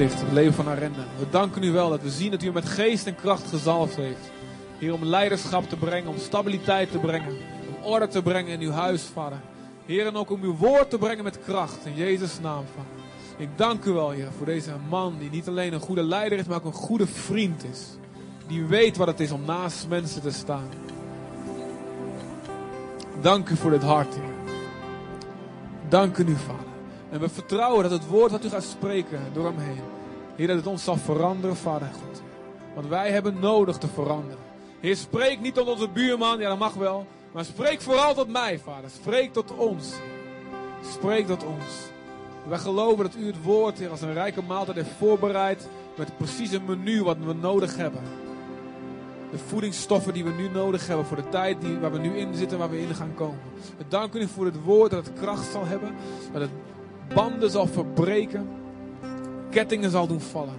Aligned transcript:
in 0.00 0.08
het 0.08 0.32
leven 0.32 0.54
van 0.54 0.68
Arenda. 0.68 1.04
We 1.18 1.26
danken 1.30 1.62
u 1.62 1.70
wel 1.70 1.88
dat 1.88 2.02
we 2.02 2.10
zien 2.10 2.30
dat 2.30 2.42
u 2.42 2.52
met 2.52 2.68
geest 2.68 3.06
en 3.06 3.14
kracht 3.14 3.48
gezalfd 3.48 3.96
heeft. 3.96 4.30
Hier 4.78 4.92
om 4.92 5.04
leiderschap 5.04 5.68
te 5.68 5.76
brengen, 5.76 6.10
om 6.10 6.18
stabiliteit 6.18 6.90
te 6.90 6.98
brengen, 6.98 7.28
om 7.68 7.84
orde 7.84 8.08
te 8.08 8.22
brengen 8.22 8.52
in 8.52 8.60
uw 8.60 8.70
huis, 8.70 9.02
vader. 9.02 9.38
Heer, 9.86 10.06
en 10.06 10.16
ook 10.16 10.30
om 10.30 10.42
uw 10.42 10.56
woord 10.56 10.90
te 10.90 10.98
brengen 10.98 11.24
met 11.24 11.38
kracht. 11.44 11.86
In 11.86 11.94
Jezus' 11.94 12.40
naam, 12.40 12.64
vader. 12.74 13.04
Ik 13.36 13.48
dank 13.56 13.84
u 13.84 13.92
wel, 13.92 14.10
Heer, 14.10 14.28
voor 14.36 14.46
deze 14.46 14.70
man 14.88 15.14
die 15.18 15.30
niet 15.30 15.48
alleen 15.48 15.72
een 15.72 15.80
goede 15.80 16.02
leider 16.02 16.38
is, 16.38 16.46
maar 16.46 16.56
ook 16.56 16.64
een 16.64 16.72
goede 16.72 17.06
vriend 17.06 17.64
is. 17.64 17.80
Die 18.46 18.64
weet 18.64 18.96
wat 18.96 19.06
het 19.06 19.20
is 19.20 19.30
om 19.30 19.44
naast 19.44 19.88
mensen 19.88 20.22
te 20.22 20.30
staan. 20.30 20.68
Dank 23.20 23.48
u 23.48 23.56
voor 23.56 23.70
dit 23.70 23.82
hart, 23.82 24.14
Heer. 24.14 24.54
Dank 25.88 26.18
u, 26.18 26.36
Vader. 26.36 26.63
En 27.14 27.20
we 27.20 27.28
vertrouwen 27.28 27.82
dat 27.82 27.92
het 27.92 28.06
woord 28.06 28.30
wat 28.30 28.44
u 28.44 28.48
gaat 28.48 28.62
spreken 28.62 29.20
door 29.32 29.44
hem 29.44 29.58
heen, 29.58 29.82
Heer, 30.36 30.46
dat 30.46 30.56
het 30.56 30.66
ons 30.66 30.84
zal 30.84 30.96
veranderen, 30.96 31.56
Vader 31.56 31.88
God. 31.92 32.22
Want 32.74 32.86
wij 32.86 33.10
hebben 33.10 33.38
nodig 33.38 33.76
te 33.76 33.86
veranderen. 33.86 34.38
Heer, 34.80 34.96
spreek 34.96 35.40
niet 35.40 35.54
tot 35.54 35.68
onze 35.68 35.88
buurman, 35.88 36.38
ja 36.38 36.48
dat 36.48 36.58
mag 36.58 36.74
wel. 36.74 37.06
Maar 37.32 37.44
spreek 37.44 37.80
vooral 37.80 38.14
tot 38.14 38.28
mij, 38.28 38.58
Vader. 38.58 38.90
Spreek 38.90 39.32
tot 39.32 39.56
ons. 39.56 39.92
Spreek 40.92 41.26
tot 41.26 41.44
ons. 41.44 41.72
Wij 42.48 42.58
geloven 42.58 43.04
dat 43.04 43.14
u 43.14 43.26
het 43.26 43.42
woord, 43.42 43.88
als 43.90 44.00
een 44.00 44.12
rijke 44.12 44.42
maaltijd 44.42 44.76
heeft 44.76 44.96
voorbereid. 44.98 45.68
Met 45.96 46.16
precies 46.16 46.52
een 46.52 46.64
menu 46.64 47.02
wat 47.02 47.16
we 47.18 47.32
nodig 47.32 47.76
hebben. 47.76 48.02
De 49.30 49.38
voedingsstoffen 49.38 50.12
die 50.12 50.24
we 50.24 50.30
nu 50.30 50.48
nodig 50.48 50.86
hebben 50.86 51.06
voor 51.06 51.16
de 51.16 51.28
tijd 51.28 51.60
die, 51.60 51.78
waar 51.78 51.92
we 51.92 51.98
nu 51.98 52.16
in 52.16 52.34
zitten, 52.34 52.58
waar 52.58 52.70
we 52.70 52.80
in 52.80 52.94
gaan 52.94 53.14
komen. 53.14 53.40
We 53.76 53.84
danken 53.88 54.20
u 54.20 54.26
voor 54.26 54.44
het 54.44 54.62
woord 54.62 54.90
dat 54.90 55.06
het 55.06 55.20
kracht 55.20 55.52
zal 55.52 55.66
hebben. 55.66 55.94
Dat 56.32 56.40
het 56.40 56.50
banden 57.14 57.50
zal 57.50 57.66
verbreken. 57.66 58.48
Kettingen 59.50 59.90
zal 59.90 60.06
doen 60.06 60.20
vallen. 60.20 60.54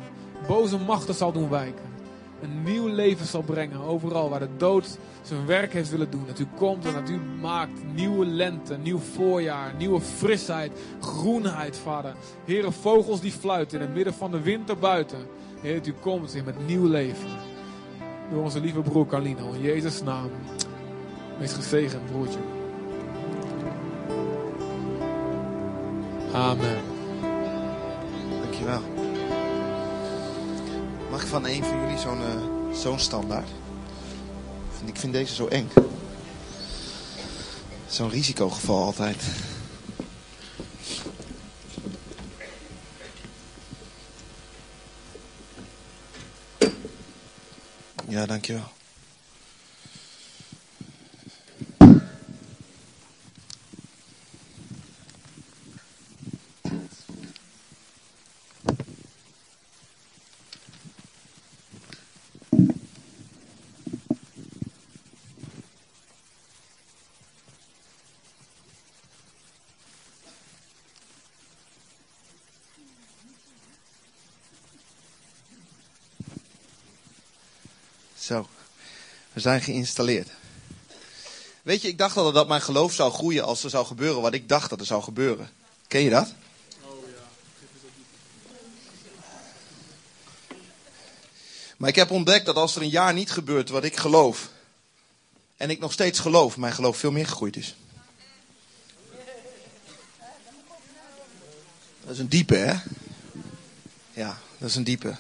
Boze 0.48 0.78
machten 0.78 1.16
zal 1.16 1.32
doen 1.32 1.50
wijken. 1.50 1.94
Een 2.42 2.64
nieuw 2.64 2.88
leven 2.88 3.26
zal 3.26 3.42
brengen 3.42 3.82
overal 3.82 4.30
waar 4.30 4.40
de 4.40 4.58
dood 4.58 4.98
zijn 5.22 5.46
werk 5.46 5.74
heeft 5.74 5.90
willen 5.90 6.12
doen. 6.12 6.24
Dat 6.28 6.40
u 6.40 6.46
komt 6.56 6.86
en 6.86 6.94
dat 6.94 7.10
u 7.10 7.20
maakt 7.42 7.84
nieuwe 7.94 8.26
lente, 8.26 8.78
nieuw 8.78 8.98
voorjaar, 8.98 9.74
nieuwe 9.78 10.02
frisheid, 10.02 10.72
groenheid, 11.00 11.78
vader. 11.78 12.16
Heren, 12.46 12.74
vogels 12.74 13.22
die 13.22 13.32
fluiten 13.32 13.80
in 13.80 13.86
het 13.86 13.96
midden 13.96 14.14
van 14.14 14.32
de 14.32 14.42
winter 14.42 14.78
buiten. 14.78 15.20
Heer, 15.62 15.76
dat 15.76 15.88
u 15.88 15.94
komt 15.94 16.36
in 16.36 16.46
met 16.46 16.68
nieuw 16.68 16.88
leven. 16.88 17.28
Door 18.32 18.44
onze 18.44 18.60
lieve 18.60 18.82
broer 18.82 19.08
Carlino, 19.08 19.52
in 19.52 19.62
Jezus' 19.62 20.02
naam. 20.02 20.30
Wees 21.40 21.54
gezegend, 21.54 22.06
broertje. 22.06 22.40
Amen. 26.36 26.82
Dankjewel. 28.42 28.82
Mag 31.10 31.22
ik 31.22 31.28
van 31.28 31.46
een 31.48 31.64
van 31.64 31.80
jullie 31.80 31.98
zo'n 31.98 32.22
uh, 32.22 32.76
zo'n 32.78 33.00
standaard? 33.00 33.50
Ik 34.86 34.98
vind 34.98 35.14
deze 35.14 35.36
zo 35.36 35.48
eng. 35.48 35.70
Zo'n 37.88 38.10
risicogeval 38.10 38.84
altijd. 38.84 39.24
Ja, 48.08 48.26
dankjewel. 48.26 48.75
Zo, 78.26 78.48
we 79.34 79.40
zijn 79.40 79.62
geïnstalleerd. 79.62 80.30
Weet 81.62 81.82
je, 81.82 81.88
ik 81.88 81.98
dacht 81.98 82.18
altijd 82.18 82.36
dat 82.36 82.48
mijn 82.48 82.62
geloof 82.62 82.94
zou 82.94 83.14
groeien 83.14 83.44
als 83.44 83.64
er 83.64 83.70
zou 83.70 83.86
gebeuren 83.86 84.22
wat 84.22 84.34
ik 84.34 84.50
dacht 84.50 84.70
dat 84.70 84.80
er 84.80 84.86
zou 84.86 85.04
gebeuren. 85.04 85.50
Ken 85.88 86.02
je 86.02 86.10
dat? 86.10 86.34
Oh 86.82 86.90
ja. 87.08 87.24
Maar 91.78 91.90
ik 91.90 91.96
heb 91.96 92.12
ontdekt 92.12 92.46
dat 92.46 92.56
als 92.56 92.76
er 92.76 92.82
een 92.82 92.90
jaar 92.90 93.14
niet 93.14 93.32
gebeurt 93.32 93.70
wat 93.70 93.84
ik 93.84 93.98
geloof, 93.98 94.50
en 95.58 95.70
ik 95.70 95.80
nog 95.80 95.92
steeds 95.92 96.20
geloof, 96.20 96.58
mijn 96.58 96.74
geloof 96.74 96.98
veel 96.98 97.12
meer 97.12 97.28
gegroeid 97.28 97.56
is. 97.56 97.76
Dat 102.04 102.14
is 102.14 102.20
een 102.20 102.30
diepe, 102.30 102.56
hè? 102.56 102.76
Ja, 104.14 104.40
dat 104.58 104.70
is 104.70 104.76
een 104.76 104.84
diepe. 104.84 105.16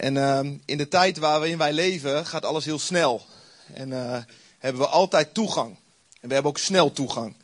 En 0.00 0.14
uh, 0.14 0.40
in 0.64 0.78
de 0.78 0.88
tijd 0.88 1.18
waarin 1.18 1.58
wij 1.58 1.72
leven 1.72 2.26
gaat 2.26 2.44
alles 2.44 2.64
heel 2.64 2.78
snel. 2.78 3.26
En 3.72 3.90
uh, 3.90 4.18
hebben 4.58 4.82
we 4.82 4.88
altijd 4.88 5.34
toegang. 5.34 5.76
En 6.20 6.28
we 6.28 6.34
hebben 6.34 6.50
ook 6.50 6.58
snel 6.58 6.92
toegang. 6.92 7.34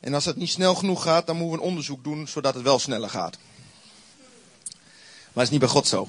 En 0.00 0.14
als 0.14 0.24
het 0.24 0.36
niet 0.36 0.50
snel 0.50 0.74
genoeg 0.74 1.02
gaat, 1.02 1.26
dan 1.26 1.36
moeten 1.36 1.56
we 1.56 1.62
een 1.62 1.68
onderzoek 1.68 2.04
doen 2.04 2.28
zodat 2.28 2.54
het 2.54 2.62
wel 2.62 2.78
sneller 2.78 3.10
gaat. 3.10 3.38
Maar 5.32 5.32
het 5.32 5.42
is 5.42 5.50
niet 5.50 5.60
bij 5.60 5.68
God 5.68 5.86
zo. 5.86 6.08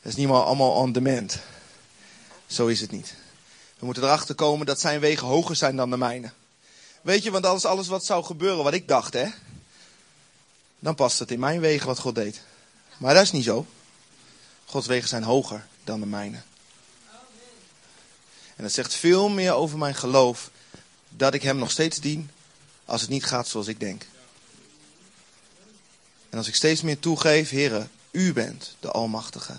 Het 0.00 0.12
is 0.12 0.16
niet 0.16 0.28
allemaal 0.28 0.72
on 0.72 0.92
demand. 0.92 1.38
Zo 2.46 2.66
is 2.66 2.80
het 2.80 2.90
niet. 2.90 3.14
We 3.78 3.84
moeten 3.84 4.02
erachter 4.02 4.34
komen 4.34 4.66
dat 4.66 4.80
zijn 4.80 5.00
wegen 5.00 5.26
hoger 5.26 5.56
zijn 5.56 5.76
dan 5.76 5.90
de 5.90 5.96
mijne. 5.96 6.32
Weet 7.02 7.22
je, 7.22 7.30
want 7.30 7.46
als 7.46 7.64
alles 7.64 7.88
wat 7.88 8.04
zou 8.04 8.24
gebeuren 8.24 8.64
wat 8.64 8.74
ik 8.74 8.88
dacht, 8.88 9.12
hè. 9.12 9.26
Dan 10.78 10.94
past 10.94 11.18
het 11.18 11.30
in 11.30 11.40
mijn 11.40 11.60
wegen 11.60 11.86
wat 11.86 11.98
God 11.98 12.14
deed. 12.14 12.42
Maar 12.96 13.14
dat 13.14 13.22
is 13.22 13.32
niet 13.32 13.44
zo. 13.44 13.66
Gods 14.68 14.86
wegen 14.86 15.08
zijn 15.08 15.22
hoger 15.22 15.66
dan 15.84 16.00
de 16.00 16.06
mijne. 16.06 16.42
En 18.56 18.64
dat 18.64 18.72
zegt 18.72 18.94
veel 18.94 19.28
meer 19.28 19.52
over 19.52 19.78
mijn 19.78 19.94
geloof 19.94 20.50
dat 21.08 21.34
ik 21.34 21.42
hem 21.42 21.56
nog 21.56 21.70
steeds 21.70 22.00
dien 22.00 22.30
als 22.84 23.00
het 23.00 23.10
niet 23.10 23.24
gaat 23.24 23.48
zoals 23.48 23.66
ik 23.66 23.80
denk. 23.80 24.06
En 26.30 26.38
als 26.38 26.48
ik 26.48 26.54
steeds 26.54 26.82
meer 26.82 26.98
toegeef, 26.98 27.50
heren, 27.50 27.90
u 28.10 28.32
bent 28.32 28.76
de 28.80 28.90
Almachtige 28.90 29.58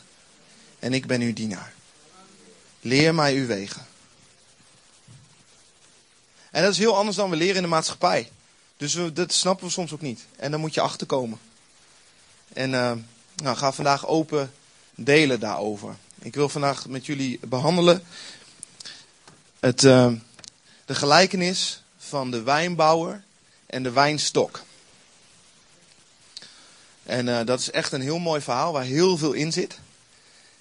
en 0.80 0.94
ik 0.94 1.08
ben 1.08 1.22
uw 1.22 1.34
dienaar. 1.34 1.74
Leer 2.81 3.16
mij 3.16 3.36
uw 3.36 3.46
wegen. 3.48 3.88
En 6.52 6.64
dat 6.64 6.72
is 6.72 6.78
heel 6.78 6.96
anders 6.96 7.16
dan 7.16 7.30
we 7.30 7.36
leren 7.36 7.56
in 7.56 7.62
de 7.62 7.68
maatschappij. 7.68 8.31
Dus 8.78 8.94
we, 8.94 9.14
dat 9.14 9.34
snappen 9.34 9.66
we 9.66 9.72
soms 9.72 9.94
ook 9.94 10.02
niet. 10.02 10.25
En 10.36 10.52
dan 10.52 10.59
moet 10.59 10.74
je 10.74 10.81
achterkomen. 10.81 11.40
En 12.53 12.72
uh, 12.72 12.92
nou, 13.36 13.58
ga 13.58 13.72
vandaag 13.72 14.08
open 14.08 14.53
delen 15.04 15.40
daarover. 15.40 15.96
Ik 16.20 16.36
wil 16.36 16.50
vandaag 16.50 16.88
met 16.88 17.06
jullie 17.06 17.40
behandelen 17.42 18.04
het, 19.60 19.84
uh, 19.84 20.12
de 20.86 20.96
gelijkenis 20.96 21.84
van 21.98 22.32
de 22.32 22.42
wijnbouwer 22.42 23.24
en 23.66 23.84
de 23.84 23.92
wijnstok. 23.92 24.62
En 27.04 27.28
uh, 27.28 27.46
dat 27.46 27.60
is 27.60 27.72
echt 27.72 27.92
een 27.92 28.02
heel 28.02 28.20
mooi 28.20 28.42
verhaal 28.42 28.74
waar 28.74 28.84
heel 28.84 29.18
veel 29.18 29.34
in 29.34 29.52
zit. 29.52 29.80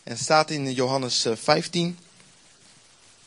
En 0.03 0.12
het 0.12 0.22
staat 0.22 0.50
in 0.50 0.72
Johannes 0.72 1.26
15. 1.34 1.99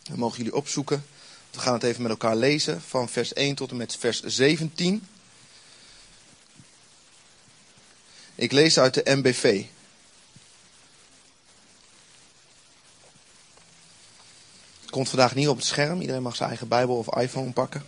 Dat 0.03 0.17
mogen 0.17 0.37
jullie 0.37 0.55
opzoeken. 0.55 1.05
We 1.51 1.59
gaan 1.59 1.73
het 1.73 1.83
even 1.83 2.01
met 2.01 2.11
elkaar 2.11 2.35
lezen 2.35 2.81
van 2.81 3.09
vers 3.09 3.33
1 3.33 3.55
tot 3.55 3.71
en 3.71 3.77
met 3.77 3.95
vers 3.99 4.23
17. 4.23 5.07
Ik 8.35 8.51
lees 8.51 8.79
uit 8.79 8.93
de 8.93 9.15
MBV. 9.15 9.63
Komt 14.91 15.09
vandaag 15.09 15.35
niet 15.35 15.47
op 15.47 15.57
het 15.57 15.65
scherm. 15.65 16.01
Iedereen 16.01 16.21
mag 16.21 16.35
zijn 16.35 16.49
eigen 16.49 16.67
Bijbel 16.67 16.97
of 16.97 17.15
iPhone 17.15 17.51
pakken. 17.51 17.83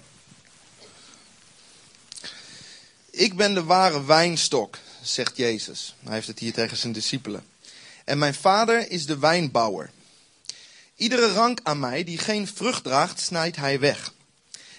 Ik 3.10 3.36
ben 3.36 3.54
de 3.54 3.64
ware 3.64 4.06
wijnstok, 4.06 4.78
zegt 5.02 5.38
Jezus. 5.38 5.96
Hij 6.04 6.14
heeft 6.14 6.28
het 6.28 6.40
hier 6.40 6.54
tegen 6.54 6.78
zijn 6.78 6.94
discipelen. 6.94 7.46
En 8.06 8.18
mijn 8.18 8.34
vader 8.34 8.92
is 8.92 9.06
de 9.06 9.18
wijnbouwer. 9.18 9.92
Iedere 10.96 11.32
rank 11.34 11.60
aan 11.64 11.80
mij 11.80 12.04
die 12.04 12.18
geen 12.18 12.48
vrucht 12.48 12.84
draagt, 12.84 13.20
snijdt 13.20 13.56
hij 13.56 13.80
weg. 13.80 14.14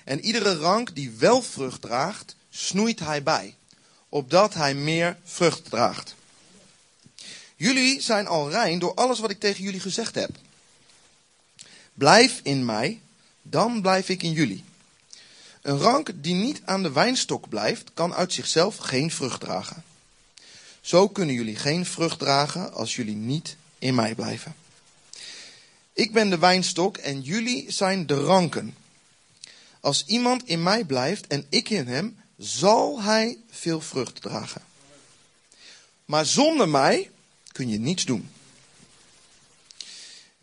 En 0.05 0.21
iedere 0.21 0.55
rank 0.57 0.95
die 0.95 1.11
wel 1.11 1.43
vrucht 1.43 1.81
draagt, 1.81 2.37
snoeit 2.51 2.99
hij 2.99 3.23
bij, 3.23 3.55
opdat 4.09 4.55
hij 4.55 4.75
meer 4.75 5.17
vrucht 5.25 5.65
draagt. 5.71 6.15
Jullie 7.57 8.01
zijn 8.01 8.27
al 8.27 8.51
rein 8.51 8.79
door 8.79 8.95
alles 8.95 9.19
wat 9.19 9.31
ik 9.31 9.41
tegen 9.41 9.65
jullie 9.65 9.81
gezegd 9.81 10.15
heb. 10.15 10.31
Blijf 11.95 12.41
in 12.43 12.65
mij, 12.65 13.01
dan 13.43 13.83
blijf 13.83 14.09
ik 14.09 14.23
in 14.23 14.33
jullie. 14.33 14.65
Een 15.63 15.79
rank 15.79 16.11
die 16.15 16.35
niet 16.35 16.61
aan 16.65 16.83
de 16.83 16.93
wijnstok 16.93 17.49
blijft, 17.49 17.91
kan 17.95 18.15
uit 18.15 18.33
zichzelf 18.33 18.77
geen 18.77 19.11
vrucht 19.11 19.41
dragen. 19.41 19.85
Zo 20.81 21.09
kunnen 21.09 21.35
jullie 21.35 21.57
geen 21.57 21.87
vrucht 21.87 22.19
dragen 22.19 22.73
als 22.73 22.97
jullie 22.97 23.17
niet 23.17 23.57
in 23.79 23.95
mij 23.95 24.15
blijven. 24.15 24.55
Ik 25.93 26.13
ben 26.13 26.31
de 26.31 26.39
wijnstok 26.39 26.97
en 26.97 27.21
jullie 27.21 27.71
zijn 27.71 28.07
de 28.07 28.15
ranken. 28.15 28.77
Als 29.81 30.05
iemand 30.07 30.45
in 30.45 30.63
mij 30.63 30.85
blijft 30.85 31.27
en 31.27 31.47
ik 31.49 31.71
in 31.71 31.87
hem, 31.87 32.17
zal 32.39 33.03
hij 33.03 33.39
veel 33.51 33.81
vrucht 33.81 34.23
dragen. 34.23 34.63
Maar 36.05 36.27
zonder 36.27 36.69
mij 36.69 37.11
kun 37.53 37.69
je 37.69 37.79
niets 37.79 38.05
doen. 38.05 38.31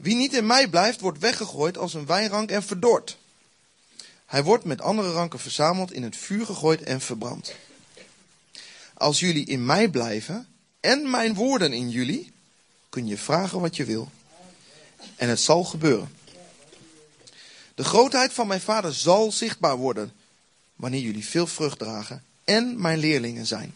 Wie 0.02 0.16
niet 0.16 0.34
in 0.34 0.46
mij 0.46 0.68
blijft, 0.68 1.02
wordt 1.02 1.20
weggegooid 1.20 1.78
als 1.78 1.94
een 1.94 2.06
wijnrank 2.06 2.52
en 2.52 2.64
verdord. 2.64 3.18
Hij 4.26 4.44
wordt 4.44 4.64
met 4.64 4.82
andere 4.82 5.12
ranken 5.12 5.40
verzameld, 5.40 5.92
in 5.92 6.04
het 6.04 6.16
vuur 6.16 6.46
gegooid 6.46 6.84
en 6.84 7.02
verbrand. 7.02 7.54
Als 8.94 9.20
jullie 9.20 9.46
in 9.46 9.66
mij 9.66 9.90
blijven 9.90 10.48
en 10.80 11.10
mijn 11.10 11.34
woorden 11.34 11.74
in 11.74 11.90
jullie, 11.90 12.32
kun 12.90 13.08
je 13.08 13.18
vragen 13.18 13.60
wat 13.60 13.76
je 13.76 13.86
wil. 13.86 14.12
En 15.16 15.30
het 15.30 15.40
zal 15.40 15.64
gebeuren. 15.64 16.16
De 17.76 17.84
grootheid 17.84 18.34
van 18.34 18.48
mijn 18.48 18.62
vader 18.62 18.94
zal 18.94 19.32
zichtbaar 19.32 19.78
worden 19.78 20.14
wanneer 20.76 21.02
jullie 21.02 21.26
veel 21.26 21.48
vrucht 21.48 21.80
dragen 21.80 22.24
en 22.44 22.82
mijn 22.82 23.00
leerlingen 23.00 23.46
zijn. 23.46 23.74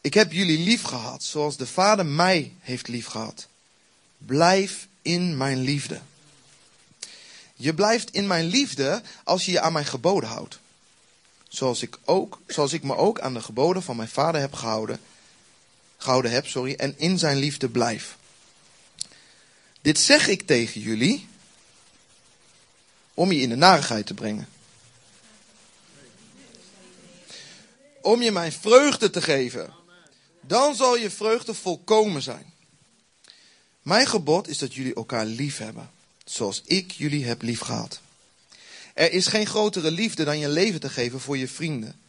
Ik 0.00 0.14
heb 0.14 0.32
jullie 0.32 0.58
lief 0.58 0.82
gehad 0.82 1.22
zoals 1.22 1.56
de 1.56 1.66
vader 1.66 2.06
mij 2.06 2.52
heeft 2.60 2.88
lief 2.88 3.06
gehad. 3.06 3.48
Blijf 4.26 4.88
in 5.02 5.36
mijn 5.36 5.60
liefde. 5.60 6.00
Je 7.54 7.74
blijft 7.74 8.10
in 8.10 8.26
mijn 8.26 8.46
liefde 8.46 9.02
als 9.24 9.44
je 9.44 9.52
je 9.52 9.60
aan 9.60 9.72
mijn 9.72 9.86
geboden 9.86 10.28
houdt. 10.28 10.58
Zoals 11.48 11.82
ik, 11.82 11.98
ook, 12.04 12.40
zoals 12.46 12.72
ik 12.72 12.82
me 12.82 12.96
ook 12.96 13.20
aan 13.20 13.34
de 13.34 13.42
geboden 13.42 13.82
van 13.82 13.96
mijn 13.96 14.08
vader 14.08 14.40
heb 14.40 14.52
gehouden, 14.54 15.00
gehouden 15.96 16.30
heb 16.30 16.46
sorry, 16.46 16.74
en 16.74 16.98
in 16.98 17.18
zijn 17.18 17.36
liefde 17.36 17.68
blijf. 17.68 18.16
Dit 19.80 19.98
zeg 19.98 20.28
ik 20.28 20.46
tegen 20.46 20.80
jullie 20.80 21.28
om 23.14 23.32
je 23.32 23.40
in 23.40 23.48
de 23.48 23.56
narigheid 23.56 24.06
te 24.06 24.14
brengen. 24.14 24.48
Om 28.00 28.22
je 28.22 28.32
mijn 28.32 28.52
vreugde 28.52 29.10
te 29.10 29.22
geven. 29.22 29.72
Dan 30.40 30.74
zal 30.74 30.96
je 30.96 31.10
vreugde 31.10 31.54
volkomen 31.54 32.22
zijn. 32.22 32.53
Mijn 33.84 34.06
gebod 34.06 34.48
is 34.48 34.58
dat 34.58 34.74
jullie 34.74 34.94
elkaar 34.94 35.24
lief 35.24 35.58
hebben, 35.58 35.90
zoals 36.24 36.62
ik 36.66 36.92
jullie 36.92 37.24
heb 37.24 37.42
lief 37.42 37.60
gehad. 37.60 38.00
Er 38.94 39.12
is 39.12 39.26
geen 39.26 39.46
grotere 39.46 39.90
liefde 39.90 40.24
dan 40.24 40.38
je 40.38 40.48
leven 40.48 40.80
te 40.80 40.88
geven 40.88 41.20
voor 41.20 41.36
je 41.36 41.48
vrienden. 41.48 42.00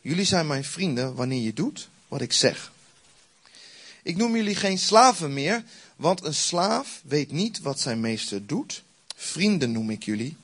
Jullie 0.00 0.24
zijn 0.24 0.46
mijn 0.46 0.64
vrienden 0.64 1.14
wanneer 1.14 1.42
je 1.42 1.52
doet 1.52 1.88
wat 2.08 2.20
ik 2.20 2.32
zeg. 2.32 2.72
Ik 4.02 4.16
noem 4.16 4.36
jullie 4.36 4.54
geen 4.54 4.78
slaven 4.78 5.32
meer, 5.32 5.64
want 5.96 6.24
een 6.24 6.34
slaaf 6.34 7.00
weet 7.04 7.32
niet 7.32 7.60
wat 7.60 7.80
zijn 7.80 8.00
meester 8.00 8.46
doet. 8.46 8.82
Vrienden 9.16 9.72
noem 9.72 9.90
ik 9.90 10.02
jullie, 10.02 10.36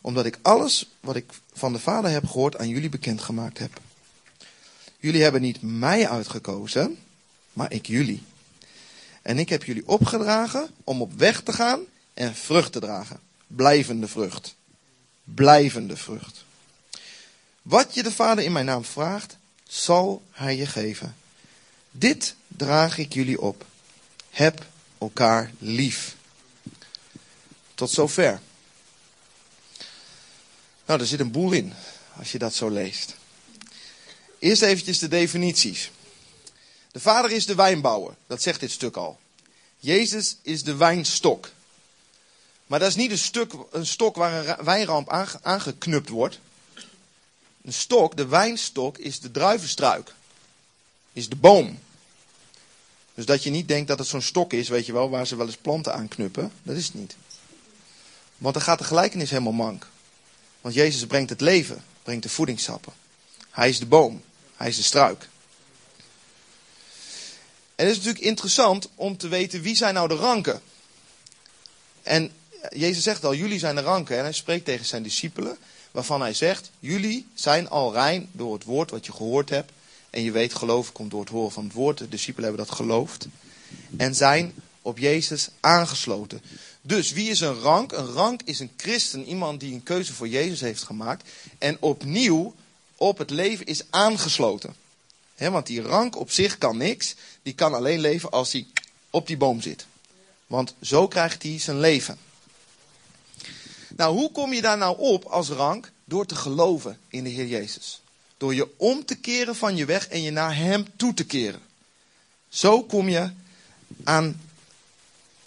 omdat 0.00 0.26
ik 0.26 0.38
alles 0.42 0.88
wat 1.00 1.16
ik 1.16 1.32
van 1.52 1.72
de 1.72 1.78
Vader 1.78 2.10
heb 2.10 2.26
gehoord 2.26 2.56
aan 2.56 2.68
jullie 2.68 2.88
bekendgemaakt 2.88 3.58
heb. 3.58 3.80
Jullie 4.98 5.22
hebben 5.22 5.40
niet 5.42 5.62
mij 5.62 6.08
uitgekozen, 6.08 6.98
maar 7.52 7.72
ik 7.72 7.86
jullie. 7.86 8.22
En 9.26 9.38
ik 9.38 9.48
heb 9.48 9.64
jullie 9.64 9.88
opgedragen 9.88 10.70
om 10.84 11.02
op 11.02 11.12
weg 11.12 11.42
te 11.42 11.52
gaan 11.52 11.80
en 12.14 12.34
vrucht 12.34 12.72
te 12.72 12.80
dragen. 12.80 13.20
Blijvende 13.46 14.08
vrucht. 14.08 14.54
Blijvende 15.24 15.96
vrucht. 15.96 16.44
Wat 17.62 17.94
je 17.94 18.02
de 18.02 18.12
Vader 18.12 18.44
in 18.44 18.52
mijn 18.52 18.64
naam 18.64 18.84
vraagt, 18.84 19.36
zal 19.68 20.22
hij 20.30 20.56
je 20.56 20.66
geven. 20.66 21.16
Dit 21.90 22.34
draag 22.48 22.98
ik 22.98 23.12
jullie 23.14 23.40
op. 23.40 23.64
Heb 24.30 24.66
elkaar 24.98 25.50
lief. 25.58 26.16
Tot 27.74 27.90
zover. 27.90 28.40
Nou, 30.86 31.00
er 31.00 31.06
zit 31.06 31.20
een 31.20 31.30
boel 31.30 31.52
in, 31.52 31.72
als 32.16 32.32
je 32.32 32.38
dat 32.38 32.54
zo 32.54 32.70
leest. 32.70 33.16
Eerst 34.38 34.62
eventjes 34.62 34.98
de 34.98 35.08
definities. 35.08 35.90
De 36.96 37.02
vader 37.02 37.30
is 37.30 37.46
de 37.46 37.54
wijnbouwer, 37.54 38.14
dat 38.26 38.42
zegt 38.42 38.60
dit 38.60 38.70
stuk 38.70 38.96
al. 38.96 39.18
Jezus 39.78 40.36
is 40.42 40.62
de 40.62 40.76
wijnstok. 40.76 41.50
Maar 42.66 42.78
dat 42.78 42.88
is 42.88 42.94
niet 42.94 43.10
een, 43.10 43.18
stuk, 43.18 43.52
een 43.70 43.86
stok 43.86 44.16
waar 44.16 44.58
een 44.58 44.64
wijnramp 44.64 45.10
aangeknupt 45.42 46.08
wordt. 46.08 46.40
Een 47.62 47.72
stok, 47.72 48.16
de 48.16 48.26
wijnstok, 48.26 48.98
is 48.98 49.20
de 49.20 49.30
druivenstruik. 49.30 50.14
Is 51.12 51.28
de 51.28 51.36
boom. 51.36 51.78
Dus 53.14 53.26
dat 53.26 53.42
je 53.42 53.50
niet 53.50 53.68
denkt 53.68 53.88
dat 53.88 53.98
het 53.98 54.08
zo'n 54.08 54.22
stok 54.22 54.52
is, 54.52 54.68
weet 54.68 54.86
je 54.86 54.92
wel, 54.92 55.10
waar 55.10 55.26
ze 55.26 55.36
wel 55.36 55.46
eens 55.46 55.56
planten 55.56 55.94
aan 55.94 56.08
knuppen. 56.08 56.52
Dat 56.62 56.76
is 56.76 56.86
het 56.86 56.94
niet. 56.94 57.16
Want 58.36 58.54
dan 58.54 58.62
gaat 58.62 58.78
de 58.78 58.84
gelijkenis 58.84 59.30
helemaal 59.30 59.52
mank. 59.52 59.88
Want 60.60 60.74
Jezus 60.74 61.06
brengt 61.06 61.30
het 61.30 61.40
leven, 61.40 61.84
brengt 62.02 62.22
de 62.22 62.28
voedingssappen. 62.28 62.92
Hij 63.50 63.68
is 63.68 63.78
de 63.78 63.86
boom, 63.86 64.22
hij 64.56 64.68
is 64.68 64.76
de 64.76 64.82
struik. 64.82 65.28
En 67.76 67.86
het 67.86 67.96
is 67.96 67.96
natuurlijk 67.96 68.24
interessant 68.24 68.88
om 68.94 69.16
te 69.16 69.28
weten 69.28 69.62
wie 69.62 69.76
zijn 69.76 69.94
nou 69.94 70.08
de 70.08 70.14
ranken. 70.14 70.60
En 72.02 72.32
Jezus 72.70 73.02
zegt 73.02 73.24
al, 73.24 73.34
jullie 73.34 73.58
zijn 73.58 73.74
de 73.74 73.80
ranken. 73.80 74.16
En 74.16 74.22
hij 74.22 74.32
spreekt 74.32 74.64
tegen 74.64 74.86
zijn 74.86 75.02
discipelen, 75.02 75.56
waarvan 75.90 76.20
hij 76.20 76.34
zegt, 76.34 76.70
jullie 76.80 77.26
zijn 77.34 77.68
al 77.68 77.92
rein 77.92 78.28
door 78.32 78.54
het 78.54 78.64
woord 78.64 78.90
wat 78.90 79.06
je 79.06 79.12
gehoord 79.12 79.50
hebt. 79.50 79.72
En 80.10 80.22
je 80.22 80.30
weet, 80.30 80.54
geloof 80.54 80.92
komt 80.92 81.10
door 81.10 81.20
het 81.20 81.28
horen 81.28 81.52
van 81.52 81.64
het 81.64 81.72
woord. 81.72 81.98
De 81.98 82.08
discipelen 82.08 82.48
hebben 82.48 82.66
dat 82.66 82.76
geloofd. 82.76 83.26
En 83.96 84.14
zijn 84.14 84.54
op 84.82 84.98
Jezus 84.98 85.48
aangesloten. 85.60 86.42
Dus 86.82 87.12
wie 87.12 87.30
is 87.30 87.40
een 87.40 87.60
rank? 87.60 87.92
Een 87.92 88.06
rank 88.06 88.40
is 88.44 88.60
een 88.60 88.70
christen, 88.76 89.24
iemand 89.24 89.60
die 89.60 89.74
een 89.74 89.82
keuze 89.82 90.12
voor 90.12 90.28
Jezus 90.28 90.60
heeft 90.60 90.82
gemaakt. 90.82 91.28
En 91.58 91.76
opnieuw 91.80 92.54
op 92.96 93.18
het 93.18 93.30
leven 93.30 93.66
is 93.66 93.82
aangesloten. 93.90 94.74
Want 95.36 95.66
die 95.66 95.82
rank 95.82 96.16
op 96.16 96.30
zich 96.30 96.58
kan 96.58 96.76
niks. 96.76 97.14
Die 97.42 97.54
kan 97.54 97.74
alleen 97.74 98.00
leven 98.00 98.30
als 98.30 98.52
hij 98.52 98.66
op 99.10 99.26
die 99.26 99.36
boom 99.36 99.60
zit. 99.60 99.86
Want 100.46 100.74
zo 100.82 101.08
krijgt 101.08 101.42
hij 101.42 101.58
zijn 101.58 101.80
leven. 101.80 102.18
Nou, 103.96 104.16
hoe 104.16 104.32
kom 104.32 104.52
je 104.52 104.60
daar 104.60 104.78
nou 104.78 104.98
op 104.98 105.24
als 105.24 105.48
rank? 105.48 105.90
Door 106.04 106.26
te 106.26 106.34
geloven 106.34 106.98
in 107.08 107.24
de 107.24 107.30
Heer 107.30 107.46
Jezus. 107.46 108.00
Door 108.36 108.54
je 108.54 108.68
om 108.76 109.04
te 109.04 109.14
keren 109.14 109.56
van 109.56 109.76
je 109.76 109.84
weg 109.84 110.08
en 110.08 110.22
je 110.22 110.30
naar 110.30 110.56
Hem 110.56 110.86
toe 110.96 111.14
te 111.14 111.24
keren. 111.24 111.60
Zo 112.48 112.82
kom 112.82 113.08
je 113.08 113.30
aan 114.04 114.40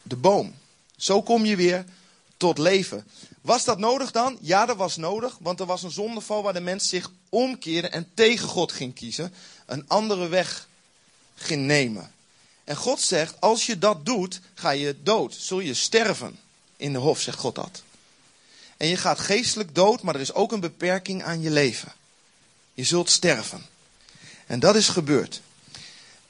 de 0.04 0.16
boom. 0.16 0.54
Zo 0.98 1.22
kom 1.22 1.46
je 1.46 1.56
weer 1.56 1.86
tot 2.38 2.58
leven. 2.58 3.08
Was 3.42 3.66
dat 3.66 3.78
nodig 3.78 4.12
dan? 4.12 4.38
Ja, 4.42 4.66
dat 4.66 4.78
was 4.78 4.98
nodig, 4.98 5.38
want 5.40 5.60
er 5.60 5.66
was 5.66 5.84
een 5.84 5.92
zondeval 5.92 6.44
waar 6.44 6.54
de 6.54 6.60
mens 6.60 6.90
zich 6.90 7.12
omkeerde 7.30 7.88
en 7.88 8.12
tegen 8.14 8.48
God 8.48 8.72
ging 8.72 8.94
kiezen, 8.94 9.34
een 9.66 9.86
andere 9.88 10.28
weg 10.28 10.68
ging 11.36 11.66
nemen. 11.66 12.12
En 12.64 12.76
God 12.76 13.02
zegt, 13.02 13.42
als 13.42 13.66
je 13.66 13.78
dat 13.78 14.06
doet, 14.06 14.40
ga 14.54 14.70
je 14.70 14.96
dood, 15.04 15.36
zul 15.36 15.60
je 15.60 15.74
sterven. 15.74 16.40
In 16.78 16.94
de 16.94 17.00
hof 17.00 17.22
zegt 17.22 17.38
God 17.38 17.56
dat. 17.56 17.84
En 18.78 18.88
je 18.88 18.98
gaat 18.98 19.20
geestelijk 19.20 19.76
dood, 19.76 20.02
maar 20.02 20.16
er 20.16 20.22
is 20.22 20.34
ook 20.34 20.52
een 20.52 20.60
beperking 20.60 21.24
aan 21.24 21.42
je 21.42 21.50
leven. 21.50 21.94
Je 22.74 22.84
zult 22.84 23.10
sterven. 23.10 23.66
En 24.46 24.60
dat 24.60 24.76
is 24.76 24.88
gebeurd. 24.88 25.42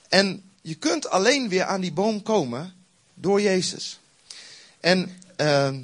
En 0.08 0.44
je 0.62 0.76
kunt 0.76 1.10
alleen 1.10 1.50
weer 1.50 1.64
aan 1.64 1.82
die 1.82 1.92
boom 1.92 2.24
komen 2.24 2.76
door 3.14 3.42
Jezus. 3.42 4.00
En 4.80 5.22
uh, 5.38 5.76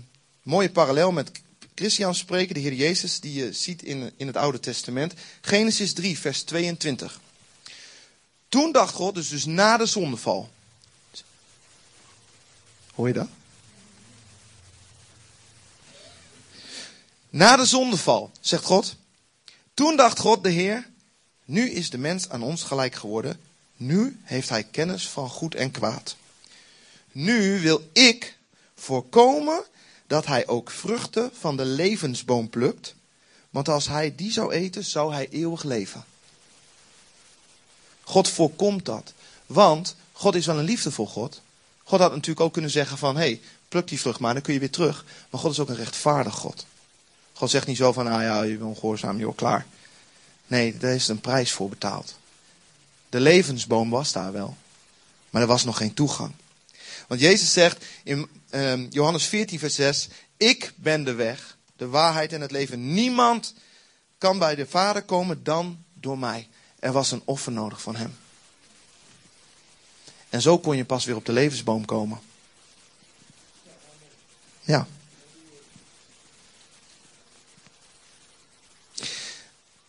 mooie 0.46 0.70
parallel 0.70 1.12
met 1.12 1.32
Christian 1.76 2.16
spreken, 2.16 2.54
de 2.54 2.60
Heer 2.60 2.74
Jezus, 2.74 3.20
die 3.20 3.34
je 3.34 3.54
ziet 3.54 3.84
in, 3.84 4.12
in 4.18 4.28
het 4.28 4.38
Oude 4.38 4.60
Testament. 4.60 5.14
Genesis 5.42 5.94
3, 5.94 6.20
vers 6.20 6.44
22. 6.44 7.20
Toen 8.50 8.72
dacht 8.72 8.94
God, 8.94 9.16
dus, 9.16 9.30
dus 9.30 9.46
na 9.46 9.78
de 9.78 9.86
zondeval. 9.86 10.50
Hoor 12.94 13.08
je 13.08 13.14
dat? 13.14 13.28
Na 17.30 17.56
de 17.56 17.66
zondeval, 17.66 18.32
zegt 18.40 18.64
God. 18.64 18.96
Toen 19.74 19.96
dacht 19.96 20.20
God, 20.20 20.44
de 20.44 20.50
Heer, 20.50 20.90
nu 21.46 21.70
is 21.70 21.90
de 21.90 21.98
mens 21.98 22.30
aan 22.30 22.42
ons 22.42 22.64
gelijk 22.64 22.96
geworden. 22.96 23.40
Nu 23.76 24.20
heeft 24.24 24.50
hij 24.50 24.64
kennis 24.64 25.08
van 25.10 25.30
goed 25.30 25.56
en 25.56 25.72
kwaad. 25.72 26.16
Nu 27.12 27.60
wil 27.60 27.90
ik 27.94 28.38
voorkomen 28.76 29.64
dat 30.16 30.26
hij 30.26 30.48
ook 30.48 30.72
vruchten 30.72 31.32
van 31.40 31.58
de 31.58 31.66
levensboom 31.66 32.50
plukt. 32.50 32.96
Want 33.50 33.70
als 33.70 33.88
hij 33.88 34.16
die 34.16 34.32
zou 34.32 34.52
eten, 34.52 34.84
zou 34.84 35.14
hij 35.14 35.30
eeuwig 35.30 35.64
leven. 35.64 36.04
God 38.04 38.30
voorkomt 38.30 38.86
dat. 38.86 39.14
Want 39.46 39.96
God 40.12 40.36
is 40.36 40.46
wel 40.46 40.58
een 40.58 40.64
liefdevol 40.66 41.08
God. 41.08 41.42
God 41.84 42.00
had 42.00 42.12
natuurlijk 42.12 42.40
ook 42.40 42.54
kunnen 42.54 42.72
zeggen 42.72 42.98
van, 42.98 43.16
hé, 43.16 43.22
hey, 43.22 43.42
pluk 43.68 43.88
die 43.88 44.00
vrucht 44.00 44.20
maar, 44.20 44.34
dan 44.34 44.42
kun 44.42 44.54
je 44.54 44.60
weer 44.60 44.72
terug. 44.72 45.06
Maar 45.30 45.40
God 45.40 45.52
is 45.52 45.60
ook 45.60 45.70
een 45.70 45.76
rechtvaardig 45.76 46.36
God. 46.36 46.66
God 47.34 47.50
zegt 47.50 47.68
niet 47.68 47.78
zo 47.78 47.92
van, 47.92 48.08
ah 48.08 48.22
ja, 48.22 48.42
je 48.42 48.58
bent 48.58 48.70
ongehoorzaam, 48.70 49.20
joh, 49.20 49.36
klaar. 49.36 49.66
Nee, 50.48 50.78
daar 50.78 50.94
is 50.94 51.08
een 51.08 51.22
prijs 51.22 51.52
voor 51.52 51.70
betaald. 51.70 52.18
De 53.10 53.20
levensboom 53.20 53.90
was 53.90 54.12
daar 54.12 54.32
wel, 54.32 54.58
maar 55.30 55.42
er 55.42 55.48
was 55.48 55.64
nog 55.64 55.78
geen 55.78 55.94
toegang. 55.94 56.34
Want 57.08 57.20
Jezus 57.20 57.54
zegt 57.54 57.86
in 58.04 58.30
uh, 58.52 58.90
Johannes 58.90 59.26
14, 59.26 59.60
vers 59.60 59.76
6: 59.76 60.08
Ik 60.38 60.74
ben 60.76 61.04
de 61.04 61.14
weg, 61.14 61.58
de 61.76 61.88
waarheid 61.88 62.34
en 62.34 62.42
het 62.42 62.52
leven. 62.52 62.94
Niemand 62.94 63.54
kan 64.18 64.40
bij 64.40 64.56
de 64.56 64.66
Vader 64.66 65.04
komen 65.04 65.44
dan 65.44 65.84
door 65.94 66.18
mij. 66.18 66.48
Er 66.80 66.92
was 66.92 67.12
een 67.12 67.22
offer 67.26 67.52
nodig 67.52 67.82
van 67.82 67.96
hem. 67.96 68.18
En 70.30 70.42
zo 70.42 70.60
kon 70.60 70.78
je 70.78 70.86
pas 70.86 71.06
weer 71.06 71.16
op 71.16 71.26
de 71.26 71.32
levensboom 71.32 71.86
komen. 71.86 72.20
Ja. 74.62 74.88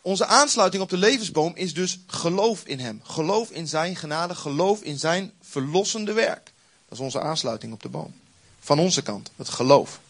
Onze 0.01 0.27
aansluiting 0.27 0.83
op 0.83 0.89
de 0.89 0.97
levensboom 0.97 1.53
is 1.55 1.75
dus 1.75 1.99
geloof 2.07 2.65
in 2.65 2.81
Hem. 2.81 3.01
Geloof 3.03 3.51
in 3.51 3.69
Zijn 3.69 3.97
genade, 3.97 4.35
geloof 4.35 4.83
in 4.83 4.99
Zijn 4.99 5.33
verlossende 5.41 6.13
werk. 6.13 6.53
Is 6.97 7.03
onze 7.03 7.21
aansluiting 7.21 7.73
op 7.73 7.83
de 7.83 7.89
boom. 7.89 8.15
Van 8.61 8.79
onze 8.79 9.03
kant, 9.03 9.31
het 9.37 9.49
geloof. 9.49 10.01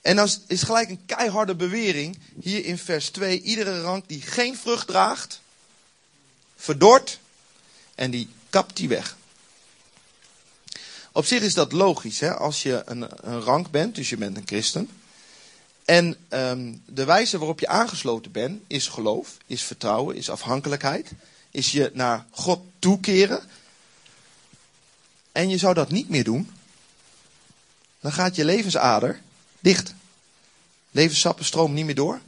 En 0.00 0.16
dan 0.16 0.28
is 0.46 0.62
gelijk 0.62 0.88
een 0.88 1.06
keiharde 1.06 1.54
bewering 1.54 2.18
hier 2.40 2.64
in 2.64 2.78
vers 2.78 3.10
2. 3.10 3.40
Iedere 3.40 3.80
rank 3.80 4.08
die 4.08 4.22
geen 4.22 4.56
vrucht 4.56 4.86
draagt, 4.86 5.40
verdort 6.56 7.18
en 7.94 8.10
die 8.10 8.28
kapt 8.50 8.76
die 8.76 8.88
weg. 8.88 9.16
Op 11.12 11.24
zich 11.24 11.42
is 11.42 11.54
dat 11.54 11.72
logisch, 11.72 12.20
hè? 12.20 12.34
als 12.34 12.62
je 12.62 12.82
een, 12.84 13.06
een 13.20 13.40
rank 13.40 13.70
bent, 13.70 13.94
dus 13.94 14.08
je 14.08 14.16
bent 14.16 14.36
een 14.36 14.46
christen. 14.46 14.90
En 15.84 16.16
um, 16.28 16.82
de 16.86 17.04
wijze 17.04 17.38
waarop 17.38 17.60
je 17.60 17.68
aangesloten 17.68 18.32
bent, 18.32 18.62
is 18.66 18.88
geloof, 18.88 19.36
is 19.46 19.62
vertrouwen, 19.62 20.16
is 20.16 20.30
afhankelijkheid. 20.30 21.10
Is 21.50 21.72
je 21.72 21.90
naar 21.94 22.26
God 22.30 22.60
toekeren. 22.78 23.42
En 25.34 25.48
je 25.48 25.58
zou 25.58 25.74
dat 25.74 25.90
niet 25.90 26.08
meer 26.08 26.24
doen, 26.24 26.50
dan 28.00 28.12
gaat 28.12 28.36
je 28.36 28.44
levensader 28.44 29.20
dicht. 29.60 29.94
Levenssappen 30.90 31.44
stromen 31.44 31.74
niet 31.74 31.84
meer 31.84 31.94
door, 31.94 32.20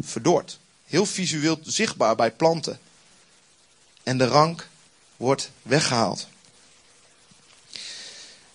verdord. 0.00 0.58
Heel 0.86 1.06
visueel 1.06 1.58
zichtbaar 1.62 2.16
bij 2.16 2.30
planten. 2.30 2.80
En 4.02 4.18
de 4.18 4.26
rank 4.26 4.68
wordt 5.16 5.50
weggehaald. 5.62 6.26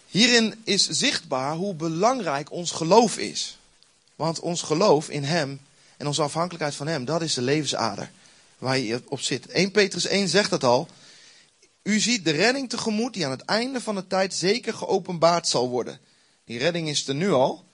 Hierin 0.08 0.62
is 0.64 0.88
zichtbaar 0.90 1.56
hoe 1.56 1.74
belangrijk 1.74 2.52
ons 2.52 2.72
geloof 2.72 3.18
is. 3.18 3.58
Want 4.16 4.40
ons 4.40 4.62
geloof 4.62 5.10
in 5.10 5.24
Hem 5.24 5.62
en 5.98 6.08
onze 6.08 6.22
afhankelijkheid 6.22 6.76
van 6.76 6.88
Hem, 6.88 7.06
dat 7.06 7.22
is 7.22 7.34
de 7.34 7.42
levensader 7.42 8.12
waar 8.58 8.78
je 8.78 9.02
op 9.08 9.20
zit. 9.20 9.48
1 9.48 9.72
Petrus 9.72 10.06
1 10.06 10.30
zegt 10.30 10.52
het 10.52 10.64
al. 10.64 10.90
U 11.84 12.00
ziet 12.00 12.26
de 12.26 12.32
redding 12.32 12.70
tegemoet 12.70 13.14
die 13.14 13.26
aan 13.26 13.32
het 13.32 13.46
einde 13.46 13.82
van 13.82 13.96
de 13.96 14.08
tijd 14.08 14.34
zeker 14.34 14.74
geopenbaard 14.74 15.48
zal 15.48 15.70
worden. 15.70 16.00
Die 16.46 16.60
redding 16.60 16.90
is 16.90 17.08
er 17.08 17.16
nu 17.16 17.32
al, 17.32 17.66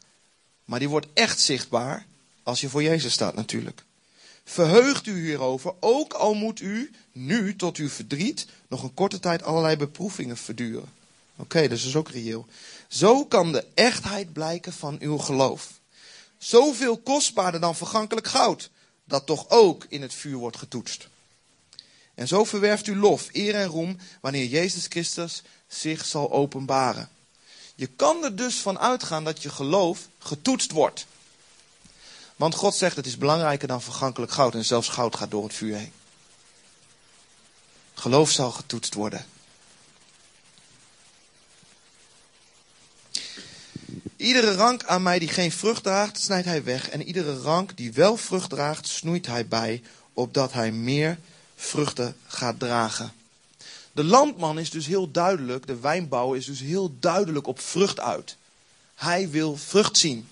maar 0.65 0.79
die 0.79 0.89
wordt 0.89 1.07
echt 1.13 1.39
zichtbaar 1.39 2.05
als 2.43 2.61
je 2.61 2.69
voor 2.69 2.83
Jezus 2.83 3.13
staat 3.13 3.35
natuurlijk. 3.35 3.83
Verheugt 4.43 5.07
u 5.07 5.19
hierover, 5.19 5.73
ook 5.79 6.13
al 6.13 6.33
moet 6.33 6.59
u 6.59 6.91
nu 7.11 7.55
tot 7.55 7.77
uw 7.77 7.89
verdriet 7.89 8.47
nog 8.67 8.83
een 8.83 8.93
korte 8.93 9.19
tijd 9.19 9.43
allerlei 9.43 9.75
beproevingen 9.75 10.37
verduren. 10.37 10.89
Oké, 11.35 11.67
dus 11.67 11.79
dat 11.79 11.89
is 11.89 11.95
ook 11.95 12.09
reëel. 12.09 12.45
Zo 12.87 13.25
kan 13.25 13.51
de 13.51 13.65
echtheid 13.73 14.33
blijken 14.33 14.73
van 14.73 14.97
uw 14.99 15.17
geloof. 15.17 15.79
Zoveel 16.37 16.97
kostbaarder 16.97 17.59
dan 17.59 17.75
vergankelijk 17.75 18.27
goud, 18.27 18.69
dat 19.03 19.25
toch 19.25 19.49
ook 19.49 19.85
in 19.89 20.01
het 20.01 20.13
vuur 20.13 20.37
wordt 20.37 20.57
getoetst. 20.57 21.07
En 22.19 22.27
zo 22.27 22.43
verwerft 22.43 22.87
u 22.87 22.97
lof, 22.97 23.27
eer 23.31 23.55
en 23.55 23.67
roem 23.67 23.97
wanneer 24.21 24.45
Jezus 24.45 24.85
Christus 24.89 25.41
zich 25.67 26.05
zal 26.05 26.31
openbaren. 26.31 27.09
Je 27.75 27.87
kan 27.87 28.23
er 28.23 28.35
dus 28.35 28.55
van 28.55 28.79
uitgaan 28.79 29.23
dat 29.23 29.41
je 29.41 29.49
geloof 29.49 30.07
getoetst 30.17 30.71
wordt. 30.71 31.05
Want 32.35 32.55
God 32.55 32.75
zegt 32.75 32.95
het 32.95 33.05
is 33.05 33.17
belangrijker 33.17 33.67
dan 33.67 33.81
vergankelijk 33.81 34.31
goud 34.31 34.53
en 34.53 34.65
zelfs 34.65 34.87
goud 34.87 35.15
gaat 35.15 35.31
door 35.31 35.43
het 35.43 35.53
vuur 35.53 35.75
heen. 35.75 35.91
Geloof 37.93 38.31
zal 38.31 38.51
getoetst 38.51 38.93
worden. 38.93 39.25
Iedere 44.15 44.53
rank 44.53 44.83
aan 44.83 45.03
mij 45.03 45.19
die 45.19 45.29
geen 45.29 45.51
vrucht 45.51 45.83
draagt, 45.83 46.19
snijdt 46.19 46.47
hij 46.47 46.63
weg. 46.63 46.89
En 46.89 47.03
iedere 47.03 47.37
rank 47.37 47.77
die 47.77 47.93
wel 47.93 48.17
vrucht 48.17 48.49
draagt, 48.49 48.87
snoeit 48.87 49.25
hij 49.25 49.47
bij, 49.47 49.83
opdat 50.13 50.53
hij 50.53 50.71
meer 50.71 51.17
vruchten 51.59 52.15
gaat 52.27 52.59
dragen. 52.59 53.13
De 53.91 54.03
landman 54.03 54.59
is 54.59 54.69
dus 54.69 54.85
heel 54.85 55.11
duidelijk, 55.11 55.67
de 55.67 55.79
wijnbouwer 55.79 56.37
is 56.37 56.45
dus 56.45 56.59
heel 56.59 56.95
duidelijk 56.99 57.47
op 57.47 57.59
vrucht 57.59 57.99
uit. 57.99 58.35
Hij 58.95 59.29
wil 59.29 59.57
vrucht 59.57 59.97
zien. 59.97 60.27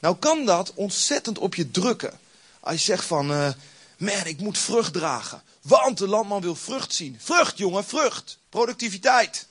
Nou 0.00 0.16
kan 0.16 0.44
dat 0.44 0.72
ontzettend 0.74 1.38
op 1.38 1.54
je 1.54 1.70
drukken. 1.70 2.18
Als 2.60 2.74
je 2.74 2.80
zegt 2.80 3.04
van, 3.04 3.30
uh, 3.30 3.50
man, 3.96 4.26
ik 4.26 4.40
moet 4.40 4.58
vrucht 4.58 4.92
dragen. 4.92 5.42
Want 5.60 5.98
de 5.98 6.08
landman 6.08 6.40
wil 6.40 6.54
vrucht 6.54 6.94
zien. 6.94 7.16
Vrucht, 7.20 7.58
jongen, 7.58 7.84
vrucht. 7.84 8.38
Productiviteit. 8.48 9.46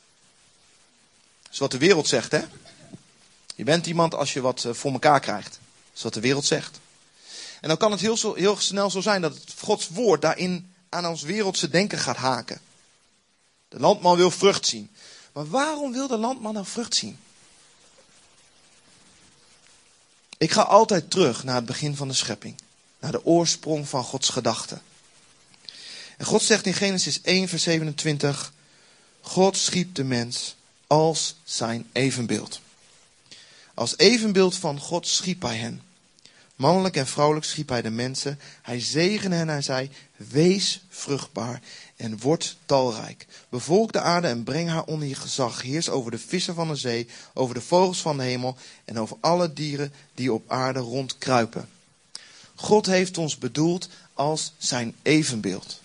Dat 1.41 1.51
is 1.51 1.59
wat 1.59 1.71
de 1.71 1.77
wereld 1.77 2.07
zegt, 2.07 2.31
hè? 2.31 2.41
Je 3.55 3.63
bent 3.63 3.85
iemand 3.85 4.15
als 4.15 4.33
je 4.33 4.41
wat 4.41 4.63
eh, 4.63 4.73
voor 4.73 4.91
elkaar 4.91 5.19
krijgt. 5.19 5.51
Dat 5.51 5.95
is 5.95 6.03
wat 6.03 6.13
de 6.13 6.19
wereld 6.19 6.45
zegt. 6.45 6.79
En 7.61 7.67
dan 7.67 7.77
kan 7.77 7.91
het 7.91 7.99
heel, 7.99 8.17
zo, 8.17 8.33
heel 8.33 8.57
snel 8.57 8.89
zo 8.89 9.01
zijn 9.01 9.21
dat 9.21 9.33
het 9.33 9.53
Gods 9.57 9.87
woord 9.87 10.21
daarin 10.21 10.73
aan 10.89 11.05
ons 11.05 11.21
wereldse 11.21 11.69
denken 11.69 11.99
gaat 11.99 12.17
haken. 12.17 12.61
De 13.67 13.79
landman 13.79 14.17
wil 14.17 14.31
vrucht 14.31 14.65
zien. 14.65 14.89
Maar 15.33 15.47
waarom 15.47 15.91
wil 15.91 16.07
de 16.07 16.17
landman 16.17 16.53
nou 16.53 16.65
vrucht 16.65 16.95
zien? 16.95 17.19
Ik 20.37 20.51
ga 20.51 20.61
altijd 20.61 21.11
terug 21.11 21.43
naar 21.43 21.55
het 21.55 21.65
begin 21.65 21.95
van 21.95 22.07
de 22.07 22.13
schepping. 22.13 22.55
Naar 22.99 23.11
de 23.11 23.25
oorsprong 23.25 23.89
van 23.89 24.03
Gods 24.03 24.29
gedachten. 24.29 24.81
En 26.17 26.25
God 26.25 26.41
zegt 26.41 26.65
in 26.65 26.73
Genesis 26.73 27.21
1, 27.21 27.47
vers 27.47 27.63
27. 27.63 28.53
God 29.21 29.57
schiep 29.57 29.95
de 29.95 30.03
mens 30.03 30.55
als 30.87 31.35
zijn 31.43 31.89
evenbeeld. 31.91 32.61
Als 33.73 33.97
evenbeeld 33.97 34.55
van 34.55 34.79
God 34.79 35.07
schiep 35.07 35.41
hij 35.41 35.57
hen. 35.57 35.83
Mannelijk 36.59 36.95
en 36.95 37.07
vrouwelijk 37.07 37.45
schiep 37.45 37.69
hij 37.69 37.81
de 37.81 37.89
mensen. 37.89 38.39
Hij 38.61 38.79
zegende 38.79 39.35
hen 39.35 39.47
en 39.47 39.53
hij 39.53 39.61
zei, 39.61 39.89
wees 40.15 40.81
vruchtbaar 40.89 41.61
en 41.95 42.19
word 42.19 42.57
talrijk. 42.65 43.27
Bevolk 43.49 43.91
de 43.91 43.99
aarde 43.99 44.27
en 44.27 44.43
breng 44.43 44.69
haar 44.69 44.83
onder 44.83 45.07
je 45.07 45.15
gezag. 45.15 45.61
Heers 45.61 45.89
over 45.89 46.11
de 46.11 46.17
vissen 46.17 46.55
van 46.55 46.67
de 46.67 46.75
zee, 46.75 47.07
over 47.33 47.55
de 47.55 47.61
vogels 47.61 48.01
van 48.01 48.17
de 48.17 48.23
hemel 48.23 48.57
en 48.85 48.99
over 48.99 49.17
alle 49.19 49.53
dieren 49.53 49.93
die 50.13 50.33
op 50.33 50.51
aarde 50.51 50.79
rondkruipen. 50.79 51.69
God 52.55 52.85
heeft 52.85 53.17
ons 53.17 53.37
bedoeld 53.37 53.89
als 54.13 54.53
zijn 54.57 54.95
evenbeeld. 55.01 55.81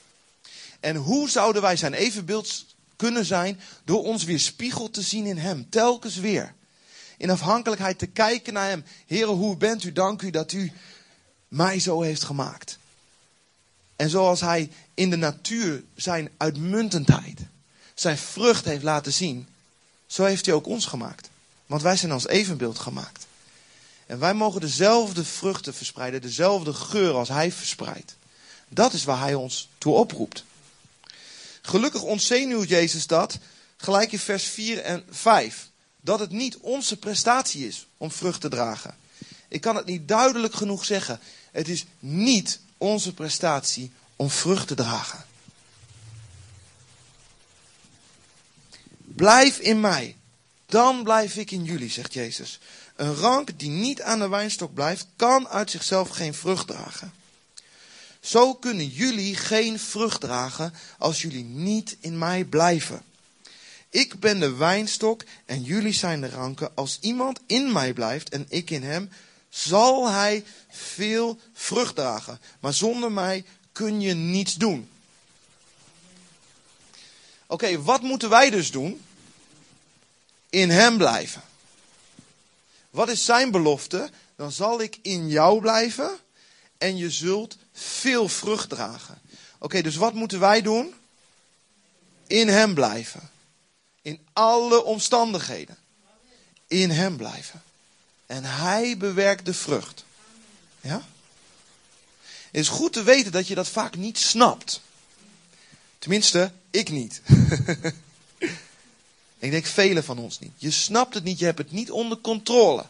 En 0.80 0.96
hoe 0.96 1.30
zouden 1.30 1.62
wij 1.62 1.76
zijn 1.76 1.94
evenbeeld 1.94 2.64
kunnen 2.96 3.24
zijn 3.24 3.60
door 3.84 4.04
ons 4.04 4.24
weer 4.24 4.40
spiegel 4.40 4.90
te 4.90 5.02
zien 5.02 5.26
in 5.26 5.38
hem, 5.38 5.66
telkens 5.70 6.16
weer 6.16 6.54
in 7.18 7.30
afhankelijkheid 7.30 7.98
te 7.98 8.06
kijken 8.06 8.52
naar 8.52 8.68
Hem. 8.68 8.84
Heer, 9.06 9.26
hoe 9.26 9.56
bent 9.56 9.84
u? 9.84 9.92
Dank 9.92 10.22
u 10.22 10.30
dat 10.30 10.52
u 10.52 10.72
mij 11.48 11.78
zo 11.78 12.02
heeft 12.02 12.24
gemaakt. 12.24 12.78
En 13.96 14.10
zoals 14.10 14.40
Hij 14.40 14.70
in 14.94 15.10
de 15.10 15.16
natuur 15.16 15.82
zijn 15.94 16.30
uitmuntendheid, 16.36 17.40
zijn 17.94 18.18
vrucht 18.18 18.64
heeft 18.64 18.82
laten 18.82 19.12
zien, 19.12 19.48
zo 20.06 20.24
heeft 20.24 20.46
Hij 20.46 20.54
ook 20.54 20.66
ons 20.66 20.86
gemaakt. 20.86 21.28
Want 21.66 21.82
wij 21.82 21.96
zijn 21.96 22.12
als 22.12 22.26
evenbeeld 22.26 22.78
gemaakt. 22.78 23.26
En 24.06 24.18
wij 24.18 24.34
mogen 24.34 24.60
dezelfde 24.60 25.24
vruchten 25.24 25.74
verspreiden, 25.74 26.20
dezelfde 26.20 26.72
geur 26.72 27.14
als 27.14 27.28
Hij 27.28 27.52
verspreidt. 27.52 28.16
Dat 28.68 28.92
is 28.92 29.04
waar 29.04 29.20
Hij 29.20 29.34
ons 29.34 29.68
toe 29.78 29.94
oproept. 29.94 30.44
Gelukkig 31.62 32.02
ontzenuwt 32.02 32.68
Jezus 32.68 33.06
dat, 33.06 33.38
gelijk 33.76 34.12
in 34.12 34.18
vers 34.18 34.44
4 34.44 34.80
en 34.80 35.04
5 35.10 35.68
dat 36.04 36.20
het 36.20 36.30
niet 36.30 36.56
onze 36.56 36.96
prestatie 36.96 37.66
is 37.66 37.86
om 37.96 38.10
vrucht 38.10 38.40
te 38.40 38.48
dragen. 38.48 38.96
Ik 39.48 39.60
kan 39.60 39.76
het 39.76 39.86
niet 39.86 40.08
duidelijk 40.08 40.54
genoeg 40.54 40.84
zeggen. 40.84 41.20
Het 41.52 41.68
is 41.68 41.84
niet 41.98 42.60
onze 42.78 43.14
prestatie 43.14 43.92
om 44.16 44.30
vrucht 44.30 44.66
te 44.66 44.74
dragen. 44.74 45.24
Blijf 48.98 49.58
in 49.58 49.80
mij, 49.80 50.16
dan 50.66 51.02
blijf 51.02 51.36
ik 51.36 51.50
in 51.50 51.64
jullie, 51.64 51.90
zegt 51.90 52.12
Jezus. 52.12 52.58
Een 52.96 53.14
rank 53.14 53.58
die 53.58 53.70
niet 53.70 54.02
aan 54.02 54.18
de 54.18 54.28
wijnstok 54.28 54.74
blijft, 54.74 55.06
kan 55.16 55.48
uit 55.48 55.70
zichzelf 55.70 56.08
geen 56.08 56.34
vrucht 56.34 56.66
dragen. 56.66 57.12
Zo 58.20 58.54
kunnen 58.54 58.86
jullie 58.86 59.36
geen 59.36 59.78
vrucht 59.78 60.20
dragen 60.20 60.74
als 60.98 61.22
jullie 61.22 61.44
niet 61.44 61.96
in 62.00 62.18
mij 62.18 62.44
blijven. 62.44 63.02
Ik 63.94 64.20
ben 64.20 64.40
de 64.40 64.54
wijnstok 64.54 65.24
en 65.44 65.62
jullie 65.62 65.92
zijn 65.92 66.20
de 66.20 66.28
ranken. 66.28 66.76
Als 66.76 66.98
iemand 67.00 67.40
in 67.46 67.72
mij 67.72 67.92
blijft 67.92 68.28
en 68.28 68.46
ik 68.48 68.70
in 68.70 68.82
hem, 68.82 69.10
zal 69.48 70.10
hij 70.10 70.44
veel 70.68 71.38
vrucht 71.52 71.94
dragen. 71.94 72.40
Maar 72.60 72.74
zonder 72.74 73.12
mij 73.12 73.44
kun 73.72 74.00
je 74.00 74.14
niets 74.14 74.54
doen. 74.54 74.88
Oké, 77.46 77.82
wat 77.82 78.02
moeten 78.02 78.28
wij 78.28 78.50
dus 78.50 78.70
doen? 78.70 79.02
In 80.50 80.70
hem 80.70 80.96
blijven. 80.96 81.42
Wat 82.90 83.08
is 83.08 83.24
zijn 83.24 83.50
belofte? 83.50 84.10
Dan 84.36 84.52
zal 84.52 84.80
ik 84.80 84.98
in 85.02 85.28
jou 85.28 85.60
blijven 85.60 86.18
en 86.78 86.96
je 86.96 87.10
zult 87.10 87.56
veel 87.72 88.28
vrucht 88.28 88.68
dragen. 88.68 89.20
Oké, 89.58 89.82
dus 89.82 89.96
wat 89.96 90.14
moeten 90.14 90.40
wij 90.40 90.62
doen? 90.62 90.94
In 92.26 92.48
hem 92.48 92.74
blijven. 92.74 93.32
In 94.04 94.20
alle 94.32 94.84
omstandigheden. 94.84 95.76
In 96.66 96.90
hem 96.90 97.16
blijven. 97.16 97.62
En 98.26 98.44
hij 98.44 98.96
bewerkt 98.96 99.46
de 99.46 99.54
vrucht. 99.54 100.04
Ja? 100.80 101.02
Het 102.22 102.60
is 102.60 102.68
goed 102.68 102.92
te 102.92 103.02
weten 103.02 103.32
dat 103.32 103.46
je 103.46 103.54
dat 103.54 103.68
vaak 103.68 103.96
niet 103.96 104.18
snapt. 104.18 104.80
Tenminste, 105.98 106.52
ik 106.70 106.88
niet. 106.88 107.20
ik 109.38 109.50
denk 109.50 109.66
velen 109.66 110.04
van 110.04 110.18
ons 110.18 110.38
niet. 110.38 110.52
Je 110.56 110.70
snapt 110.70 111.14
het 111.14 111.24
niet, 111.24 111.38
je 111.38 111.44
hebt 111.44 111.58
het 111.58 111.72
niet 111.72 111.90
onder 111.90 112.18
controle. 112.18 112.86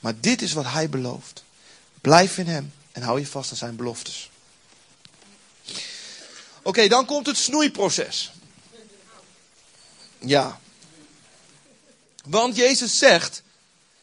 Maar 0.00 0.20
dit 0.20 0.42
is 0.42 0.52
wat 0.52 0.64
hij 0.64 0.88
belooft. 0.88 1.44
Blijf 2.00 2.38
in 2.38 2.46
hem 2.46 2.72
en 2.92 3.02
hou 3.02 3.20
je 3.20 3.26
vast 3.26 3.50
aan 3.50 3.56
zijn 3.56 3.76
beloftes. 3.76 4.30
Oké, 6.62 6.88
dan 6.88 7.06
komt 7.06 7.26
het 7.26 7.36
snoeiproces. 7.36 8.32
Ja. 10.18 10.60
Want 12.24 12.56
Jezus 12.56 12.98
zegt, 12.98 13.42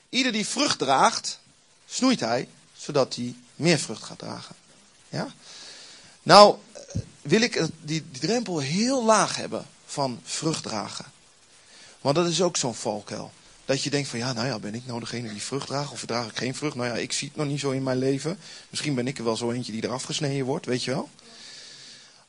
ieder 0.09 0.31
die 0.31 0.47
vrucht 0.47 0.79
draagt, 0.79 1.39
snoeit 1.85 2.19
hij, 2.19 2.47
zodat 2.77 3.15
hij 3.15 3.35
meer 3.55 3.79
vrucht 3.79 4.03
gaat 4.03 4.19
dragen. 4.19 4.55
Ja? 5.09 5.33
Nou, 6.23 6.57
wil 7.21 7.41
ik 7.41 7.53
die, 7.81 8.05
die 8.11 8.19
drempel 8.19 8.59
heel 8.59 9.05
laag 9.05 9.35
hebben 9.35 9.65
van 9.85 10.19
vrucht 10.23 10.63
dragen. 10.63 11.05
Want 12.01 12.15
dat 12.15 12.27
is 12.27 12.41
ook 12.41 12.57
zo'n 12.57 12.75
valkuil. 12.75 13.31
Dat 13.65 13.83
je 13.83 13.89
denkt 13.89 14.09
van 14.09 14.19
ja, 14.19 14.33
nou 14.33 14.47
ja, 14.47 14.59
ben 14.59 14.75
ik 14.75 14.85
nou 14.85 14.99
degene 14.99 15.29
die 15.29 15.41
vrucht 15.41 15.67
draagt 15.67 15.91
of 15.91 16.05
draag 16.05 16.29
ik 16.29 16.37
geen 16.37 16.55
vrucht? 16.55 16.75
Nou 16.75 16.87
ja, 16.87 16.95
ik 16.95 17.11
zie 17.11 17.27
het 17.27 17.37
nog 17.37 17.47
niet 17.47 17.59
zo 17.59 17.71
in 17.71 17.83
mijn 17.83 17.97
leven. 17.97 18.39
Misschien 18.69 18.95
ben 18.95 19.07
ik 19.07 19.17
er 19.17 19.23
wel 19.23 19.35
zo 19.35 19.51
eentje 19.51 19.71
die 19.71 19.83
eraf 19.83 20.03
gesneden 20.03 20.45
wordt, 20.45 20.65
weet 20.65 20.83
je 20.83 20.91
wel. 20.91 21.09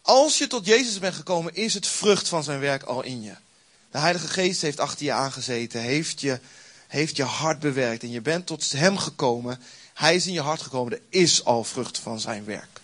Als 0.02 0.38
je 0.38 0.46
tot 0.46 0.66
Jezus 0.66 0.98
bent 0.98 1.14
gekomen, 1.14 1.54
is 1.54 1.74
het 1.74 1.86
vrucht 1.86 2.28
van 2.28 2.44
zijn 2.44 2.60
werk 2.60 2.82
al 2.82 3.02
in 3.02 3.22
je. 3.22 3.34
De 3.96 4.02
Heilige 4.02 4.28
Geest 4.28 4.62
heeft 4.62 4.80
achter 4.80 5.04
je 5.04 5.12
aangezeten, 5.12 5.80
heeft 5.80 6.20
je, 6.20 6.40
heeft 6.86 7.16
je 7.16 7.22
hart 7.22 7.58
bewerkt 7.58 8.02
en 8.02 8.10
je 8.10 8.20
bent 8.20 8.46
tot 8.46 8.72
hem 8.72 8.98
gekomen. 8.98 9.60
Hij 9.94 10.14
is 10.14 10.26
in 10.26 10.32
je 10.32 10.40
hart 10.40 10.62
gekomen, 10.62 10.92
er 10.92 11.00
is 11.08 11.44
al 11.44 11.64
vrucht 11.64 11.98
van 11.98 12.20
zijn 12.20 12.44
werk. 12.44 12.80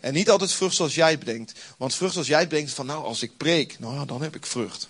En 0.00 0.12
niet 0.12 0.30
altijd 0.30 0.52
vrucht 0.52 0.74
zoals 0.74 0.94
jij 0.94 1.10
het 1.10 1.18
bedenkt. 1.18 1.52
Want 1.76 1.94
vrucht 1.94 2.12
zoals 2.12 2.28
jij 2.28 2.40
het 2.40 2.48
bedenkt 2.48 2.70
van 2.70 2.86
nou, 2.86 3.04
als 3.04 3.22
ik 3.22 3.36
preek, 3.36 3.78
nou 3.78 3.94
ja, 3.94 4.04
dan 4.04 4.22
heb 4.22 4.34
ik 4.34 4.46
vrucht. 4.46 4.88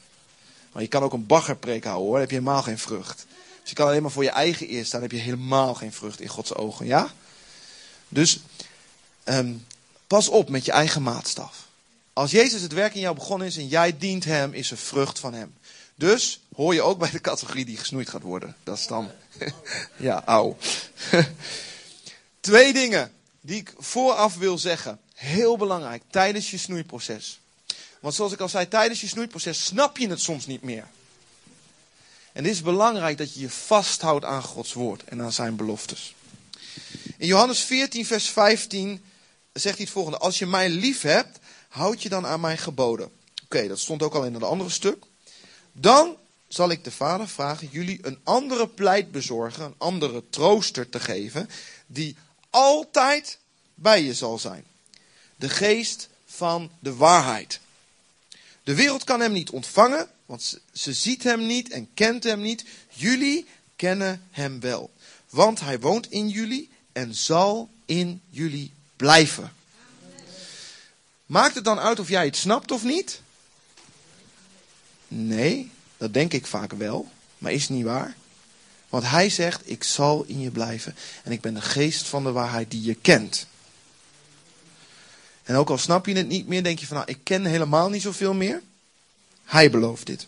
Maar 0.72 0.82
je 0.82 0.88
kan 0.88 1.02
ook 1.02 1.12
een 1.12 1.26
baggerpreek 1.26 1.84
houden 1.84 2.04
hoor, 2.04 2.12
dan 2.12 2.20
heb 2.20 2.30
je 2.30 2.36
helemaal 2.36 2.62
geen 2.62 2.78
vrucht. 2.78 3.26
Dus 3.60 3.70
je 3.70 3.74
kan 3.74 3.86
alleen 3.86 4.02
maar 4.02 4.10
voor 4.10 4.24
je 4.24 4.30
eigen 4.30 4.72
eer 4.72 4.84
staan, 4.84 5.00
dan 5.00 5.08
heb 5.08 5.18
je 5.18 5.24
helemaal 5.24 5.74
geen 5.74 5.92
vrucht 5.92 6.20
in 6.20 6.28
Gods 6.28 6.54
ogen, 6.54 6.86
ja? 6.86 7.12
Dus 8.08 8.40
um, 9.24 9.66
pas 10.06 10.28
op 10.28 10.48
met 10.48 10.64
je 10.64 10.72
eigen 10.72 11.02
maatstaf. 11.02 11.67
Als 12.18 12.30
Jezus 12.30 12.62
het 12.62 12.72
werk 12.72 12.94
in 12.94 13.00
jou 13.00 13.14
begonnen 13.14 13.46
is 13.46 13.56
en 13.56 13.68
jij 13.68 13.98
dient 13.98 14.24
hem, 14.24 14.52
is 14.52 14.70
er 14.70 14.76
vrucht 14.76 15.18
van 15.18 15.34
hem. 15.34 15.54
Dus 15.94 16.40
hoor 16.54 16.74
je 16.74 16.82
ook 16.82 16.98
bij 16.98 17.10
de 17.10 17.20
categorie 17.20 17.64
die 17.64 17.76
gesnoeid 17.76 18.08
gaat 18.08 18.22
worden. 18.22 18.56
Dat 18.64 18.78
is 18.78 18.86
dan, 18.86 19.10
ja, 19.96 20.22
auw. 20.24 20.56
Twee 22.40 22.72
dingen 22.72 23.12
die 23.40 23.56
ik 23.56 23.72
vooraf 23.76 24.36
wil 24.36 24.58
zeggen. 24.58 25.00
Heel 25.14 25.56
belangrijk 25.56 26.02
tijdens 26.10 26.50
je 26.50 26.58
snoeiproces. 26.58 27.40
Want 28.00 28.14
zoals 28.14 28.32
ik 28.32 28.40
al 28.40 28.48
zei, 28.48 28.68
tijdens 28.68 29.00
je 29.00 29.08
snoeiproces 29.08 29.64
snap 29.64 29.96
je 29.96 30.08
het 30.08 30.20
soms 30.20 30.46
niet 30.46 30.62
meer. 30.62 30.86
En 32.32 32.44
het 32.44 32.52
is 32.52 32.62
belangrijk 32.62 33.18
dat 33.18 33.34
je 33.34 33.40
je 33.40 33.50
vasthoudt 33.50 34.24
aan 34.24 34.42
Gods 34.42 34.72
woord 34.72 35.04
en 35.04 35.22
aan 35.22 35.32
zijn 35.32 35.56
beloftes. 35.56 36.14
In 37.16 37.26
Johannes 37.26 37.60
14, 37.60 38.06
vers 38.06 38.28
15 38.28 39.04
zegt 39.52 39.76
hij 39.76 39.84
het 39.84 39.94
volgende. 39.94 40.18
Als 40.18 40.38
je 40.38 40.46
mij 40.46 40.68
lief 40.68 41.02
hebt, 41.02 41.38
houd 41.68 42.02
je 42.02 42.08
dan 42.08 42.26
aan 42.26 42.40
mijn 42.40 42.58
geboden. 42.58 43.10
Oké, 43.44 43.68
dat 43.68 43.78
stond 43.78 44.02
ook 44.02 44.14
al 44.14 44.24
in 44.24 44.34
het 44.34 44.42
andere 44.42 44.70
stuk. 44.70 45.04
Dan 45.72 46.16
zal 46.48 46.70
ik 46.70 46.84
de 46.84 46.90
Vader 46.90 47.28
vragen 47.28 47.68
jullie 47.70 47.98
een 48.02 48.18
andere 48.22 48.68
pleit 48.68 49.10
bezorgen, 49.10 49.64
een 49.64 49.74
andere 49.78 50.22
trooster 50.30 50.88
te 50.88 51.00
geven, 51.00 51.48
die 51.86 52.16
altijd 52.50 53.38
bij 53.74 54.02
je 54.02 54.14
zal 54.14 54.38
zijn. 54.38 54.64
De 55.36 55.48
geest 55.48 56.08
van 56.26 56.70
de 56.78 56.94
waarheid. 56.94 57.60
De 58.62 58.74
wereld 58.74 59.04
kan 59.04 59.20
hem 59.20 59.32
niet 59.32 59.50
ontvangen, 59.50 60.08
want 60.26 60.60
ze 60.72 60.92
ziet 60.92 61.22
hem 61.22 61.46
niet 61.46 61.70
en 61.70 61.88
kent 61.94 62.24
hem 62.24 62.40
niet. 62.40 62.64
Jullie 62.88 63.46
kennen 63.76 64.26
hem 64.30 64.60
wel, 64.60 64.90
want 65.30 65.60
hij 65.60 65.80
woont 65.80 66.10
in 66.10 66.28
jullie 66.28 66.70
en 66.92 67.14
zal 67.14 67.70
in 67.84 68.20
jullie 68.30 68.72
blijven. 68.96 69.52
Maakt 71.28 71.54
het 71.54 71.64
dan 71.64 71.78
uit 71.78 71.98
of 71.98 72.08
jij 72.08 72.24
het 72.24 72.36
snapt 72.36 72.70
of 72.70 72.84
niet? 72.84 73.20
Nee, 75.08 75.70
dat 75.96 76.14
denk 76.14 76.32
ik 76.32 76.46
vaak 76.46 76.72
wel, 76.72 77.08
maar 77.38 77.52
is 77.52 77.68
niet 77.68 77.84
waar. 77.84 78.16
Want 78.88 79.04
hij 79.04 79.30
zegt, 79.30 79.70
ik 79.70 79.84
zal 79.84 80.24
in 80.26 80.40
je 80.40 80.50
blijven 80.50 80.96
en 81.24 81.32
ik 81.32 81.40
ben 81.40 81.54
de 81.54 81.60
geest 81.60 82.06
van 82.06 82.24
de 82.24 82.32
waarheid 82.32 82.70
die 82.70 82.82
je 82.82 82.94
kent. 82.94 83.46
En 85.42 85.56
ook 85.56 85.70
al 85.70 85.78
snap 85.78 86.06
je 86.06 86.14
het 86.14 86.28
niet 86.28 86.46
meer, 86.46 86.62
denk 86.62 86.78
je 86.78 86.86
van, 86.86 86.96
nou, 86.96 87.08
ik 87.10 87.18
ken 87.22 87.44
helemaal 87.44 87.88
niet 87.88 88.02
zoveel 88.02 88.34
meer. 88.34 88.62
Hij 89.44 89.70
belooft 89.70 90.06
dit. 90.06 90.26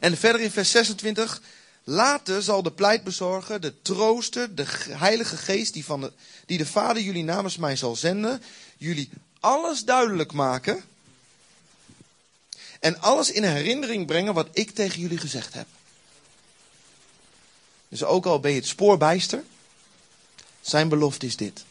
En 0.00 0.16
verder 0.16 0.40
in 0.40 0.50
vers 0.50 0.70
26, 0.70 1.42
later 1.84 2.42
zal 2.42 2.62
de 2.62 2.72
pleitbezorger, 2.72 3.60
de 3.60 3.82
trooster, 3.82 4.54
de 4.54 4.64
heilige 4.90 5.36
geest 5.36 5.72
die, 5.72 5.84
van 5.84 6.00
de, 6.00 6.12
die 6.46 6.58
de 6.58 6.66
Vader 6.66 7.02
jullie 7.02 7.24
namens 7.24 7.56
mij 7.56 7.76
zal 7.76 7.96
zenden, 7.96 8.42
jullie 8.76 9.10
alles 9.40 9.84
duidelijk 9.84 10.32
maken 10.32 10.84
en 12.80 13.00
alles 13.00 13.30
in 13.30 13.44
herinnering 13.44 14.06
brengen 14.06 14.34
wat 14.34 14.48
ik 14.52 14.70
tegen 14.70 15.00
jullie 15.00 15.18
gezegd 15.18 15.54
heb. 15.54 15.66
Dus 17.88 18.04
ook 18.04 18.26
al 18.26 18.40
ben 18.40 18.50
je 18.50 18.56
het 18.56 18.66
spoorbijster, 18.66 19.44
zijn 20.60 20.88
belofte 20.88 21.26
is 21.26 21.36
dit. 21.36 21.64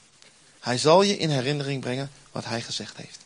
Hij 0.60 0.78
zal 0.78 1.02
je 1.02 1.18
in 1.18 1.30
herinnering 1.30 1.82
brengen 1.82 2.12
wat 2.32 2.46
hij 2.46 2.62
gezegd 2.62 2.98
heeft. 2.98 3.20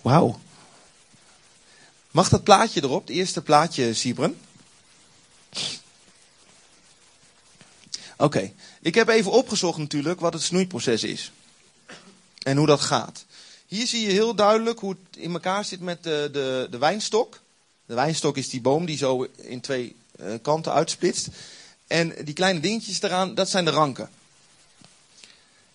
Wauw. 0.00 0.40
Mag 2.10 2.28
dat 2.28 2.44
plaatje 2.44 2.82
erop, 2.82 3.06
het 3.06 3.16
eerste 3.16 3.42
plaatje, 3.42 3.94
Siebren? 3.94 4.40
Oké, 8.18 8.52
ik 8.80 8.94
heb 8.94 9.08
even 9.08 9.30
opgezocht 9.30 9.78
natuurlijk 9.78 10.20
wat 10.20 10.32
het 10.32 10.42
snoeiproces 10.42 11.02
is. 11.02 11.32
En 12.42 12.56
hoe 12.56 12.66
dat 12.66 12.80
gaat. 12.80 13.24
Hier 13.66 13.86
zie 13.86 14.06
je 14.06 14.12
heel 14.12 14.34
duidelijk 14.34 14.78
hoe 14.78 14.90
het 14.90 15.22
in 15.22 15.32
elkaar 15.32 15.64
zit 15.64 15.80
met 15.80 16.02
de, 16.02 16.28
de, 16.32 16.66
de 16.70 16.78
wijnstok. 16.78 17.40
De 17.86 17.94
wijnstok 17.94 18.36
is 18.36 18.48
die 18.48 18.60
boom 18.60 18.86
die 18.86 18.96
zo 18.96 19.26
in 19.36 19.60
twee 19.60 19.96
uh, 20.20 20.34
kanten 20.42 20.72
uitsplitst. 20.72 21.28
En 21.86 22.14
die 22.24 22.34
kleine 22.34 22.60
dingetjes 22.60 23.02
eraan, 23.02 23.34
dat 23.34 23.50
zijn 23.50 23.64
de 23.64 23.70
ranken. 23.70 24.10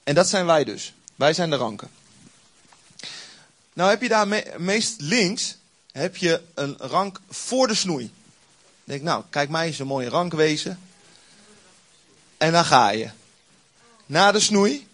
En 0.03 0.15
dat 0.15 0.29
zijn 0.29 0.45
wij 0.45 0.63
dus. 0.63 0.93
Wij 1.15 1.33
zijn 1.33 1.49
de 1.49 1.55
ranken. 1.55 1.89
Nou 3.73 3.89
heb 3.89 4.01
je 4.01 4.09
daar 4.09 4.27
meest 4.57 5.01
links 5.01 5.57
heb 5.91 6.17
je 6.17 6.41
een 6.53 6.77
rank 6.77 7.21
voor 7.29 7.67
de 7.67 7.75
snoei. 7.75 8.11
Denk 8.83 8.99
ik, 8.99 9.05
nou, 9.05 9.23
kijk 9.29 9.49
mij 9.49 9.67
eens 9.67 9.79
een 9.79 9.87
mooie 9.87 10.09
rank 10.09 10.33
wezen. 10.33 10.79
En 12.43 12.51
dan 12.51 12.65
ga 12.65 12.89
je. 12.89 13.09
Na 14.05 14.31
de 14.31 14.39
snoei, 14.39 14.87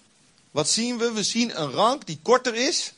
wat 0.52 0.70
zien 0.70 0.98
we? 0.98 1.12
We 1.12 1.24
zien 1.24 1.62
een 1.62 1.72
rank 1.72 2.06
die 2.06 2.20
korter 2.22 2.56
is. 2.56 2.94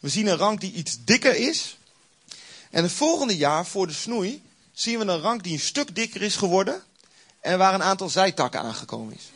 We 0.00 0.08
zien 0.08 0.26
een 0.26 0.36
rank 0.36 0.60
die 0.60 0.72
iets 0.72 1.04
dikker 1.04 1.36
is. 1.36 1.76
En 2.70 2.82
het 2.82 2.92
volgende 2.92 3.36
jaar 3.36 3.66
voor 3.66 3.86
de 3.86 3.92
snoei 3.92 4.42
zien 4.72 4.98
we 4.98 5.04
een 5.04 5.20
rank 5.20 5.42
die 5.42 5.52
een 5.52 5.60
stuk 5.60 5.94
dikker 5.94 6.22
is 6.22 6.36
geworden. 6.36 6.82
En 7.40 7.58
waar 7.58 7.74
een 7.74 7.82
aantal 7.82 8.10
zijtakken 8.10 8.60
aangekomen 8.60 9.14
is. 9.14 9.30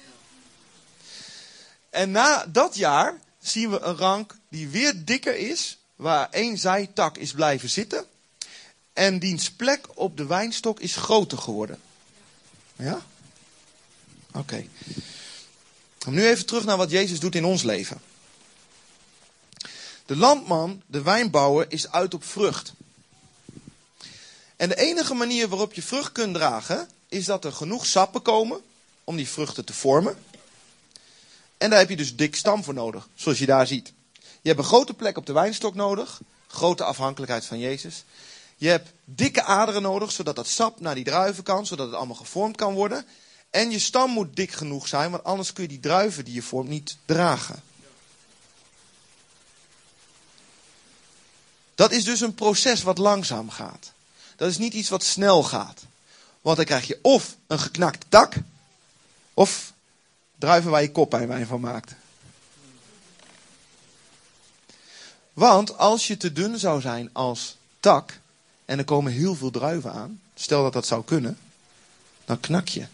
En 1.90 2.10
na 2.10 2.46
dat 2.46 2.76
jaar 2.76 3.20
zien 3.40 3.70
we 3.70 3.80
een 3.80 3.96
rank 3.96 4.36
die 4.48 4.68
weer 4.68 5.04
dikker 5.04 5.36
is, 5.36 5.78
waar 5.96 6.30
één 6.30 6.58
zijtak 6.58 7.18
is 7.18 7.32
blijven 7.32 7.70
zitten. 7.70 8.04
En 8.92 9.18
diens 9.18 9.50
plek 9.50 9.86
op 9.94 10.16
de 10.16 10.26
wijnstok 10.26 10.80
is 10.80 10.96
groter 10.96 11.38
geworden. 11.38 11.80
Ja? 12.76 13.06
Oké. 14.36 14.38
Okay. 14.38 14.68
Nu 16.14 16.26
even 16.26 16.46
terug 16.46 16.64
naar 16.64 16.76
wat 16.76 16.90
Jezus 16.90 17.20
doet 17.20 17.34
in 17.34 17.44
ons 17.44 17.62
leven. 17.62 18.00
De 20.06 20.16
landman, 20.16 20.82
de 20.86 21.02
wijnbouwer, 21.02 21.66
is 21.68 21.90
uit 21.90 22.14
op 22.14 22.24
vrucht. 22.24 22.72
En 24.56 24.68
de 24.68 24.76
enige 24.76 25.14
manier 25.14 25.48
waarop 25.48 25.72
je 25.72 25.82
vrucht 25.82 26.12
kunt 26.12 26.34
dragen, 26.34 26.88
is 27.08 27.24
dat 27.24 27.44
er 27.44 27.52
genoeg 27.52 27.86
sappen 27.86 28.22
komen 28.22 28.60
om 29.04 29.16
die 29.16 29.28
vruchten 29.28 29.64
te 29.64 29.72
vormen. 29.72 30.16
En 31.58 31.70
daar 31.70 31.78
heb 31.78 31.88
je 31.88 31.96
dus 31.96 32.16
dik 32.16 32.36
stam 32.36 32.64
voor 32.64 32.74
nodig, 32.74 33.08
zoals 33.14 33.38
je 33.38 33.46
daar 33.46 33.66
ziet. 33.66 33.92
Je 34.12 34.48
hebt 34.48 34.58
een 34.58 34.64
grote 34.64 34.94
plek 34.94 35.16
op 35.16 35.26
de 35.26 35.32
wijnstok 35.32 35.74
nodig, 35.74 36.20
grote 36.46 36.84
afhankelijkheid 36.84 37.44
van 37.44 37.58
Jezus. 37.58 38.04
Je 38.56 38.68
hebt 38.68 38.90
dikke 39.04 39.42
aderen 39.42 39.82
nodig, 39.82 40.12
zodat 40.12 40.36
dat 40.36 40.48
sap 40.48 40.80
naar 40.80 40.94
die 40.94 41.04
druiven 41.04 41.42
kan, 41.42 41.66
zodat 41.66 41.86
het 41.86 41.96
allemaal 41.96 42.16
gevormd 42.16 42.56
kan 42.56 42.74
worden. 42.74 43.06
En 43.56 43.70
je 43.70 43.78
stam 43.78 44.10
moet 44.10 44.36
dik 44.36 44.52
genoeg 44.52 44.88
zijn, 44.88 45.10
want 45.10 45.24
anders 45.24 45.52
kun 45.52 45.62
je 45.62 45.68
die 45.68 45.80
druiven 45.80 46.24
die 46.24 46.34
je 46.34 46.42
vormt 46.42 46.68
niet 46.68 46.96
dragen. 47.04 47.62
Dat 51.74 51.92
is 51.92 52.04
dus 52.04 52.20
een 52.20 52.34
proces 52.34 52.82
wat 52.82 52.98
langzaam 52.98 53.50
gaat. 53.50 53.92
Dat 54.36 54.50
is 54.50 54.58
niet 54.58 54.72
iets 54.72 54.88
wat 54.88 55.04
snel 55.04 55.42
gaat. 55.42 55.82
Want 56.40 56.56
dan 56.56 56.66
krijg 56.66 56.86
je 56.86 56.98
of 57.02 57.36
een 57.46 57.58
geknakt 57.58 58.04
tak, 58.08 58.34
of 59.34 59.72
druiven 60.38 60.70
waar 60.70 60.82
je 60.82 60.92
koppijn 60.92 61.46
van 61.46 61.60
maakt. 61.60 61.94
Want 65.32 65.78
als 65.78 66.06
je 66.06 66.16
te 66.16 66.32
dun 66.32 66.58
zou 66.58 66.80
zijn 66.80 67.10
als 67.12 67.56
tak, 67.80 68.20
en 68.64 68.78
er 68.78 68.84
komen 68.84 69.12
heel 69.12 69.34
veel 69.34 69.50
druiven 69.50 69.92
aan, 69.92 70.20
stel 70.34 70.62
dat 70.62 70.72
dat 70.72 70.86
zou 70.86 71.04
kunnen, 71.04 71.38
dan 72.24 72.40
knak 72.40 72.68
je. 72.68 72.86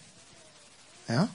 Ja? 1.12 1.31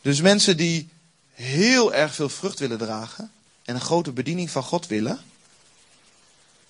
Dus 0.00 0.20
mensen 0.20 0.56
die 0.56 0.88
heel 1.32 1.94
erg 1.94 2.14
veel 2.14 2.28
vrucht 2.28 2.58
willen 2.58 2.78
dragen 2.78 3.32
en 3.64 3.74
een 3.74 3.80
grote 3.80 4.12
bediening 4.12 4.50
van 4.50 4.62
God 4.62 4.86
willen, 4.86 5.20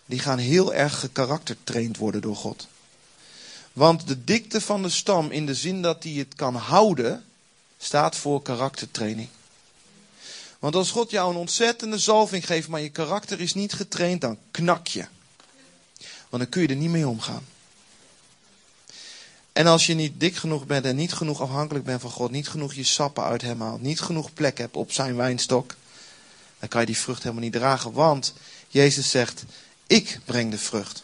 die 0.07 0.19
gaan 0.19 0.39
heel 0.39 0.75
erg 0.75 1.01
gekaraktertraind 1.01 1.97
worden 1.97 2.21
door 2.21 2.37
God. 2.37 2.69
Want 3.73 4.09
de 4.09 4.25
dikte 4.25 4.61
van 4.61 4.83
de 4.83 4.89
stam, 4.89 5.31
in 5.31 5.47
de 5.47 5.55
zin 5.55 5.83
dat 5.83 6.03
hij 6.03 6.13
het 6.13 6.35
kan 6.35 6.55
houden, 6.55 7.25
staat 7.79 8.17
voor 8.17 8.43
karaktertraining. 8.43 9.29
Want 10.59 10.75
als 10.75 10.91
God 10.91 11.11
jou 11.11 11.31
een 11.31 11.41
ontzettende 11.41 11.99
zalving 11.99 12.47
geeft, 12.47 12.69
maar 12.69 12.81
je 12.81 12.91
karakter 12.91 13.41
is 13.41 13.55
niet 13.55 13.73
getraind, 13.73 14.21
dan 14.21 14.39
knak 14.51 14.87
je. 14.87 15.07
Want 16.29 16.43
dan 16.43 16.49
kun 16.49 16.63
je 16.63 16.69
er 16.69 16.77
niet 16.77 16.91
mee 16.91 17.09
omgaan. 17.09 17.47
En 19.55 19.67
als 19.67 19.87
je 19.87 19.95
niet 19.95 20.21
dik 20.21 20.37
genoeg 20.37 20.67
bent 20.67 20.85
en 20.85 20.97
niet 20.97 21.13
genoeg 21.13 21.41
afhankelijk 21.41 21.85
bent 21.85 22.01
van 22.01 22.11
God, 22.11 22.31
niet 22.31 22.49
genoeg 22.49 22.75
je 22.75 22.85
sappen 22.85 23.25
uit 23.25 23.43
hem 23.43 23.61
haalt, 23.61 23.83
niet 23.83 24.01
genoeg 24.01 24.33
plek 24.33 24.59
hebt 24.59 24.77
op 24.77 24.93
zijn 24.93 25.17
wijnstok, 25.17 25.75
dan 26.59 26.69
kan 26.69 26.81
je 26.81 26.87
die 26.87 26.99
vrucht 26.99 27.23
helemaal 27.23 27.43
niet 27.43 27.53
dragen. 27.53 27.93
Want 27.93 28.33
Jezus 28.69 29.11
zegt, 29.11 29.45
ik 29.87 30.21
breng 30.25 30.51
de 30.51 30.59
vrucht. 30.59 31.03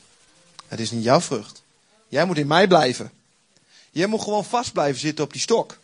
Het 0.68 0.80
is 0.80 0.90
niet 0.90 1.04
jouw 1.04 1.20
vrucht. 1.20 1.62
Jij 2.08 2.24
moet 2.24 2.38
in 2.38 2.46
mij 2.46 2.66
blijven. 2.66 3.12
Jij 3.90 4.06
moet 4.06 4.22
gewoon 4.22 4.44
vast 4.44 4.72
blijven 4.72 5.00
zitten 5.00 5.24
op 5.24 5.32
die 5.32 5.40
stok. 5.40 5.78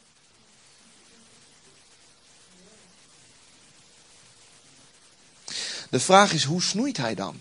De 5.90 6.00
vraag 6.00 6.33
is, 6.33 6.44
hoe 6.44 6.62
snoeit 6.62 6.96
hij 6.96 7.14
dan? 7.14 7.40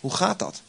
Hoe 0.00 0.14
gaat 0.14 0.38
dat? 0.38 0.62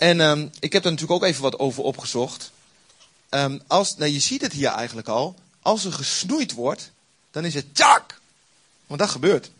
En 0.00 0.20
um, 0.20 0.50
ik 0.60 0.72
heb 0.72 0.84
er 0.84 0.90
natuurlijk 0.90 1.22
ook 1.22 1.28
even 1.28 1.42
wat 1.42 1.58
over 1.58 1.82
opgezocht. 1.82 2.50
Um, 3.30 3.60
als, 3.66 3.96
nou, 3.96 4.10
je 4.10 4.20
ziet 4.20 4.40
het 4.40 4.52
hier 4.52 4.68
eigenlijk 4.68 5.08
al. 5.08 5.34
Als 5.62 5.84
er 5.84 5.92
gesnoeid 5.92 6.52
wordt, 6.52 6.90
dan 7.30 7.44
is 7.44 7.54
het 7.54 7.74
tjak. 7.74 8.20
Want 8.86 9.00
dat 9.00 9.10
gebeurt. 9.10 9.50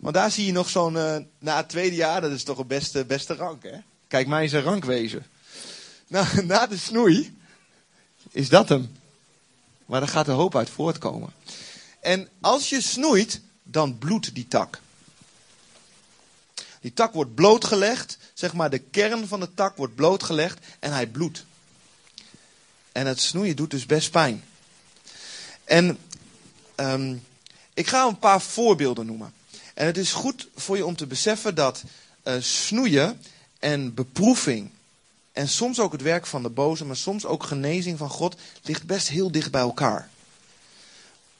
Want 0.00 0.14
daar 0.14 0.30
zie 0.30 0.46
je 0.46 0.52
nog 0.52 0.68
zo'n, 0.68 0.94
uh, 0.94 1.16
na 1.38 1.56
het 1.56 1.68
tweede 1.68 1.96
jaar, 1.96 2.20
dat 2.20 2.30
is 2.30 2.42
toch 2.42 2.58
een 2.58 2.66
beste, 2.66 3.04
beste 3.04 3.34
rank, 3.34 3.62
hè? 3.62 3.78
Kijk, 4.08 4.26
mij 4.26 4.44
is 4.44 4.52
een 4.52 4.62
rankwezen. 4.62 5.26
Nou, 6.06 6.44
na 6.44 6.66
de 6.66 6.78
snoei 6.78 7.38
is 8.30 8.48
dat 8.48 8.68
hem. 8.68 8.96
Maar 9.86 10.00
daar 10.00 10.08
gaat 10.08 10.26
de 10.26 10.32
hoop 10.32 10.56
uit 10.56 10.70
voortkomen. 10.70 11.32
En 12.00 12.28
als 12.40 12.68
je 12.68 12.80
snoeit, 12.80 13.40
dan 13.62 13.98
bloedt 13.98 14.34
die 14.34 14.48
tak. 14.48 14.80
Die 16.80 16.92
tak 16.92 17.12
wordt 17.12 17.34
blootgelegd, 17.34 18.18
zeg 18.42 18.52
maar 18.52 18.70
de 18.70 18.78
kern 18.78 19.28
van 19.28 19.40
de 19.40 19.54
tak 19.54 19.76
wordt 19.76 19.94
blootgelegd 19.94 20.58
en 20.78 20.92
hij 20.92 21.06
bloedt. 21.06 21.44
En 22.92 23.06
het 23.06 23.20
snoeien 23.20 23.56
doet 23.56 23.70
dus 23.70 23.86
best 23.86 24.10
pijn. 24.10 24.44
En 25.64 25.98
um, 26.76 27.22
ik 27.74 27.86
ga 27.86 28.06
een 28.06 28.18
paar 28.18 28.40
voorbeelden 28.40 29.06
noemen. 29.06 29.32
En 29.74 29.86
het 29.86 29.98
is 29.98 30.12
goed 30.12 30.48
voor 30.54 30.76
je 30.76 30.86
om 30.86 30.96
te 30.96 31.06
beseffen 31.06 31.54
dat 31.54 31.82
uh, 32.24 32.34
snoeien 32.40 33.20
en 33.58 33.94
beproeving 33.94 34.70
en 35.32 35.48
soms 35.48 35.80
ook 35.80 35.92
het 35.92 36.02
werk 36.02 36.26
van 36.26 36.42
de 36.42 36.48
boze, 36.48 36.84
maar 36.84 36.96
soms 36.96 37.24
ook 37.24 37.42
genezing 37.42 37.98
van 37.98 38.10
God, 38.10 38.36
ligt 38.62 38.86
best 38.86 39.08
heel 39.08 39.30
dicht 39.30 39.50
bij 39.50 39.60
elkaar. 39.60 40.08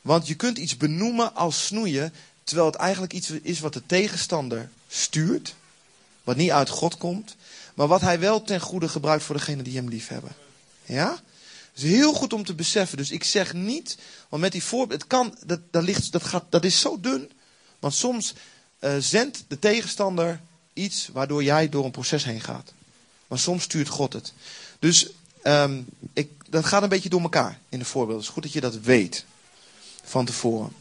Want 0.00 0.26
je 0.26 0.34
kunt 0.34 0.58
iets 0.58 0.76
benoemen 0.76 1.34
als 1.34 1.66
snoeien, 1.66 2.12
terwijl 2.44 2.66
het 2.66 2.76
eigenlijk 2.76 3.12
iets 3.12 3.30
is 3.30 3.60
wat 3.60 3.72
de 3.72 3.86
tegenstander 3.86 4.70
stuurt, 4.88 5.54
wat 6.24 6.36
niet 6.36 6.50
uit 6.50 6.68
God 6.68 6.96
komt, 6.96 7.36
maar 7.74 7.86
wat 7.86 8.00
hij 8.00 8.18
wel 8.18 8.42
ten 8.42 8.60
goede 8.60 8.88
gebruikt 8.88 9.24
voor 9.24 9.36
degenen 9.36 9.64
die 9.64 9.76
hem 9.76 9.88
lief 9.88 10.08
hebben. 10.08 10.32
Ja? 10.84 11.20
Is 11.74 11.82
heel 11.82 12.12
goed 12.12 12.32
om 12.32 12.44
te 12.44 12.54
beseffen. 12.54 12.96
Dus 12.96 13.10
ik 13.10 13.24
zeg 13.24 13.52
niet, 13.52 13.98
want 14.28 14.42
met 14.42 14.52
die 14.52 14.62
voorbeeld, 14.62 15.00
het 15.00 15.10
kan, 15.10 15.38
dat, 15.46 15.60
dat, 15.70 15.82
ligt, 15.82 16.12
dat, 16.12 16.24
gaat, 16.24 16.44
dat 16.48 16.64
is 16.64 16.80
zo 16.80 17.00
dun. 17.00 17.30
Want 17.78 17.94
soms 17.94 18.34
uh, 18.80 18.96
zendt 18.98 19.44
de 19.48 19.58
tegenstander 19.58 20.40
iets 20.72 21.08
waardoor 21.12 21.42
jij 21.42 21.68
door 21.68 21.84
een 21.84 21.90
proces 21.90 22.24
heen 22.24 22.40
gaat. 22.40 22.72
Maar 23.26 23.38
soms 23.38 23.62
stuurt 23.62 23.88
God 23.88 24.12
het. 24.12 24.32
Dus 24.78 25.08
um, 25.44 25.86
ik, 26.12 26.30
dat 26.48 26.64
gaat 26.64 26.82
een 26.82 26.88
beetje 26.88 27.08
door 27.08 27.20
elkaar 27.20 27.58
in 27.68 27.78
de 27.78 27.84
voorbeelden. 27.84 28.16
Het 28.16 28.26
is 28.26 28.34
goed 28.34 28.42
dat 28.42 28.52
je 28.52 28.60
dat 28.60 28.80
weet 28.80 29.24
van 30.04 30.24
tevoren. 30.24 30.72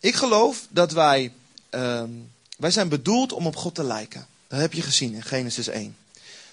Ik 0.00 0.14
geloof 0.14 0.66
dat 0.68 0.92
wij, 0.92 1.32
um, 1.70 2.32
wij 2.60 2.70
zijn 2.70 2.88
bedoeld 2.88 3.32
om 3.32 3.46
op 3.46 3.56
God 3.56 3.74
te 3.74 3.84
lijken. 3.84 4.26
Dat 4.48 4.60
heb 4.60 4.72
je 4.72 4.82
gezien 4.82 5.14
in 5.14 5.22
Genesis 5.22 5.68
1. 5.68 5.96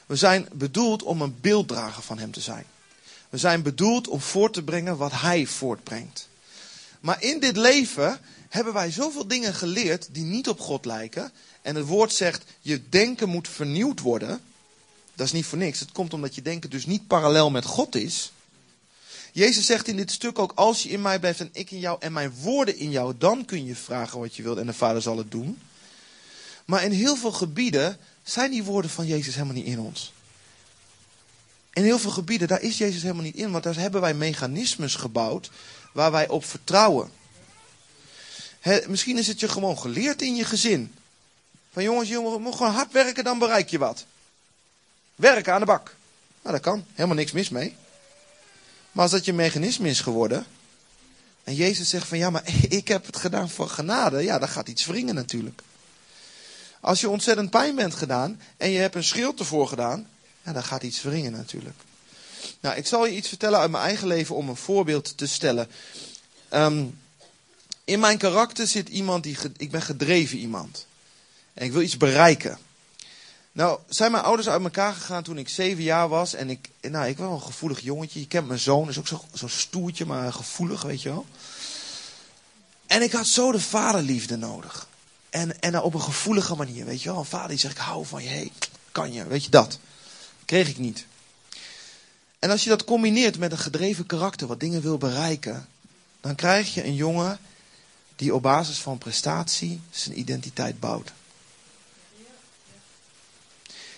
We 0.06 0.16
zijn 0.16 0.48
bedoeld 0.54 1.04
om 1.04 1.22
een 1.22 1.38
beelddrager 1.42 2.04
van 2.04 2.20
Hem 2.20 2.32
te 2.32 2.42
zijn. 2.42 2.66
We 3.30 3.38
zijn 3.38 3.62
bedoeld 3.62 4.08
om 4.08 4.22
voort 4.22 4.54
te 4.54 4.64
brengen 4.64 4.98
wat 4.98 5.12
Hij 5.12 5.46
voortbrengt. 5.46 6.28
Maar 7.00 7.24
in 7.24 7.40
dit 7.40 7.58
leven 7.58 8.20
hebben 8.50 8.74
wij 8.74 8.92
zoveel 8.92 9.28
dingen 9.28 9.54
geleerd 9.54 10.08
die 10.12 10.24
niet 10.24 10.50
op 10.50 10.60
God 10.60 10.86
lijken. 10.86 11.32
En 11.62 11.76
het 11.76 11.86
woord 11.86 12.14
zegt, 12.14 12.44
je 12.62 12.90
denken 12.90 13.30
moet 13.30 13.48
vernieuwd 13.48 14.00
worden. 14.00 14.42
Dat 15.16 15.26
is 15.26 15.32
niet 15.32 15.46
voor 15.46 15.58
niks. 15.58 15.80
Het 15.80 15.92
komt 15.92 16.14
omdat 16.14 16.36
je 16.36 16.42
denken 16.42 16.70
dus 16.70 16.86
niet 16.86 17.08
parallel 17.08 17.50
met 17.50 17.66
God 17.66 17.96
is. 17.96 18.32
Jezus 19.32 19.66
zegt 19.66 19.88
in 19.88 19.96
dit 19.96 20.12
stuk 20.12 20.40
ook, 20.40 20.52
als 20.56 20.84
je 20.84 20.90
in 20.90 21.02
mij 21.02 21.20
blijft 21.20 21.40
en 21.40 21.50
ik 21.52 21.72
in 21.72 21.80
jou 21.80 21.98
en 22.00 22.14
mijn 22.14 22.34
woorden 22.42 22.78
in 22.78 22.92
jou, 22.92 23.14
dan 23.18 23.46
kun 23.46 23.66
je 23.66 23.76
vragen 23.76 24.20
wat 24.20 24.36
je 24.36 24.44
wilt 24.44 24.58
en 24.58 24.66
de 24.66 24.74
Vader 24.74 25.02
zal 25.02 25.18
het 25.18 25.32
doen. 25.32 25.58
Maar 26.68 26.84
in 26.84 26.92
heel 26.92 27.16
veel 27.16 27.32
gebieden 27.32 27.98
zijn 28.24 28.52
die 28.52 28.64
woorden 28.64 28.92
van 28.92 29.06
Jezus 29.06 29.34
helemaal 29.34 29.56
niet 29.56 29.66
in 29.66 29.80
ons. 29.80 30.14
In 31.74 31.84
heel 31.84 32.00
veel 32.00 32.12
gebieden, 32.12 32.48
daar 32.48 32.62
is 32.62 32.78
Jezus 32.78 33.02
helemaal 33.02 33.24
niet 33.24 33.36
in, 33.36 33.52
want 33.52 33.64
daar 33.64 33.76
hebben 33.76 34.02
wij 34.02 34.14
mechanismes 34.14 34.96
gebouwd 34.96 35.52
waar 35.94 36.12
wij 36.12 36.28
op 36.28 36.46
vertrouwen. 36.46 37.12
misschien 38.88 39.18
is 39.18 39.28
het 39.28 39.40
je 39.40 39.48
gewoon 39.48 39.78
geleerd 39.78 40.22
in 40.22 40.36
je 40.36 40.46
gezin. 40.46 40.94
Van 41.72 41.84
jongens, 41.84 42.10
je 42.10 42.38
moet 42.40 42.56
gewoon 42.56 42.74
hard 42.74 42.92
werken, 42.92 43.24
dan 43.24 43.40
bereik 43.40 43.70
je 43.70 43.78
wat. 43.78 44.06
Werken 45.16 45.54
aan 45.54 45.60
de 45.60 45.66
bak. 45.66 45.96
Nou, 46.42 46.56
dat 46.56 46.62
kan. 46.62 46.86
Helemaal 46.94 47.16
niks 47.16 47.32
mis 47.32 47.50
mee. 47.50 47.76
Maar 48.92 49.04
als 49.04 49.12
dat 49.12 49.26
je 49.26 49.34
mechanisme 49.34 49.90
is 49.90 50.02
geworden. 50.02 50.46
En 51.44 51.56
Jezus 51.56 51.90
zegt 51.90 52.08
van 52.08 52.18
ja, 52.18 52.30
maar 52.30 52.44
ik 52.70 52.88
heb 52.88 53.06
het 53.06 53.18
gedaan 53.18 53.50
voor 53.50 53.70
genade. 53.70 54.24
Ja, 54.24 54.40
dan 54.40 54.50
gaat 54.50 54.68
iets 54.68 54.86
wringen 54.86 55.16
natuurlijk. 55.16 55.62
Als 56.88 57.02
je 57.02 57.10
ontzettend 57.10 57.50
pijn 57.50 57.76
bent 57.76 57.96
gedaan 57.96 58.42
en 58.58 58.70
je 58.70 58.80
hebt 58.80 58.96
een 58.96 59.04
schild 59.04 59.40
ervoor 59.40 59.68
gedaan. 59.68 60.08
Ja, 60.44 60.54
dan 60.54 60.64
gaat 60.64 60.84
iets 60.84 61.02
wringen 61.02 61.32
natuurlijk. 61.32 61.76
Nou, 62.60 62.76
ik 62.76 62.88
zal 62.88 63.06
je 63.06 63.16
iets 63.16 63.28
vertellen 63.28 63.60
uit 63.60 63.72
mijn 63.72 63.84
eigen 63.84 64.08
leven 64.08 64.36
om 64.36 64.50
een 64.50 64.56
voorbeeld 64.56 65.18
te 65.18 65.28
stellen. 65.28 65.68
Um, 66.54 67.00
in 67.84 68.00
mijn 68.00 68.18
karakter 68.18 68.68
zit 68.68 68.90
iemand 68.90 69.24
die. 69.24 69.38
Ik 69.58 69.72
ben 69.72 69.82
gedreven 69.82 70.38
iemand. 70.38 70.86
En 71.54 71.66
ik 71.66 71.72
wil 71.72 71.82
iets 71.82 71.98
bereiken. 71.98 72.58
Nou, 73.52 73.80
zijn 73.90 74.12
mijn 74.12 74.24
ouders 74.24 74.50
uit 74.50 74.64
elkaar 74.64 74.94
gegaan 74.94 75.24
toen 75.24 75.38
ik 75.38 75.50
zeven 75.50 75.84
jaar 75.84 76.08
was. 76.08 76.34
En 76.34 76.50
ik, 76.50 76.70
nou, 76.82 77.08
ik 77.08 77.18
was 77.18 77.32
een 77.32 77.48
gevoelig 77.48 77.80
jongetje. 77.80 78.20
Je 78.20 78.28
kent 78.28 78.48
mijn 78.48 78.60
zoon, 78.60 78.90
is 78.90 79.00
ook 79.00 79.08
zo'n 79.08 79.22
zo 79.34 79.48
stoertje, 79.48 80.06
maar 80.06 80.34
gevoelig, 80.34 80.82
weet 80.82 81.02
je 81.02 81.10
wel. 81.10 81.26
En 82.86 83.02
ik 83.02 83.12
had 83.12 83.28
zo 83.28 83.52
de 83.52 83.62
vaderliefde 83.62 84.38
nodig. 84.38 84.88
En, 85.30 85.62
en 85.62 85.82
op 85.82 85.94
een 85.94 86.02
gevoelige 86.02 86.56
manier, 86.56 86.86
weet 86.86 87.02
je 87.02 87.10
wel. 87.10 87.20
Een 87.20 87.26
vader 87.26 87.50
die 87.50 87.58
zegt, 87.58 87.78
ik 87.78 87.84
hou 87.84 88.06
van 88.06 88.24
je, 88.24 88.30
hey, 88.30 88.52
kan 88.92 89.14
je, 89.14 89.28
weet 89.28 89.44
je 89.44 89.50
dat. 89.50 89.80
Kreeg 90.46 90.70
ik 90.70 90.78
niet. 90.78 91.06
En 92.40 92.50
als 92.50 92.64
je 92.64 92.70
dat 92.70 92.84
combineert 92.84 93.38
met 93.38 93.52
een 93.52 93.58
gedreven 93.58 94.06
karakter, 94.06 94.48
wat 94.48 94.60
dingen 94.60 94.82
wil 94.82 94.98
bereiken. 94.98 95.68
Dan 96.22 96.36
krijg 96.36 96.74
je 96.74 96.86
een 96.86 96.96
jongen 96.96 97.40
die 98.16 98.36
op 98.36 98.42
basis 98.42 98.80
van 98.80 98.98
prestatie 98.98 99.82
zijn 99.90 100.20
identiteit 100.20 100.80
bouwt. 100.80 101.12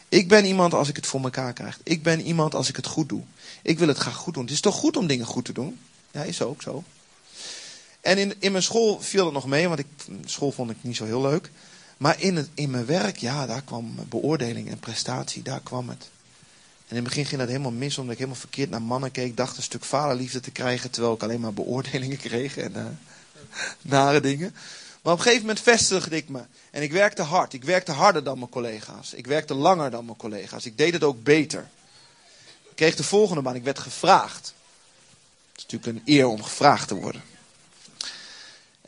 Ik 0.09 0.27
ben 0.27 0.45
iemand 0.45 0.73
als 0.73 0.87
ik 0.87 0.95
het 0.95 1.05
voor 1.05 1.21
elkaar 1.21 1.53
krijg. 1.53 1.79
Ik 1.83 2.03
ben 2.03 2.21
iemand 2.21 2.55
als 2.55 2.69
ik 2.69 2.75
het 2.75 2.85
goed 2.87 3.09
doe. 3.09 3.23
Ik 3.61 3.79
wil 3.79 3.87
het 3.87 3.97
graag 3.97 4.15
goed 4.15 4.33
doen. 4.33 4.43
Het 4.43 4.53
is 4.53 4.61
toch 4.61 4.75
goed 4.75 4.97
om 4.97 5.07
dingen 5.07 5.25
goed 5.25 5.45
te 5.45 5.53
doen? 5.53 5.79
Ja, 6.11 6.23
is 6.23 6.41
ook 6.41 6.61
zo. 6.61 6.83
En 8.01 8.17
in, 8.17 8.33
in 8.39 8.51
mijn 8.51 8.63
school 8.63 8.99
viel 9.01 9.25
het 9.25 9.33
nog 9.33 9.47
mee, 9.47 9.67
want 9.67 9.79
ik, 9.79 9.87
school 10.25 10.51
vond 10.51 10.71
ik 10.71 10.77
niet 10.81 10.95
zo 10.95 11.05
heel 11.05 11.21
leuk. 11.21 11.51
Maar 11.97 12.21
in, 12.21 12.47
in 12.53 12.69
mijn 12.69 12.85
werk, 12.85 13.17
ja, 13.17 13.45
daar 13.45 13.61
kwam 13.61 13.95
beoordeling 14.09 14.69
en 14.69 14.79
prestatie, 14.79 15.41
daar 15.41 15.61
kwam 15.63 15.89
het. 15.89 16.09
En 16.87 16.95
in 16.95 17.03
het 17.03 17.03
begin 17.03 17.25
ging 17.25 17.39
dat 17.39 17.49
helemaal 17.49 17.71
mis, 17.71 17.97
omdat 17.97 18.13
ik 18.13 18.19
helemaal 18.19 18.39
verkeerd 18.39 18.69
naar 18.69 18.81
mannen 18.81 19.11
keek. 19.11 19.37
dacht 19.37 19.57
een 19.57 19.63
stuk 19.63 19.83
vaderliefde 19.83 20.39
te 20.39 20.51
krijgen, 20.51 20.89
terwijl 20.89 21.13
ik 21.13 21.23
alleen 21.23 21.39
maar 21.39 21.53
beoordelingen 21.53 22.17
kreeg 22.17 22.57
en 22.57 22.73
uh, 22.75 22.85
nare 23.81 24.21
dingen. 24.21 24.55
Maar 25.01 25.13
op 25.13 25.19
een 25.19 25.25
gegeven 25.25 25.45
moment 25.45 25.63
vestigde 25.63 26.15
ik 26.15 26.29
me. 26.29 26.41
En 26.71 26.81
ik 26.81 26.91
werkte 26.91 27.21
hard. 27.21 27.53
Ik 27.53 27.63
werkte 27.63 27.91
harder 27.91 28.23
dan 28.23 28.37
mijn 28.37 28.49
collega's. 28.49 29.13
Ik 29.13 29.27
werkte 29.27 29.53
langer 29.53 29.91
dan 29.91 30.05
mijn 30.05 30.17
collega's. 30.17 30.65
Ik 30.65 30.77
deed 30.77 30.93
het 30.93 31.03
ook 31.03 31.23
beter. 31.23 31.69
Ik 32.69 32.75
kreeg 32.75 32.95
de 32.95 33.03
volgende 33.03 33.41
baan. 33.41 33.55
Ik 33.55 33.63
werd 33.63 33.79
gevraagd. 33.79 34.53
Het 35.51 35.57
is 35.57 35.63
natuurlijk 35.63 35.97
een 35.97 36.13
eer 36.13 36.27
om 36.27 36.43
gevraagd 36.43 36.87
te 36.87 36.95
worden. 36.95 37.21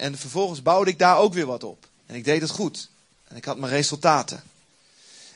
En 0.02 0.18
vervolgens 0.18 0.62
bouwde 0.62 0.92
ik 0.92 1.00
daar 1.00 1.18
ook 1.18 1.34
weer 1.34 1.46
wat 1.46 1.64
op. 1.64 1.88
En 2.06 2.16
ik 2.16 2.24
deed 2.24 2.42
het 2.42 2.50
goed. 2.50 2.90
En 3.28 3.36
ik 3.36 3.46
had 3.46 3.58
mijn 3.58 3.72
resultaten. 3.72 4.44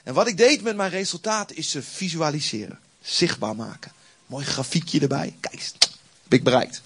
En 0.04 0.14
wat 0.14 0.28
ik 0.28 0.38
deed 0.38 0.62
met 0.62 0.76
mijn 0.76 0.90
resultaten 0.90 1.56
is 1.56 1.70
ze 1.70 1.82
visualiseren. 1.82 2.80
Zichtbaar 3.02 3.56
maken. 3.56 3.92
Mooi 4.26 4.46
grafiekje 4.46 5.00
erbij. 5.00 5.36
Kijk, 5.40 5.72
heb 6.24 6.34
ik 6.34 6.44
bereikt. 6.44 6.82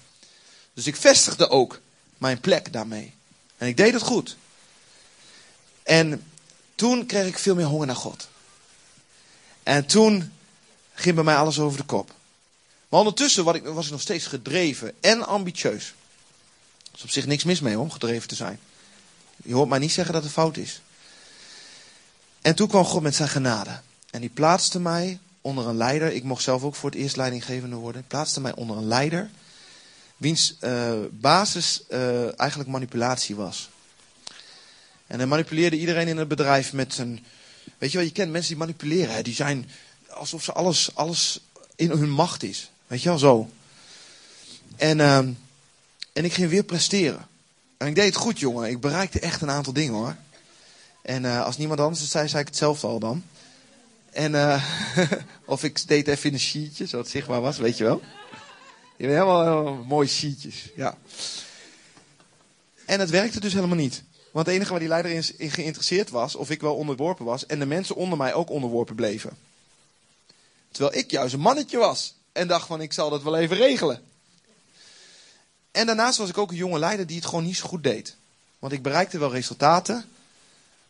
Dus 0.74 0.86
ik 0.86 0.96
vestigde 0.96 1.48
ook 1.48 1.80
mijn 2.18 2.40
plek 2.40 2.72
daarmee. 2.72 3.14
En 3.56 3.68
ik 3.68 3.76
deed 3.76 3.92
het 3.92 4.02
goed. 4.02 4.36
En 5.82 6.24
toen 6.74 7.06
kreeg 7.06 7.26
ik 7.26 7.38
veel 7.38 7.54
meer 7.54 7.66
honger 7.66 7.86
naar 7.86 7.96
God. 7.96 8.28
En 9.62 9.86
toen 9.86 10.32
ging 10.94 11.14
bij 11.14 11.24
mij 11.24 11.36
alles 11.36 11.58
over 11.58 11.78
de 11.78 11.84
kop. 11.84 12.14
Maar 12.88 13.00
ondertussen 13.00 13.44
was 13.44 13.54
ik, 13.54 13.64
was 13.64 13.84
ik 13.84 13.92
nog 13.92 14.00
steeds 14.00 14.26
gedreven 14.26 14.94
en 15.00 15.26
ambitieus. 15.26 15.94
Is 17.00 17.06
op 17.06 17.12
zich 17.12 17.26
niks 17.26 17.44
mis 17.44 17.60
mee 17.60 17.78
om 17.78 17.90
gedreven 17.90 18.28
te 18.28 18.34
zijn. 18.34 18.58
Je 19.36 19.54
hoort 19.54 19.68
mij 19.68 19.78
niet 19.78 19.92
zeggen 19.92 20.14
dat 20.14 20.22
het 20.22 20.32
fout 20.32 20.56
is. 20.56 20.80
En 22.42 22.54
toen 22.54 22.68
kwam 22.68 22.84
God 22.84 23.02
met 23.02 23.14
zijn 23.14 23.28
genade. 23.28 23.80
En 24.10 24.20
die 24.20 24.30
plaatste 24.30 24.80
mij 24.80 25.18
onder 25.40 25.66
een 25.66 25.76
leider. 25.76 26.12
Ik 26.12 26.22
mocht 26.22 26.42
zelf 26.42 26.62
ook 26.62 26.74
voor 26.74 26.90
het 26.90 26.98
eerst 26.98 27.16
leidinggevende 27.16 27.76
worden. 27.76 28.04
Plaatste 28.06 28.40
mij 28.40 28.54
onder 28.54 28.76
een 28.76 28.86
leider. 28.86 29.30
Wiens 30.16 30.56
uh, 30.60 30.92
basis 31.10 31.82
uh, 31.90 32.40
eigenlijk 32.40 32.70
manipulatie 32.70 33.36
was. 33.36 33.70
En 35.06 35.18
hij 35.18 35.26
manipuleerde 35.26 35.78
iedereen 35.78 36.08
in 36.08 36.16
het 36.16 36.28
bedrijf 36.28 36.72
met 36.72 36.94
zijn. 36.94 37.24
Weet 37.78 37.90
je 37.90 37.96
wel, 37.96 38.06
je 38.06 38.12
kent 38.12 38.30
mensen 38.30 38.50
die 38.50 38.58
manipuleren. 38.58 39.24
Die 39.24 39.34
zijn 39.34 39.70
alsof 40.08 40.42
ze 40.42 40.52
alles, 40.52 40.94
alles 40.94 41.40
in 41.76 41.90
hun 41.90 42.10
macht 42.10 42.42
is. 42.42 42.70
Weet 42.86 43.02
je 43.02 43.08
wel, 43.08 43.18
zo. 43.18 43.50
En, 44.76 44.98
uh, 44.98 45.28
en 46.12 46.24
ik 46.24 46.32
ging 46.32 46.50
weer 46.50 46.64
presteren. 46.64 47.28
En 47.76 47.86
ik 47.86 47.94
deed 47.94 48.06
het 48.06 48.16
goed, 48.16 48.38
jongen. 48.38 48.68
Ik 48.68 48.80
bereikte 48.80 49.20
echt 49.20 49.42
een 49.42 49.50
aantal 49.50 49.72
dingen 49.72 49.94
hoor. 49.94 50.16
En 51.02 51.24
uh, 51.24 51.44
als 51.44 51.56
niemand 51.56 51.80
anders 51.80 52.00
het 52.00 52.10
zei, 52.10 52.28
zei 52.28 52.40
ik 52.40 52.48
hetzelfde 52.48 52.86
al 52.86 52.98
dan. 52.98 53.24
En, 54.10 54.32
uh, 54.32 54.64
of 55.44 55.64
ik 55.64 55.88
deed 55.88 56.08
even 56.08 56.28
in 56.28 56.34
een 56.34 56.40
sheetje, 56.40 56.86
zodat 56.86 57.04
het 57.04 57.14
zichtbaar 57.14 57.40
was, 57.40 57.58
weet 57.58 57.76
je 57.76 57.84
wel. 57.84 58.00
Je 58.96 59.06
hebt 59.06 59.18
helemaal, 59.18 59.40
helemaal 59.40 59.84
mooie 59.84 60.08
sheetjes, 60.08 60.68
ja. 60.76 60.96
En 62.86 63.00
het 63.00 63.10
werkte 63.10 63.40
dus 63.40 63.52
helemaal 63.52 63.76
niet. 63.76 64.02
Want 64.32 64.46
het 64.46 64.54
enige 64.54 64.70
waar 64.70 64.80
die 64.80 64.88
leider 64.88 65.32
in 65.36 65.50
geïnteresseerd 65.50 66.10
was, 66.10 66.34
of 66.34 66.50
ik 66.50 66.60
wel 66.60 66.76
onderworpen 66.76 67.24
was, 67.24 67.46
en 67.46 67.58
de 67.58 67.66
mensen 67.66 67.94
onder 67.96 68.18
mij 68.18 68.34
ook 68.34 68.50
onderworpen 68.50 68.94
bleven. 68.94 69.36
Terwijl 70.70 70.96
ik 70.96 71.10
juist 71.10 71.34
een 71.34 71.40
mannetje 71.40 71.78
was. 71.78 72.14
En 72.32 72.48
dacht 72.48 72.66
van, 72.66 72.80
ik 72.80 72.92
zal 72.92 73.10
dat 73.10 73.22
wel 73.22 73.36
even 73.36 73.56
regelen. 73.56 74.02
En 75.70 75.86
daarnaast 75.86 76.18
was 76.18 76.28
ik 76.28 76.38
ook 76.38 76.50
een 76.50 76.56
jonge 76.56 76.78
leider 76.78 77.06
die 77.06 77.16
het 77.16 77.26
gewoon 77.26 77.44
niet 77.44 77.56
zo 77.56 77.68
goed 77.68 77.82
deed. 77.82 78.16
Want 78.58 78.72
ik 78.72 78.82
bereikte 78.82 79.18
wel 79.18 79.32
resultaten. 79.32 80.04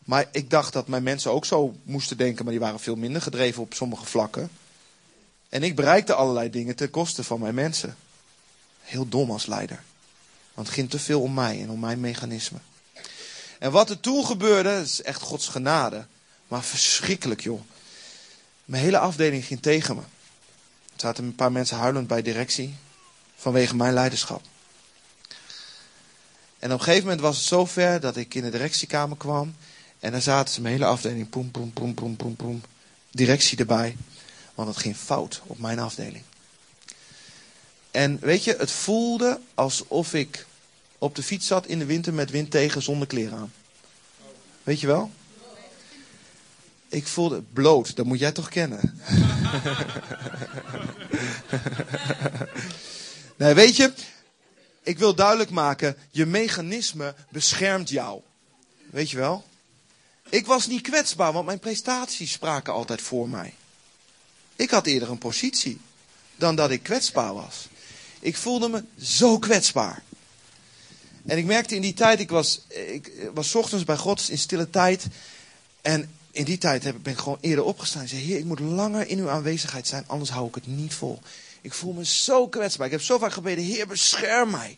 Maar 0.05 0.27
ik 0.31 0.49
dacht 0.49 0.73
dat 0.73 0.87
mijn 0.87 1.03
mensen 1.03 1.31
ook 1.31 1.45
zo 1.45 1.75
moesten 1.83 2.17
denken, 2.17 2.43
maar 2.43 2.53
die 2.53 2.61
waren 2.61 2.79
veel 2.79 2.95
minder 2.95 3.21
gedreven 3.21 3.61
op 3.61 3.73
sommige 3.73 4.05
vlakken. 4.05 4.51
En 5.49 5.63
ik 5.63 5.75
bereikte 5.75 6.13
allerlei 6.13 6.49
dingen 6.49 6.75
ten 6.75 6.89
koste 6.89 7.23
van 7.23 7.39
mijn 7.39 7.55
mensen. 7.55 7.97
Heel 8.81 9.07
dom 9.09 9.31
als 9.31 9.45
leider. 9.45 9.83
Want 10.53 10.67
het 10.67 10.75
ging 10.75 10.89
te 10.89 10.99
veel 10.99 11.21
om 11.21 11.33
mij 11.33 11.61
en 11.61 11.69
om 11.69 11.79
mijn 11.79 11.99
mechanisme. 11.99 12.57
En 13.59 13.71
wat 13.71 13.89
er 13.89 13.99
toen 13.99 14.25
gebeurde, 14.25 14.81
is 14.81 15.01
echt 15.01 15.21
Gods 15.21 15.47
genade. 15.47 16.05
Maar 16.47 16.63
verschrikkelijk, 16.63 17.41
joh. 17.41 17.61
Mijn 18.65 18.83
hele 18.83 18.97
afdeling 18.97 19.45
ging 19.45 19.61
tegen 19.61 19.95
me. 19.95 20.01
Er 20.01 21.07
zaten 21.07 21.23
een 21.23 21.35
paar 21.35 21.51
mensen 21.51 21.77
huilend 21.77 22.07
bij 22.07 22.21
directie. 22.21 22.75
Vanwege 23.35 23.75
mijn 23.75 23.93
leiderschap. 23.93 24.41
En 26.61 26.71
op 26.71 26.79
een 26.79 26.83
gegeven 26.85 27.03
moment 27.03 27.21
was 27.21 27.37
het 27.37 27.45
zover 27.45 27.99
dat 27.99 28.15
ik 28.15 28.33
in 28.33 28.43
de 28.43 28.49
directiekamer 28.49 29.17
kwam. 29.17 29.55
En 29.99 30.11
daar 30.11 30.21
zaten 30.21 30.53
ze 30.53 30.61
mijn 30.61 30.73
hele 30.73 30.85
afdeling. 30.85 31.29
Poem, 31.29 31.51
poem, 31.51 31.73
poem, 31.73 31.93
poem, 31.93 32.15
poem, 32.15 32.35
poem. 32.35 32.61
Directie 33.11 33.57
erbij. 33.57 33.97
Want 34.55 34.67
het 34.67 34.77
ging 34.77 34.95
fout 34.95 35.41
op 35.45 35.59
mijn 35.59 35.79
afdeling. 35.79 36.23
En 37.91 38.17
weet 38.19 38.43
je, 38.43 38.55
het 38.57 38.71
voelde 38.71 39.39
alsof 39.53 40.13
ik 40.13 40.45
op 40.97 41.15
de 41.15 41.23
fiets 41.23 41.47
zat 41.47 41.65
in 41.65 41.79
de 41.79 41.85
winter 41.85 42.13
met 42.13 42.29
wind 42.29 42.51
tegen 42.51 42.81
zonder 42.81 43.07
kleren 43.07 43.37
aan. 43.37 43.53
Weet 44.63 44.79
je 44.79 44.87
wel? 44.87 45.11
Ik 46.89 47.07
voelde 47.07 47.41
bloot, 47.53 47.95
dat 47.95 48.05
moet 48.05 48.19
jij 48.19 48.31
toch 48.31 48.49
kennen. 48.49 48.79
nee, 53.37 53.53
weet 53.53 53.75
je, 53.75 53.93
ik 54.83 54.99
wil 54.99 55.15
duidelijk 55.15 55.49
maken, 55.49 55.97
je 56.09 56.25
mechanisme 56.25 57.15
beschermt 57.29 57.89
jou. 57.89 58.21
Weet 58.89 59.09
je 59.09 59.17
wel? 59.17 59.45
Ik 60.29 60.45
was 60.45 60.67
niet 60.67 60.81
kwetsbaar, 60.81 61.33
want 61.33 61.45
mijn 61.45 61.59
prestaties 61.59 62.31
spraken 62.31 62.73
altijd 62.73 63.01
voor 63.01 63.29
mij. 63.29 63.53
Ik 64.55 64.69
had 64.69 64.85
eerder 64.85 65.09
een 65.09 65.17
positie 65.17 65.81
dan 66.35 66.55
dat 66.55 66.71
ik 66.71 66.83
kwetsbaar 66.83 67.33
was. 67.33 67.67
Ik 68.19 68.37
voelde 68.37 68.69
me 68.69 68.83
zo 69.01 69.39
kwetsbaar. 69.39 70.03
En 71.25 71.37
ik 71.37 71.45
merkte 71.45 71.75
in 71.75 71.81
die 71.81 71.93
tijd, 71.93 72.19
ik 72.19 72.29
was, 72.29 72.61
ik 72.67 73.11
was 73.33 73.55
ochtends 73.55 73.83
bij 73.83 73.97
God 73.97 74.29
in 74.29 74.37
stille 74.37 74.69
tijd. 74.69 75.05
En 75.81 76.09
in 76.31 76.45
die 76.45 76.57
tijd 76.57 76.83
ben 77.03 77.13
ik 77.13 77.19
gewoon 77.19 77.37
eerder 77.41 77.63
opgestaan. 77.63 78.01
Ik 78.01 78.09
zei, 78.09 78.21
heer, 78.21 78.37
ik 78.37 78.45
moet 78.45 78.59
langer 78.59 79.07
in 79.07 79.19
uw 79.19 79.29
aanwezigheid 79.29 79.87
zijn, 79.87 80.03
anders 80.07 80.29
hou 80.29 80.47
ik 80.47 80.55
het 80.55 80.67
niet 80.67 80.93
vol. 80.93 81.21
Ik 81.61 81.73
voel 81.73 81.93
me 81.93 82.05
zo 82.05 82.47
kwetsbaar. 82.47 82.85
Ik 82.85 82.91
heb 82.91 83.01
zo 83.01 83.17
vaak 83.17 83.31
gebeden, 83.31 83.63
heer, 83.63 83.87
bescherm 83.87 84.49
mij. 84.49 84.77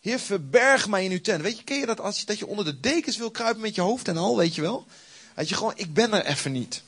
Heer, 0.00 0.18
verberg 0.18 0.88
mij 0.88 1.04
in 1.04 1.10
uw 1.10 1.20
tent. 1.20 1.42
Weet 1.42 1.56
je, 1.56 1.64
ken 1.64 1.78
je 1.78 1.86
dat 1.86 2.00
als 2.00 2.20
je, 2.20 2.26
dat 2.26 2.38
je 2.38 2.46
onder 2.46 2.64
de 2.64 2.80
dekens 2.80 3.16
wil 3.16 3.30
kruipen 3.30 3.62
met 3.62 3.74
je 3.74 3.80
hoofd 3.80 4.08
en 4.08 4.16
al, 4.16 4.36
weet 4.36 4.54
je 4.54 4.60
wel? 4.60 4.86
Dat 5.34 5.48
je 5.48 5.54
gewoon, 5.54 5.72
ik 5.76 5.94
ben 5.94 6.12
er 6.12 6.24
even 6.24 6.52
niet. 6.52 6.82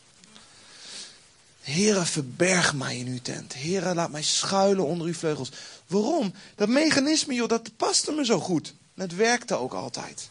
Heere, 1.60 2.04
verberg 2.04 2.74
mij 2.74 2.98
in 2.98 3.06
uw 3.06 3.20
tent. 3.22 3.54
Heere, 3.54 3.94
laat 3.94 4.10
mij 4.10 4.22
schuilen 4.22 4.84
onder 4.86 5.06
uw 5.06 5.14
vleugels. 5.14 5.50
Waarom? 5.86 6.34
Dat 6.54 6.68
mechanisme, 6.68 7.34
joh, 7.34 7.48
dat 7.48 7.76
paste 7.76 8.12
me 8.12 8.24
zo 8.24 8.40
goed. 8.40 8.74
Het 8.94 9.14
werkte 9.14 9.54
ook 9.54 9.74
altijd. 9.74 10.28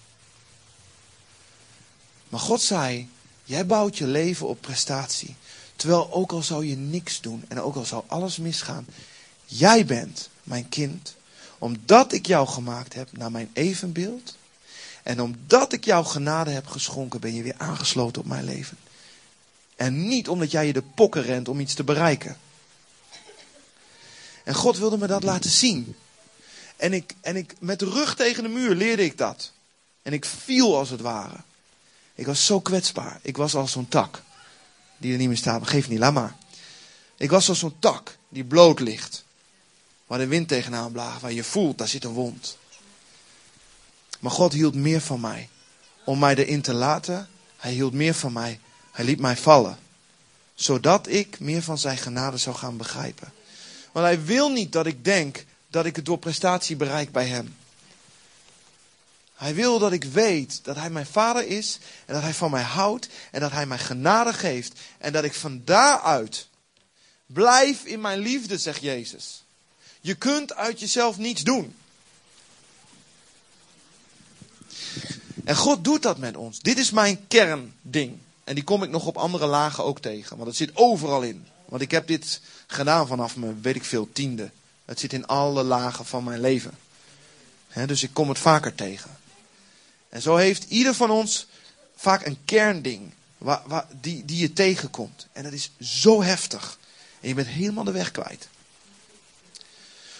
Maar 2.30 2.40
God 2.40 2.62
zei, 2.62 3.10
jij 3.44 3.66
bouwt 3.66 3.98
je 3.98 4.08
leven 4.08 4.48
op 4.48 4.62
prestatie. 4.62 5.36
Terwijl 5.80 6.14
ook 6.14 6.32
al 6.32 6.44
zou 6.44 6.66
je 6.66 6.76
niks 6.76 7.22
doen 7.22 7.46
en 7.48 7.62
ook 7.62 7.76
al 7.76 7.86
zou 7.86 8.04
alles 8.08 8.38
misgaan. 8.38 8.86
Jij 9.46 9.86
bent 9.86 10.30
mijn 10.44 10.70
kind. 10.70 11.16
Omdat 11.58 12.14
ik 12.14 12.26
jou 12.26 12.48
gemaakt 12.48 12.94
heb 12.94 13.18
naar 13.18 13.32
mijn 13.32 13.50
evenbeeld. 13.54 14.38
En 15.04 15.22
omdat 15.22 15.74
ik 15.74 15.86
jou 15.86 16.06
genade 16.06 16.52
heb 16.52 16.68
geschonken, 16.68 17.20
ben 17.20 17.34
je 17.34 17.44
weer 17.44 17.56
aangesloten 17.58 18.22
op 18.22 18.28
mijn 18.28 18.44
leven. 18.44 18.78
En 19.76 20.08
niet 20.08 20.30
omdat 20.30 20.52
jij 20.52 20.66
je 20.66 20.74
de 20.74 20.82
pokken 20.82 21.24
rent 21.24 21.48
om 21.48 21.60
iets 21.60 21.74
te 21.74 21.84
bereiken. 21.84 22.38
En 24.44 24.56
God 24.56 24.78
wilde 24.78 24.98
me 24.98 25.08
dat 25.08 25.24
laten 25.24 25.50
zien. 25.50 25.96
En 26.78 26.94
ik, 26.94 27.16
en 27.22 27.36
ik, 27.36 27.56
met 27.60 27.82
rug 27.82 28.16
tegen 28.16 28.44
de 28.44 28.50
muur 28.50 28.76
leerde 28.76 29.04
ik 29.04 29.18
dat. 29.18 29.52
En 30.02 30.14
ik 30.14 30.26
viel 30.26 30.78
als 30.78 30.90
het 30.90 31.02
ware. 31.02 31.38
Ik 32.16 32.26
was 32.26 32.46
zo 32.46 32.60
kwetsbaar. 32.60 33.20
Ik 33.22 33.38
was 33.38 33.56
als 33.56 33.72
zo'n 33.72 33.88
tak. 33.88 34.22
Die 35.00 35.12
er 35.12 35.18
niet 35.18 35.28
meer 35.28 35.38
staat. 35.38 35.68
Geef 35.68 35.90
niet, 35.90 36.00
laat 36.00 36.14
maar. 36.14 36.36
Ik 37.18 37.30
was 37.30 37.50
als 37.50 37.60
zo'n 37.60 37.80
tak 37.80 38.18
die 38.30 38.44
bloot 38.44 38.80
ligt. 38.80 39.24
Waar 40.08 40.20
de 40.20 40.28
wind 40.28 40.48
tegenaan 40.48 40.92
blaast. 40.92 41.22
Waar 41.22 41.34
je 41.34 41.44
voelt, 41.44 41.78
daar 41.78 41.88
zit 41.88 42.04
een 42.04 42.12
wond. 42.12 42.58
Maar 44.20 44.32
God 44.32 44.54
hield 44.54 44.76
meer 44.76 45.02
van 45.02 45.20
mij. 45.20 45.50
Om 46.06 46.20
mij 46.20 46.36
erin 46.36 46.62
te 46.62 46.74
laten. 46.74 47.30
Hij 47.58 47.72
hield 47.72 47.94
meer 47.94 48.14
van 48.14 48.34
mij 48.34 48.60
hij 49.00 49.08
liet 49.08 49.20
mij 49.20 49.38
vallen. 49.38 49.78
Zodat 50.56 51.08
ik 51.08 51.40
meer 51.40 51.62
van 51.62 51.78
zijn 51.78 51.98
genade 51.98 52.38
zou 52.38 52.56
gaan 52.56 52.78
begrijpen. 52.78 53.32
Want 53.92 54.06
hij 54.06 54.24
wil 54.24 54.50
niet 54.50 54.72
dat 54.72 54.86
ik 54.86 55.04
denk 55.04 55.46
dat 55.70 55.86
ik 55.86 55.96
het 55.96 56.06
door 56.06 56.18
prestatie 56.18 56.76
bereik 56.76 57.12
bij 57.12 57.28
hem. 57.28 57.56
Hij 59.40 59.56
wil 59.56 59.80
dat 59.80 59.92
ik 59.92 60.04
weet 60.04 60.60
dat 60.64 60.76
hij 60.76 60.90
mijn 60.90 61.06
vader 61.06 61.48
is 61.48 61.78
en 62.06 62.14
dat 62.14 62.24
hij 62.24 62.34
van 62.34 62.52
mij 62.52 62.64
houdt 62.64 63.08
en 63.32 63.40
dat 63.40 63.52
hij 63.52 63.66
mij 63.66 63.78
genade 63.78 64.34
geeft 64.34 64.80
en 64.98 65.14
dat 65.14 65.24
ik 65.24 65.34
van 65.34 65.62
daaruit 65.66 66.48
blijf 67.26 67.84
in 67.84 68.02
mijn 68.02 68.20
liefde, 68.20 68.58
zegt 68.58 68.82
Jezus. 68.82 69.44
Je 70.02 70.16
kunt 70.16 70.54
uit 70.54 70.80
jezelf 70.80 71.18
niets 71.18 71.44
doen. 71.44 71.76
En 75.44 75.56
God 75.56 75.84
doet 75.84 76.02
dat 76.02 76.18
met 76.18 76.38
ons. 76.38 76.60
Dit 76.60 76.78
is 76.78 76.92
mijn 76.92 77.28
kernding. 77.28 78.18
En 78.44 78.56
die 78.56 78.64
kom 78.64 78.84
ik 78.84 78.90
nog 78.90 79.06
op 79.06 79.18
andere 79.18 79.46
lagen 79.46 79.84
ook 79.84 80.00
tegen. 80.00 80.36
Want 80.36 80.48
het 80.48 80.58
zit 80.58 80.76
overal 80.76 81.22
in. 81.22 81.48
Want 81.66 81.82
ik 81.82 81.92
heb 81.92 82.08
dit 82.08 82.42
gedaan 82.68 83.08
vanaf 83.08 83.36
mijn, 83.36 83.62
weet 83.62 83.76
ik 83.76 83.84
veel, 83.84 84.10
tiende. 84.14 84.52
Het 84.86 85.00
zit 85.00 85.14
in 85.14 85.28
alle 85.28 85.64
lagen 85.64 86.06
van 86.06 86.24
mijn 86.24 86.40
leven. 86.40 86.78
dus 87.86 88.04
ik 88.04 88.14
kom 88.14 88.30
het 88.30 88.40
vaker 88.40 88.76
tegen. 88.76 89.19
En 90.10 90.22
zo 90.22 90.36
heeft 90.36 90.64
ieder 90.64 90.94
van 90.94 91.12
ons 91.12 91.48
vaak 91.96 92.26
een 92.26 92.38
kernding 92.46 93.14
waar, 93.38 93.62
waar, 93.66 93.88
die, 94.02 94.26
die 94.26 94.38
je 94.38 94.54
tegenkomt. 94.54 95.28
En 95.32 95.44
dat 95.44 95.54
is 95.54 95.72
zo 95.80 96.24
heftig. 96.24 96.78
En 97.20 97.28
je 97.28 97.34
bent 97.34 97.48
helemaal 97.48 97.84
de 97.84 97.92
weg 97.92 98.12
kwijt. 98.12 98.48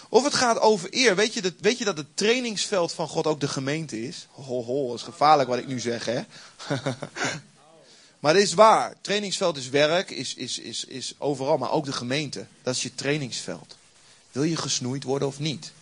Of 0.08 0.24
het 0.24 0.34
gaat 0.34 0.58
over 0.58 0.88
eer. 0.90 1.16
Weet 1.16 1.34
je, 1.34 1.42
dat, 1.42 1.52
weet 1.60 1.78
je 1.78 1.84
dat 1.84 1.96
het 1.96 2.16
trainingsveld 2.16 2.92
van 2.92 3.08
God 3.08 3.26
ook 3.26 3.40
de 3.40 3.48
gemeente 3.48 4.02
is? 4.02 4.26
Ho, 4.30 4.64
ho, 4.64 4.86
dat 4.86 4.96
is 4.96 5.02
gevaarlijk 5.02 5.48
wat 5.48 5.58
ik 5.58 5.66
nu 5.66 5.80
zeg, 5.80 6.04
hè? 6.04 6.20
maar 8.20 8.34
het 8.34 8.42
is 8.42 8.54
waar. 8.54 8.94
Trainingsveld 9.00 9.56
is 9.56 9.68
werk, 9.68 10.10
is, 10.10 10.34
is, 10.34 10.58
is, 10.58 10.84
is 10.84 11.14
overal, 11.18 11.58
maar 11.58 11.70
ook 11.70 11.84
de 11.84 11.92
gemeente. 11.92 12.46
Dat 12.62 12.74
is 12.74 12.82
je 12.82 12.94
trainingsveld. 12.94 13.76
Wil 14.32 14.42
je 14.42 14.56
gesnoeid 14.56 15.04
worden 15.04 15.28
of 15.28 15.38
niet? 15.38 15.72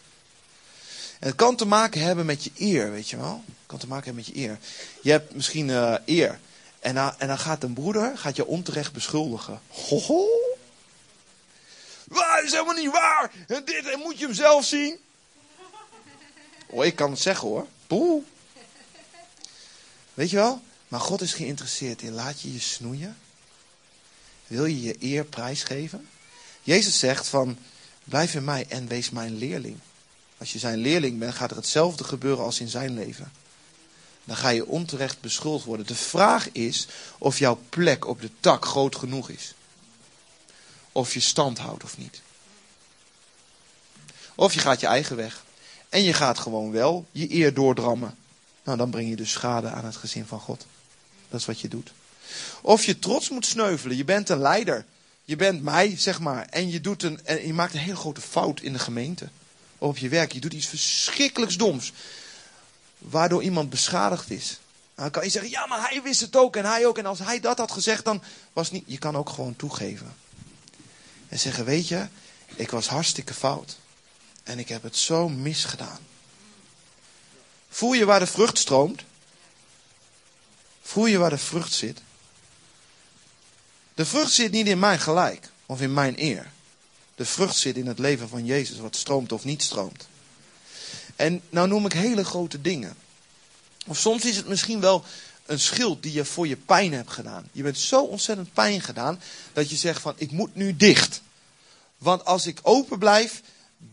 Het 1.19 1.35
kan 1.35 1.57
te 1.57 1.65
maken 1.65 2.01
hebben 2.01 2.27
met 2.27 2.45
je 2.45 2.51
eer, 2.57 2.91
weet 2.91 3.11
je 3.11 3.17
wel? 3.17 3.45
Kan 3.69 3.79
te 3.79 3.87
maken 3.87 4.05
hebben 4.05 4.25
met 4.25 4.35
je 4.35 4.41
eer. 4.43 4.59
Je 5.03 5.11
hebt 5.11 5.35
misschien 5.35 5.69
uh, 5.69 5.95
eer. 6.05 6.39
En 6.79 6.97
en 7.19 7.27
dan 7.27 7.39
gaat 7.39 7.63
een 7.63 7.73
broeder 7.73 8.19
gaat 8.19 8.37
je 8.37 8.47
onterecht 8.47 8.93
beschuldigen. 8.93 9.61
Ho, 9.69 10.01
ho. 10.01 10.27
Dat 12.05 12.45
is 12.45 12.51
helemaal 12.51 12.75
niet 12.75 12.91
waar. 12.91 13.33
En 13.47 13.65
dit, 13.65 13.89
en 13.89 13.99
moet 13.99 14.19
je 14.19 14.25
hem 14.25 14.35
zelf 14.35 14.65
zien. 14.65 14.99
Oh, 16.67 16.85
ik 16.85 16.97
kan 16.97 17.11
het 17.11 17.21
zeggen 17.21 17.49
hoor. 17.49 17.67
Poeh. 17.87 18.25
Weet 20.15 20.31
je 20.31 20.37
wel? 20.37 20.61
Maar 20.89 21.01
God 21.01 21.21
is 21.21 21.33
geïnteresseerd 21.33 22.03
in 22.03 22.13
laat 22.13 22.41
je 22.41 22.53
je 22.53 22.61
snoeien. 22.61 23.17
Wil 24.47 24.65
je 24.65 24.83
je 24.83 24.97
eer 25.01 25.25
prijsgeven? 25.25 26.09
Jezus 26.63 26.99
zegt 26.99 27.29
van 27.29 27.59
blijf 28.05 28.35
in 28.35 28.45
mij 28.45 28.67
en 28.69 28.87
wees 28.87 29.11
mijn 29.11 29.37
leerling. 29.37 29.79
Als 30.39 30.53
je 30.53 30.59
zijn 30.59 30.79
leerling 30.79 31.19
bent, 31.19 31.35
gaat 31.35 31.51
er 31.51 31.57
hetzelfde 31.57 32.05
gebeuren 32.05 32.45
als 32.45 32.61
in 32.61 32.69
zijn 32.69 32.95
leven. 32.95 33.33
Dan 34.29 34.37
ga 34.37 34.49
je 34.49 34.67
onterecht 34.67 35.21
beschuldigd 35.21 35.65
worden. 35.65 35.87
De 35.87 35.95
vraag 35.95 36.53
is 36.53 36.87
of 37.19 37.39
jouw 37.39 37.59
plek 37.69 38.07
op 38.07 38.21
de 38.21 38.31
tak 38.41 38.65
groot 38.65 38.97
genoeg 38.97 39.29
is 39.29 39.55
of 40.99 41.15
je 41.15 41.21
stand 41.21 41.59
houdt 41.59 41.85
of 41.85 41.99
niet. 41.99 42.21
Of 44.35 44.55
je 44.55 44.61
gaat 44.61 44.81
je 44.81 44.87
eigen 44.87 45.17
weg. 45.17 45.45
En 45.89 46.03
je 46.03 46.13
gaat 46.13 46.39
gewoon 46.39 46.71
wel 46.71 47.07
je 47.13 47.35
eer 47.35 47.55
doordrammen. 47.55 48.17
Nou, 48.65 48.79
dan 48.79 48.91
breng 48.91 49.09
je 49.09 49.17
dus 49.17 49.31
schade 49.31 49.69
aan 49.69 49.85
het 49.85 49.97
gezin 49.97 50.27
van 50.27 50.41
God. 50.41 50.67
Dat 51.29 51.41
is 51.41 51.47
wat 51.47 51.61
je 51.61 51.69
doet. 51.69 51.93
Of 52.61 52.85
je 52.85 52.99
trots 52.99 53.31
moet 53.31 53.47
sneuvelen. 53.47 53.97
Je 53.97 54.05
bent 54.05 54.29
een 54.29 54.39
leider. 54.39 54.85
Je 55.25 55.37
bent 55.37 55.63
mij, 55.63 55.99
zeg 55.99 56.21
maar. 56.21 56.47
En 56.51 56.71
je, 56.71 56.81
doet 56.81 57.03
een, 57.03 57.25
en 57.25 57.47
je 57.47 57.55
maakt 57.55 57.75
een 57.75 57.81
hele 57.81 57.97
grote 57.97 58.21
fout 58.21 58.61
in 58.61 58.73
de 58.73 58.79
gemeente. 58.79 59.29
Of 59.79 59.89
op 59.89 59.99
je 59.99 60.09
werk. 60.09 60.33
Je 60.33 60.41
doet 60.41 60.53
iets 60.53 60.67
verschrikkelijks 60.67 61.57
doms. 61.57 61.93
Waardoor 62.99 63.43
iemand 63.43 63.71
beschadigd 63.71 64.31
is. 64.31 64.59
Dan 64.95 65.11
kan 65.11 65.25
je 65.25 65.31
zeggen, 65.31 65.51
ja, 65.51 65.67
maar 65.67 65.89
hij 65.89 66.03
wist 66.03 66.21
het 66.21 66.37
ook 66.37 66.57
en 66.57 66.65
hij 66.65 66.87
ook. 66.87 66.99
En 66.99 67.07
als 67.07 67.19
hij 67.19 67.41
dat 67.41 67.59
had 67.59 67.73
gezegd, 67.73 68.05
dan 68.05 68.23
was 68.53 68.71
niet... 68.71 68.85
Je 68.87 68.99
kan 68.99 69.17
ook 69.17 69.29
gewoon 69.29 69.57
toegeven. 69.57 70.15
En 71.29 71.39
zeggen, 71.39 71.65
weet 71.65 71.89
je, 71.89 72.07
ik 72.55 72.71
was 72.71 72.87
hartstikke 72.87 73.35
fout. 73.35 73.77
En 74.43 74.59
ik 74.59 74.69
heb 74.69 74.83
het 74.83 74.97
zo 74.97 75.29
misgedaan. 75.29 75.99
Voel 77.69 77.93
je 77.93 78.05
waar 78.05 78.19
de 78.19 78.27
vrucht 78.27 78.59
stroomt? 78.59 79.03
Voel 80.83 81.07
je 81.07 81.19
waar 81.19 81.31
de 81.31 81.39
vrucht 81.39 81.73
zit? 81.73 82.01
De 83.95 84.07
vrucht 84.07 84.33
zit 84.33 84.51
niet 84.51 84.67
in 84.67 84.79
mijn 84.79 85.01
gelijk 85.01 85.51
of 85.67 85.81
in 85.81 85.95
mijn 85.95 86.15
eer. 86.23 86.51
De 87.15 87.25
vrucht 87.25 87.57
zit 87.57 87.77
in 87.77 87.87
het 87.87 87.99
leven 87.99 88.29
van 88.29 88.45
Jezus, 88.45 88.79
wat 88.79 88.97
stroomt 88.97 89.33
of 89.33 89.45
niet 89.45 89.63
stroomt. 89.63 90.09
En 91.19 91.43
nou 91.51 91.69
noem 91.69 91.85
ik 91.85 91.93
hele 91.93 92.25
grote 92.25 92.61
dingen. 92.61 92.97
Of 93.87 93.99
soms 93.99 94.25
is 94.25 94.37
het 94.37 94.49
misschien 94.49 94.81
wel 94.81 95.05
een 95.47 95.61
schild 95.61 96.03
die 96.03 96.13
je 96.13 96.25
voor 96.25 96.49
je 96.49 96.57
pijn 96.57 96.93
hebt 96.93 97.11
gedaan. 97.11 97.49
Je 97.53 97.63
bent 97.63 97.79
zo 97.79 98.03
ontzettend 98.03 98.53
pijn 98.53 98.81
gedaan 98.81 99.21
dat 99.53 99.71
je 99.71 99.77
zegt 99.77 100.01
van 100.01 100.15
ik 100.17 100.31
moet 100.31 100.55
nu 100.55 100.77
dicht. 100.77 101.23
Want 101.99 102.25
als 102.25 102.47
ik 102.47 102.61
open 102.63 102.99
blijf, 102.99 103.43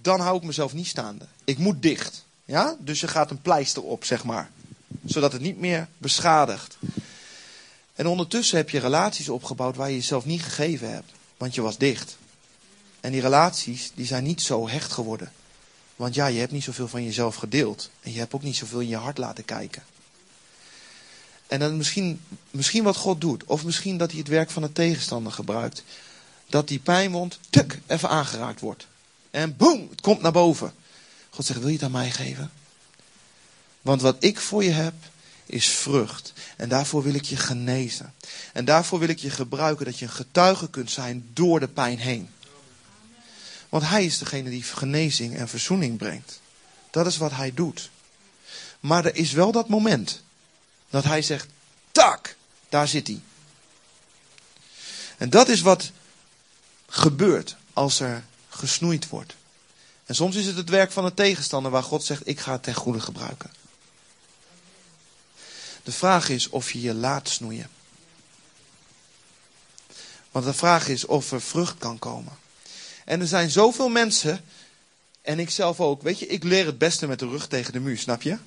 dan 0.02 0.20
hou 0.20 0.38
ik 0.38 0.44
mezelf 0.44 0.74
niet 0.74 0.88
staande. 0.88 1.26
Ik 1.44 1.58
moet 1.58 1.82
dicht. 1.82 2.26
Ja? 2.46 2.76
Dus 2.80 3.00
je 3.00 3.08
gaat 3.08 3.32
een 3.32 3.42
pleister 3.42 3.84
op, 3.84 4.06
zeg 4.06 4.24
maar. 4.24 4.50
Zodat 5.06 5.32
het 5.32 5.42
niet 5.42 5.60
meer 5.60 5.88
beschadigt. 5.98 6.78
En 7.96 8.08
ondertussen 8.08 8.58
heb 8.58 8.70
je 8.70 8.80
relaties 8.80 9.30
opgebouwd 9.30 9.76
waar 9.76 9.90
je 9.90 9.96
jezelf 9.96 10.26
niet 10.26 10.44
gegeven 10.44 10.92
hebt. 10.92 11.12
Want 11.38 11.56
je 11.56 11.62
was 11.62 11.78
dicht. 11.78 12.18
En 13.00 13.12
die 13.12 13.22
relaties 13.22 13.92
die 13.96 14.06
zijn 14.06 14.24
niet 14.24 14.42
zo 14.42 14.70
hecht 14.70 14.92
geworden. 14.92 15.32
Want 15.96 16.16
ja, 16.16 16.28
je 16.28 16.40
hebt 16.40 16.52
niet 16.52 16.64
zoveel 16.64 16.88
van 16.88 17.04
jezelf 17.04 17.36
gedeeld. 17.36 17.90
En 18.02 18.14
je 18.14 18.20
hebt 18.20 18.34
ook 18.34 18.44
niet 18.44 18.56
zoveel 18.56 18.80
in 18.80 18.88
je 18.88 18.96
hart 18.96 19.18
laten 19.18 19.46
kijken. 19.46 19.84
En 21.48 21.60
dan 21.60 21.78
misschien, 21.78 22.22
misschien 22.52 22.84
wat 22.84 22.96
God 22.96 23.22
doet. 23.22 23.44
Of 23.44 23.66
misschien 23.66 23.98
dat 23.98 24.10
hij 24.10 24.20
het 24.20 24.28
werk 24.28 24.50
van 24.50 24.62
de 24.62 24.72
tegenstander 24.72 25.32
gebruikt. 25.32 25.84
Dat 26.50 26.68
die 26.68 26.80
pijnwond, 26.80 27.40
tuk, 27.50 27.80
even 27.88 28.10
aangeraakt 28.10 28.60
wordt. 28.60 28.88
En 29.32 29.56
boem, 29.58 29.88
het 29.90 30.02
komt 30.02 30.22
naar 30.22 30.32
boven. 30.32 30.74
God 31.30 31.46
zegt, 31.46 31.60
wil 31.60 31.68
je 31.68 31.74
het 31.74 31.84
aan 31.84 31.92
mij 31.92 32.12
geven? 32.12 32.52
Want 33.82 34.02
wat 34.02 34.16
ik 34.20 34.40
voor 34.40 34.64
je 34.64 34.72
heb, 34.72 34.94
is 35.46 35.68
vrucht. 35.68 36.34
En 36.58 36.70
daarvoor 36.70 37.04
wil 37.04 37.14
ik 37.14 37.24
je 37.24 37.38
genezen. 37.38 38.14
En 38.54 38.66
daarvoor 38.66 39.00
wil 39.00 39.10
ik 39.10 39.20
je 39.20 39.30
gebruiken 39.30 39.86
dat 39.86 40.00
je 40.00 40.06
een 40.06 40.12
getuige 40.12 40.70
kunt 40.70 40.92
zijn 40.92 41.30
door 41.34 41.60
de 41.60 41.68
pijn 41.68 42.00
heen. 42.00 42.30
Want 43.76 43.88
hij 43.88 44.06
is 44.06 44.18
degene 44.18 44.50
die 44.50 44.64
genezing 44.64 45.36
en 45.36 45.48
verzoening 45.48 45.98
brengt. 45.98 46.40
Dat 46.90 47.08
is 47.08 47.18
wat 47.18 47.32
hij 47.32 47.54
doet. 47.54 47.90
Maar 48.80 49.06
er 49.06 49.16
is 49.16 49.32
wel 49.32 49.52
dat 49.52 49.70
moment 49.70 50.22
dat 50.90 51.04
hij 51.04 51.22
zegt, 51.22 51.48
tak, 51.92 52.36
daar 52.70 52.88
zit 52.88 53.08
hij. 53.08 53.22
En 55.18 55.30
dat 55.30 55.48
is 55.48 55.62
wat 55.62 55.92
gebeurt 56.88 57.56
als 57.74 58.00
er 58.00 58.24
gesnoeid 58.50 59.10
wordt. 59.10 59.36
En 60.06 60.16
soms 60.16 60.36
is 60.36 60.46
het 60.46 60.56
het 60.56 60.70
werk 60.70 60.92
van 60.92 61.06
de 61.06 61.14
tegenstander 61.14 61.72
waar 61.72 61.84
God 61.84 62.04
zegt, 62.04 62.28
ik 62.28 62.40
ga 62.40 62.52
het 62.52 62.64
ten 62.64 62.74
goede 62.74 63.00
gebruiken. 63.00 63.52
De 65.84 65.92
vraag 65.92 66.30
is 66.30 66.50
of 66.50 66.72
je 66.72 66.82
je 66.82 66.94
laat 66.94 67.30
snoeien. 67.30 67.70
Want 70.32 70.46
de 70.46 70.54
vraag 70.54 70.88
is 70.88 71.06
of 71.06 71.32
er 71.32 71.42
vrucht 71.42 71.78
kan 71.78 72.00
komen. 72.00 72.44
En 73.06 73.22
er 73.22 73.28
zijn 73.28 73.52
zoveel 73.52 73.90
mensen, 73.90 74.44
en 75.22 75.40
ik 75.40 75.50
zelf 75.50 75.80
ook, 75.80 76.02
weet 76.02 76.20
je, 76.20 76.28
ik 76.28 76.44
leer 76.44 76.66
het 76.66 76.78
beste 76.78 77.08
met 77.08 77.20
de 77.20 77.28
rug 77.28 77.48
tegen 77.48 77.74
de 77.74 77.80
muur, 77.80 77.98
snap 77.98 78.22
je? 78.22 78.38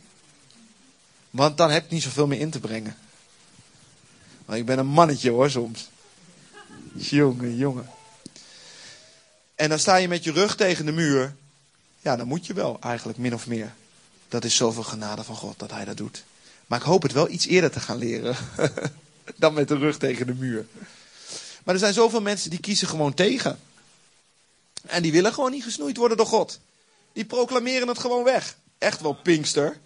Want 1.30 1.56
dan 1.56 1.70
heb 1.70 1.84
ik 1.84 1.90
niet 1.90 2.02
zoveel 2.02 2.26
meer 2.26 2.40
in 2.40 2.50
te 2.50 2.60
brengen. 2.60 2.96
Maar 4.44 4.56
ik 4.56 4.66
ben 4.66 4.78
een 4.78 4.86
mannetje 4.86 5.30
hoor 5.30 5.50
soms. 5.50 5.88
Jongen, 6.94 7.56
jongen. 7.56 7.90
En 9.54 9.68
dan 9.68 9.78
sta 9.78 9.96
je 9.96 10.08
met 10.08 10.24
je 10.24 10.32
rug 10.32 10.56
tegen 10.56 10.86
de 10.86 10.92
muur. 10.92 11.34
Ja, 12.00 12.16
dan 12.16 12.26
moet 12.26 12.46
je 12.46 12.52
wel 12.52 12.76
eigenlijk, 12.80 13.18
min 13.18 13.34
of 13.34 13.46
meer. 13.46 13.74
Dat 14.28 14.44
is 14.44 14.56
zoveel 14.56 14.82
genade 14.82 15.24
van 15.24 15.36
God 15.36 15.58
dat 15.58 15.70
hij 15.70 15.84
dat 15.84 15.96
doet. 15.96 16.24
Maar 16.66 16.78
ik 16.78 16.84
hoop 16.84 17.02
het 17.02 17.12
wel 17.12 17.28
iets 17.28 17.46
eerder 17.46 17.70
te 17.70 17.80
gaan 17.80 17.96
leren. 17.96 18.36
dan 19.36 19.54
met 19.54 19.68
de 19.68 19.76
rug 19.76 19.98
tegen 19.98 20.26
de 20.26 20.34
muur. 20.34 20.66
Maar 21.64 21.74
er 21.74 21.80
zijn 21.80 21.94
zoveel 21.94 22.20
mensen 22.20 22.50
die 22.50 22.60
kiezen 22.60 22.88
gewoon 22.88 23.14
tegen. 23.14 23.58
En 24.86 25.02
die 25.02 25.12
willen 25.12 25.32
gewoon 25.32 25.50
niet 25.50 25.62
gesnoeid 25.62 25.96
worden 25.96 26.16
door 26.16 26.26
God. 26.26 26.60
Die 27.12 27.24
proclameren 27.24 27.88
het 27.88 27.98
gewoon 27.98 28.24
weg. 28.24 28.56
Echt 28.78 29.00
wel 29.00 29.14
Pinkster. 29.14 29.80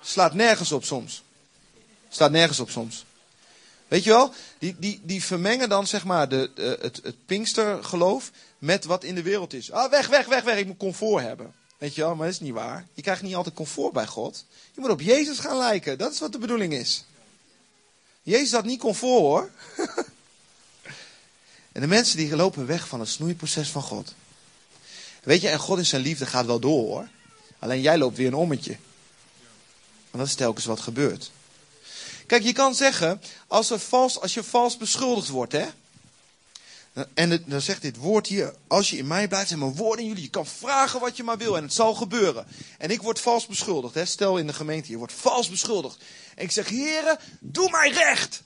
Slaat 0.00 0.34
nergens 0.34 0.72
op 0.72 0.84
soms. 0.84 1.22
Staat 2.08 2.30
nergens 2.30 2.60
op 2.60 2.70
soms. 2.70 3.04
Weet 3.88 4.04
je 4.04 4.10
wel? 4.10 4.34
Die, 4.58 4.76
die, 4.78 5.00
die 5.02 5.24
vermengen 5.24 5.68
dan 5.68 5.86
zeg 5.86 6.04
maar 6.04 6.28
de, 6.28 6.50
de, 6.54 6.78
het, 6.80 7.00
het 7.02 7.26
Pinkstergeloof 7.26 8.30
met 8.58 8.84
wat 8.84 9.04
in 9.04 9.14
de 9.14 9.22
wereld 9.22 9.52
is. 9.52 9.72
Ah, 9.72 9.90
weg, 9.90 10.08
weg, 10.08 10.26
weg, 10.26 10.42
weg. 10.42 10.56
Ik 10.56 10.66
moet 10.66 10.76
comfort 10.76 11.22
hebben. 11.22 11.54
Weet 11.78 11.94
je 11.94 12.00
wel, 12.00 12.14
maar 12.14 12.26
dat 12.26 12.34
is 12.34 12.40
niet 12.40 12.52
waar. 12.52 12.86
Je 12.94 13.02
krijgt 13.02 13.22
niet 13.22 13.34
altijd 13.34 13.54
comfort 13.54 13.92
bij 13.92 14.06
God. 14.06 14.44
Je 14.74 14.80
moet 14.80 14.90
op 14.90 15.00
Jezus 15.00 15.38
gaan 15.38 15.56
lijken. 15.56 15.98
Dat 15.98 16.12
is 16.12 16.20
wat 16.20 16.32
de 16.32 16.38
bedoeling 16.38 16.72
is. 16.72 17.04
Jezus 18.22 18.52
had 18.52 18.64
niet 18.64 18.80
comfort 18.80 19.20
hoor. 19.20 19.50
en 21.72 21.80
de 21.80 21.86
mensen 21.86 22.16
die 22.16 22.36
lopen 22.36 22.66
weg 22.66 22.88
van 22.88 23.00
het 23.00 23.08
snoeiproces 23.08 23.68
van 23.68 23.82
God. 23.82 24.14
Weet 25.22 25.40
je, 25.40 25.48
en 25.48 25.58
God 25.58 25.78
in 25.78 25.86
zijn 25.86 26.02
liefde 26.02 26.26
gaat 26.26 26.46
wel 26.46 26.60
door 26.60 26.86
hoor. 26.86 27.08
Alleen 27.58 27.80
jij 27.80 27.98
loopt 27.98 28.16
weer 28.16 28.26
een 28.26 28.34
ommetje. 28.34 28.76
Want 30.10 30.24
dat 30.24 30.26
is 30.26 30.34
telkens 30.34 30.64
wat 30.64 30.80
gebeurt. 30.80 31.30
Kijk, 32.26 32.42
je 32.42 32.52
kan 32.52 32.74
zeggen, 32.74 33.22
als, 33.46 33.70
er 33.70 33.78
vals, 33.78 34.20
als 34.20 34.34
je 34.34 34.42
vals 34.42 34.76
beschuldigd 34.76 35.28
wordt, 35.28 35.52
hè. 35.52 35.66
En 37.14 37.44
dan 37.46 37.60
zegt 37.60 37.82
dit 37.82 37.96
woord 37.96 38.26
hier, 38.26 38.54
als 38.66 38.90
je 38.90 38.96
in 38.96 39.06
mij 39.06 39.28
blijft, 39.28 39.48
zijn 39.48 39.60
mijn 39.60 39.74
woorden 39.74 40.00
in 40.00 40.06
jullie. 40.06 40.24
Je 40.24 40.30
kan 40.30 40.46
vragen 40.46 41.00
wat 41.00 41.16
je 41.16 41.22
maar 41.22 41.38
wil 41.38 41.56
en 41.56 41.62
het 41.62 41.72
zal 41.72 41.94
gebeuren. 41.94 42.46
En 42.78 42.90
ik 42.90 43.02
word 43.02 43.20
vals 43.20 43.46
beschuldigd, 43.46 43.94
hè. 43.94 44.04
Stel 44.04 44.38
in 44.38 44.46
de 44.46 44.52
gemeente, 44.52 44.90
je 44.90 44.96
wordt 44.96 45.12
vals 45.12 45.48
beschuldigd. 45.48 45.98
En 46.34 46.44
ik 46.44 46.50
zeg, 46.50 46.68
heren, 46.68 47.18
doe 47.40 47.70
mij 47.70 47.90
recht. 47.90 48.42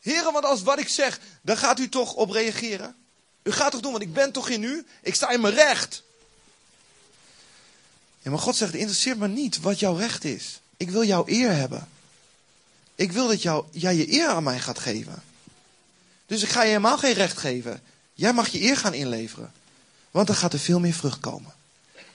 Heren, 0.00 0.32
want 0.32 0.44
als 0.44 0.62
wat 0.62 0.78
ik 0.78 0.88
zeg, 0.88 1.20
dan 1.42 1.56
gaat 1.56 1.78
u 1.78 1.88
toch 1.88 2.14
op 2.14 2.30
reageren? 2.30 2.99
U 3.42 3.52
gaat 3.52 3.70
toch 3.70 3.80
doen, 3.80 3.90
want 3.90 4.04
ik 4.04 4.12
ben 4.12 4.32
toch 4.32 4.48
in 4.48 4.62
u? 4.62 4.86
Ik 5.02 5.14
sta 5.14 5.30
in 5.30 5.40
mijn 5.40 5.54
recht. 5.54 6.02
Ja, 8.22 8.30
maar 8.30 8.38
God 8.38 8.56
zegt, 8.56 8.74
interesseert 8.74 9.18
me 9.18 9.28
niet 9.28 9.60
wat 9.60 9.78
jouw 9.78 9.94
recht 9.94 10.24
is. 10.24 10.60
Ik 10.76 10.90
wil 10.90 11.04
jouw 11.04 11.24
eer 11.26 11.52
hebben. 11.52 11.88
Ik 12.94 13.12
wil 13.12 13.28
dat 13.28 13.42
jou, 13.42 13.64
jij 13.70 13.94
je 13.94 14.12
eer 14.12 14.28
aan 14.28 14.42
mij 14.42 14.60
gaat 14.60 14.78
geven. 14.78 15.22
Dus 16.26 16.42
ik 16.42 16.48
ga 16.48 16.62
je 16.62 16.68
helemaal 16.68 16.98
geen 16.98 17.12
recht 17.12 17.38
geven. 17.38 17.82
Jij 18.14 18.32
mag 18.32 18.48
je 18.48 18.60
eer 18.60 18.76
gaan 18.76 18.94
inleveren. 18.94 19.52
Want 20.10 20.26
dan 20.26 20.36
gaat 20.36 20.52
er 20.52 20.58
veel 20.58 20.80
meer 20.80 20.92
vrucht 20.92 21.20
komen. 21.20 21.52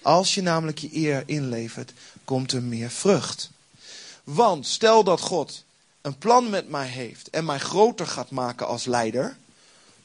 Als 0.01 0.35
je 0.35 0.41
namelijk 0.41 0.77
je 0.77 0.95
eer 0.95 1.23
inlevert, 1.25 1.91
komt 2.23 2.51
er 2.51 2.63
meer 2.63 2.91
vrucht. 2.91 3.49
Want 4.23 4.67
stel 4.67 5.03
dat 5.03 5.19
God 5.19 5.63
een 6.01 6.17
plan 6.17 6.49
met 6.49 6.69
mij 6.69 6.87
heeft 6.87 7.29
en 7.29 7.45
mij 7.45 7.59
groter 7.59 8.07
gaat 8.07 8.29
maken 8.29 8.67
als 8.67 8.85
leider. 8.85 9.37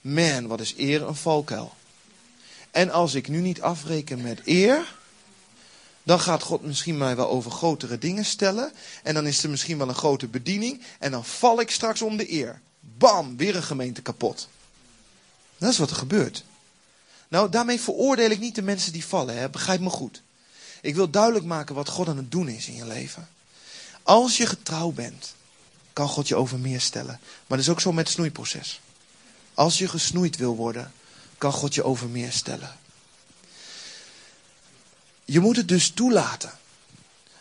Man, 0.01 0.47
wat 0.47 0.61
is 0.61 0.75
eer 0.77 1.03
een 1.03 1.17
valkuil. 1.17 1.75
En 2.71 2.91
als 2.91 3.15
ik 3.15 3.29
nu 3.29 3.41
niet 3.41 3.63
afreken 3.63 4.23
met 4.23 4.41
eer, 4.45 4.95
dan 6.03 6.21
gaat 6.21 6.43
God 6.43 6.63
misschien 6.63 6.99
mij 6.99 7.17
wel 7.17 7.29
over 7.29 7.51
grotere 7.51 7.99
dingen 7.99 8.25
stellen. 8.25 8.73
En 9.03 9.15
dan 9.15 9.27
is 9.27 9.43
er 9.43 9.51
misschien 9.51 9.79
wel 9.79 9.89
een 9.89 9.95
grote 9.95 10.27
bediening. 10.27 10.83
En 10.99 11.11
dan 11.11 11.25
val 11.25 11.61
ik 11.61 11.71
straks 11.71 12.03
om 12.03 12.17
de 12.17 12.33
eer. 12.33 12.61
Bam, 12.81 13.37
weer 13.37 13.57
een 13.57 13.63
gemeente 13.63 14.03
kapot. 14.03 14.49
Dat 15.59 15.71
is 15.71 15.79
wat 15.79 15.91
er 15.91 15.97
gebeurt. 15.97 16.45
Nou, 17.29 17.51
daarmee 17.51 17.81
veroordeel 17.81 18.31
ik 18.31 18.39
niet 18.39 18.55
de 18.55 18.63
mensen 18.63 18.93
die 18.93 19.05
vallen. 19.05 19.37
Hè? 19.37 19.49
Begrijp 19.49 19.81
me 19.81 19.91
goed. 19.91 20.23
Ik 20.81 20.95
wil 20.95 21.11
duidelijk 21.11 21.45
maken 21.45 21.75
wat 21.75 21.89
God 21.89 22.09
aan 22.09 22.17
het 22.17 22.31
doen 22.31 22.49
is 22.49 22.69
in 22.69 22.75
je 22.75 22.87
leven. 22.87 23.29
Als 24.03 24.37
je 24.37 24.47
getrouw 24.47 24.91
bent, 24.91 25.35
kan 25.93 26.09
God 26.09 26.29
je 26.29 26.37
over 26.37 26.59
meer 26.59 26.81
stellen. 26.81 27.21
Maar 27.21 27.59
dat 27.59 27.67
is 27.67 27.69
ook 27.69 27.81
zo 27.81 27.93
met 27.93 28.05
het 28.05 28.15
snoeiproces. 28.15 28.81
Als 29.61 29.79
je 29.79 29.89
gesnoeid 29.89 30.37
wil 30.37 30.57
worden, 30.57 30.93
kan 31.39 31.53
God 31.53 31.75
je 31.75 31.83
over 31.83 32.09
meer 32.09 32.33
stellen. 32.33 32.77
Je 35.25 35.41
moet 35.41 35.57
het 35.57 35.69
dus 35.69 35.91
toelaten. 35.91 36.53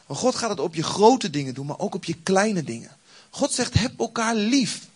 Want 0.06 0.20
God 0.20 0.36
gaat 0.36 0.50
het 0.50 0.60
op 0.60 0.76
je 0.76 0.84
grote 0.84 1.30
dingen 1.30 1.54
doen, 1.54 1.66
maar 1.66 1.80
ook 1.80 1.96
op 1.96 2.04
je 2.04 2.16
kleine 2.24 2.64
dingen. 2.64 2.98
God 3.30 3.52
zegt, 3.52 3.74
heb 3.74 4.00
elkaar 4.00 4.36
lief. 4.36 4.88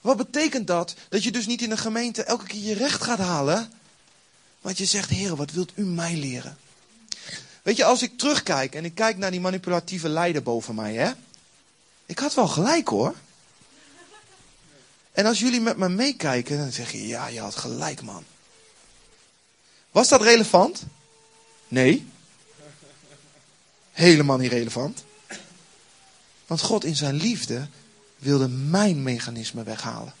Wat 0.00 0.16
betekent 0.16 0.66
dat? 0.66 0.94
Dat 1.08 1.22
je 1.22 1.32
dus 1.32 1.46
niet 1.46 1.62
in 1.62 1.70
een 1.70 1.78
gemeente 1.78 2.22
elke 2.22 2.46
keer 2.46 2.62
je 2.62 2.74
recht 2.74 3.02
gaat 3.02 3.18
halen. 3.18 3.72
Want 4.60 4.78
je 4.78 4.84
zegt, 4.84 5.10
Heer, 5.10 5.36
wat 5.36 5.50
wilt 5.50 5.72
u 5.74 5.84
mij 5.84 6.16
leren? 6.16 6.58
Weet 7.62 7.76
je, 7.76 7.84
als 7.84 8.02
ik 8.02 8.18
terugkijk 8.18 8.74
en 8.74 8.84
ik 8.84 8.94
kijk 8.94 9.16
naar 9.16 9.30
die 9.30 9.40
manipulatieve 9.40 10.08
leider 10.08 10.42
boven 10.42 10.74
mij, 10.74 10.94
hè? 10.94 11.12
Ik 12.06 12.18
had 12.18 12.34
wel 12.34 12.48
gelijk 12.48 12.88
hoor. 12.88 13.14
En 15.16 15.26
als 15.26 15.38
jullie 15.38 15.60
met 15.60 15.76
me 15.76 15.88
meekijken, 15.88 16.58
dan 16.58 16.72
zeg 16.72 16.92
je, 16.92 17.06
ja, 17.06 17.26
je 17.26 17.40
had 17.40 17.56
gelijk 17.56 18.02
man. 18.02 18.24
Was 19.90 20.08
dat 20.08 20.22
relevant? 20.22 20.82
Nee. 21.68 22.06
Helemaal 23.92 24.36
niet 24.36 24.50
relevant. 24.52 25.04
Want 26.46 26.60
God 26.60 26.84
in 26.84 26.96
zijn 26.96 27.14
liefde 27.14 27.68
wilde 28.18 28.48
mijn 28.48 29.02
mechanisme 29.02 29.62
weghalen. 29.62 30.14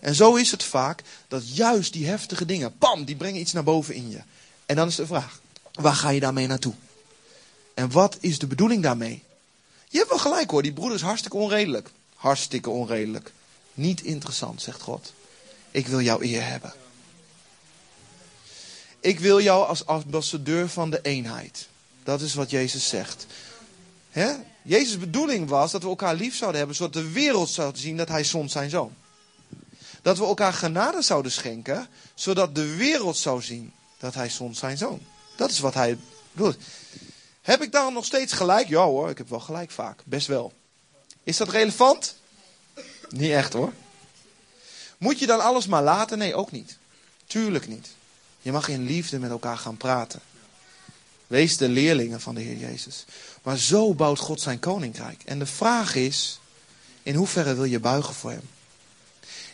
En 0.00 0.14
zo 0.14 0.34
is 0.34 0.50
het 0.50 0.62
vaak 0.62 1.02
dat 1.28 1.56
juist 1.56 1.92
die 1.92 2.06
heftige 2.06 2.44
dingen, 2.44 2.78
pam, 2.78 3.04
die 3.04 3.16
brengen 3.16 3.40
iets 3.40 3.52
naar 3.52 3.64
boven 3.64 3.94
in 3.94 4.10
je. 4.10 4.20
En 4.66 4.76
dan 4.76 4.88
is 4.88 4.94
de 4.94 5.06
vraag, 5.06 5.40
waar 5.72 5.94
ga 5.94 6.08
je 6.08 6.20
daarmee 6.20 6.46
naartoe? 6.46 6.74
En 7.74 7.90
wat 7.90 8.16
is 8.20 8.38
de 8.38 8.46
bedoeling 8.46 8.82
daarmee? 8.82 9.22
Je 9.88 9.98
hebt 9.98 10.10
wel 10.10 10.18
gelijk 10.18 10.50
hoor, 10.50 10.62
die 10.62 10.72
broeder 10.72 10.96
is 10.96 11.02
hartstikke 11.02 11.36
onredelijk. 11.36 11.90
Hartstikke 12.14 12.70
onredelijk. 12.70 13.32
Niet 13.78 14.02
interessant, 14.02 14.62
zegt 14.62 14.80
God. 14.80 15.12
Ik 15.70 15.86
wil 15.86 16.00
jouw 16.00 16.22
eer 16.22 16.46
hebben. 16.46 16.72
Ik 19.00 19.20
wil 19.20 19.40
jou 19.40 19.66
als 19.66 19.86
ambassadeur 19.86 20.68
van 20.68 20.90
de 20.90 21.00
eenheid. 21.02 21.68
Dat 22.02 22.20
is 22.20 22.34
wat 22.34 22.50
Jezus 22.50 22.88
zegt. 22.88 23.26
Jezus' 24.62 24.98
bedoeling 24.98 25.48
was 25.48 25.70
dat 25.70 25.82
we 25.82 25.88
elkaar 25.88 26.14
lief 26.14 26.36
zouden 26.36 26.58
hebben, 26.58 26.76
zodat 26.76 26.92
de 26.92 27.10
wereld 27.10 27.48
zou 27.48 27.76
zien 27.76 27.96
dat 27.96 28.08
hij 28.08 28.24
zond 28.24 28.50
zijn 28.50 28.70
zoon. 28.70 28.94
Dat 30.02 30.18
we 30.18 30.24
elkaar 30.24 30.52
genade 30.52 31.02
zouden 31.02 31.32
schenken, 31.32 31.88
zodat 32.14 32.54
de 32.54 32.76
wereld 32.76 33.16
zou 33.16 33.42
zien 33.42 33.72
dat 33.98 34.14
hij 34.14 34.28
zond 34.28 34.56
zijn 34.56 34.76
zoon. 34.76 35.00
Dat 35.36 35.50
is 35.50 35.58
wat 35.58 35.74
hij 35.74 35.98
doet. 36.32 36.56
Heb 37.42 37.62
ik 37.62 37.72
daarom 37.72 37.94
nog 37.94 38.04
steeds 38.04 38.32
gelijk? 38.32 38.68
Ja 38.68 38.84
hoor, 38.84 39.10
ik 39.10 39.18
heb 39.18 39.28
wel 39.28 39.40
gelijk 39.40 39.70
vaak. 39.70 40.02
Best 40.04 40.26
wel. 40.26 40.52
Is 41.22 41.36
dat 41.36 41.48
relevant? 41.48 42.16
Niet 43.08 43.30
echt 43.30 43.52
hoor. 43.52 43.72
Moet 44.98 45.18
je 45.18 45.26
dan 45.26 45.40
alles 45.40 45.66
maar 45.66 45.82
laten? 45.82 46.18
Nee, 46.18 46.34
ook 46.34 46.50
niet. 46.50 46.76
Tuurlijk 47.26 47.68
niet. 47.68 47.88
Je 48.40 48.52
mag 48.52 48.68
in 48.68 48.84
liefde 48.84 49.18
met 49.18 49.30
elkaar 49.30 49.58
gaan 49.58 49.76
praten. 49.76 50.20
Wees 51.26 51.56
de 51.56 51.68
leerlingen 51.68 52.20
van 52.20 52.34
de 52.34 52.40
Heer 52.40 52.56
Jezus. 52.56 53.04
Maar 53.42 53.56
zo 53.58 53.94
bouwt 53.94 54.18
God 54.18 54.40
zijn 54.40 54.58
koninkrijk. 54.58 55.22
En 55.24 55.38
de 55.38 55.46
vraag 55.46 55.94
is, 55.94 56.40
in 57.02 57.14
hoeverre 57.14 57.54
wil 57.54 57.64
je 57.64 57.80
buigen 57.80 58.14
voor 58.14 58.30
Hem? 58.30 58.48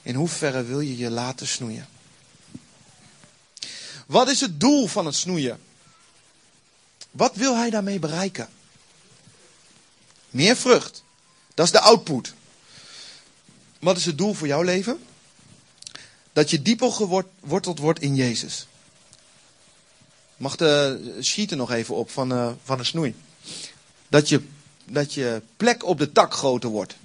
In 0.02 0.14
hoeverre 0.14 0.62
wil 0.62 0.80
je 0.80 0.96
je 0.96 1.10
laten 1.10 1.46
snoeien? 1.46 1.88
Wat 4.06 4.28
is 4.28 4.40
het 4.40 4.60
doel 4.60 4.86
van 4.86 5.06
het 5.06 5.14
snoeien? 5.14 5.60
Wat 7.10 7.34
wil 7.34 7.56
Hij 7.56 7.70
daarmee 7.70 7.98
bereiken? 7.98 8.48
Meer 10.30 10.56
vrucht. 10.56 11.02
Dat 11.54 11.66
is 11.66 11.72
de 11.72 11.80
output. 11.80 12.34
Wat 13.84 13.96
is 13.96 14.04
het 14.04 14.18
doel 14.18 14.34
voor 14.34 14.46
jouw 14.46 14.62
leven? 14.62 15.04
Dat 16.32 16.50
je 16.50 16.62
dieper 16.62 16.92
geworteld 16.92 17.78
wordt 17.78 18.00
in 18.00 18.14
Jezus. 18.14 18.66
Mag 20.36 20.56
de 20.56 21.18
sheet 21.22 21.50
nog 21.50 21.70
even 21.70 21.94
op 21.94 22.10
van, 22.10 22.32
uh, 22.32 22.52
van 22.62 22.78
de 22.78 22.84
snoei. 22.84 23.14
Dat 24.08 24.28
je, 24.28 24.42
dat 24.84 25.14
je 25.14 25.42
plek 25.56 25.84
op 25.84 25.98
de 25.98 26.12
tak 26.12 26.34
groter 26.34 26.70
wordt. 26.70 26.96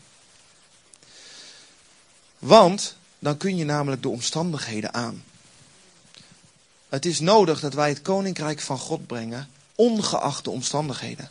Want 2.37 2.95
dan 3.19 3.37
kun 3.37 3.57
je 3.57 3.65
namelijk 3.65 4.01
de 4.01 4.09
omstandigheden 4.09 4.93
aan. 4.93 5.23
Het 6.89 7.05
is 7.05 7.19
nodig 7.19 7.59
dat 7.59 7.73
wij 7.73 7.89
het 7.89 8.01
koninkrijk 8.01 8.59
van 8.59 8.77
God 8.77 9.07
brengen, 9.07 9.49
ongeacht 9.75 10.43
de 10.43 10.49
omstandigheden. 10.49 11.29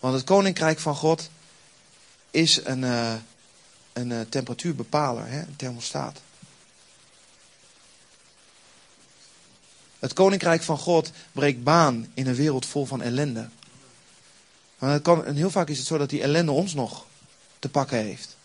Want 0.00 0.14
het 0.14 0.24
koninkrijk 0.24 0.78
van 0.78 0.94
God 0.94 1.30
is 2.30 2.64
een, 2.64 2.82
uh, 2.82 3.14
een 4.00 4.10
uh, 4.10 4.20
temperatuurbepaler, 4.28 5.26
hè, 5.26 5.40
een 5.40 5.56
thermostaat. 5.56 6.20
Het 9.98 10.12
koninkrijk 10.12 10.62
van 10.62 10.78
God 10.78 11.10
breekt 11.32 11.62
baan 11.62 12.10
in 12.14 12.26
een 12.26 12.34
wereld 12.34 12.66
vol 12.66 12.86
van 12.86 13.02
ellende. 13.02 13.48
Kan, 15.02 15.24
en 15.24 15.36
heel 15.36 15.50
vaak 15.50 15.68
is 15.68 15.78
het 15.78 15.86
zo 15.86 15.98
dat 15.98 16.10
die 16.10 16.22
ellende 16.22 16.52
ons 16.52 16.74
nog 16.74 17.06
te 17.58 17.68
pakken 17.68 17.98
heeft. 17.98 18.36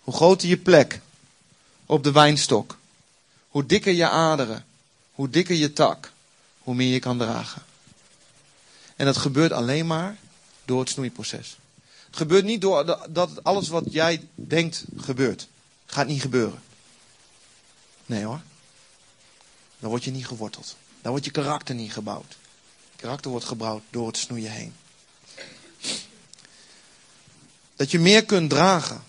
Hoe 0.00 0.14
groter 0.14 0.48
je 0.48 0.58
plek 0.58 1.00
op 1.86 2.04
de 2.04 2.12
wijnstok, 2.12 2.78
hoe 3.48 3.66
dikker 3.66 3.92
je 3.92 4.08
aderen, 4.08 4.64
hoe 5.12 5.30
dikker 5.30 5.54
je 5.54 5.72
tak, 5.72 6.12
hoe 6.58 6.74
meer 6.74 6.92
je 6.92 6.98
kan 6.98 7.18
dragen. 7.18 7.62
En 8.96 9.06
dat 9.06 9.16
gebeurt 9.16 9.52
alleen 9.52 9.86
maar 9.86 10.16
door 10.64 10.80
het 10.80 10.88
snoeiproces. 10.88 11.56
Gebeurt 12.14 12.44
niet 12.44 12.60
door 12.60 12.98
dat 13.10 13.44
alles 13.44 13.68
wat 13.68 13.84
jij 13.90 14.28
denkt 14.34 14.84
gebeurt. 14.96 15.48
Gaat 15.86 16.06
niet 16.06 16.20
gebeuren. 16.20 16.62
Nee 18.06 18.24
hoor. 18.24 18.40
Dan 19.78 19.90
word 19.90 20.04
je 20.04 20.10
niet 20.10 20.26
geworteld. 20.26 20.76
Dan 21.00 21.10
wordt 21.10 21.26
je 21.26 21.30
karakter 21.30 21.74
niet 21.74 21.92
gebouwd. 21.92 22.36
Karakter 22.96 23.30
wordt 23.30 23.46
gebouwd 23.46 23.82
door 23.90 24.06
het 24.06 24.16
snoeien 24.16 24.50
heen. 24.50 24.74
Dat 27.76 27.90
je 27.90 27.98
meer 27.98 28.24
kunt 28.24 28.50
dragen. 28.50 29.02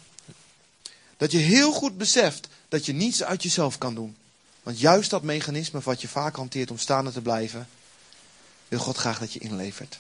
Dat 1.18 1.32
je 1.32 1.38
heel 1.38 1.72
goed 1.72 1.98
beseft 1.98 2.48
dat 2.68 2.86
je 2.86 2.94
niets 2.94 3.24
uit 3.24 3.44
jezelf 3.44 3.78
kan 3.78 3.96
doen. 3.96 4.16
Want 4.64 4.80
juist 4.80 5.10
dat 5.10 5.24
mechanisme 5.24 5.80
wat 5.80 6.02
je 6.02 6.08
vaak 6.08 6.36
hanteert 6.36 6.72
om 6.72 6.78
staande 6.78 7.12
te 7.12 7.22
blijven, 7.22 7.68
wil 8.68 8.80
God 8.80 8.98
graag 8.98 9.20
dat 9.20 9.34
je 9.34 9.40
inlevert. 9.40 10.00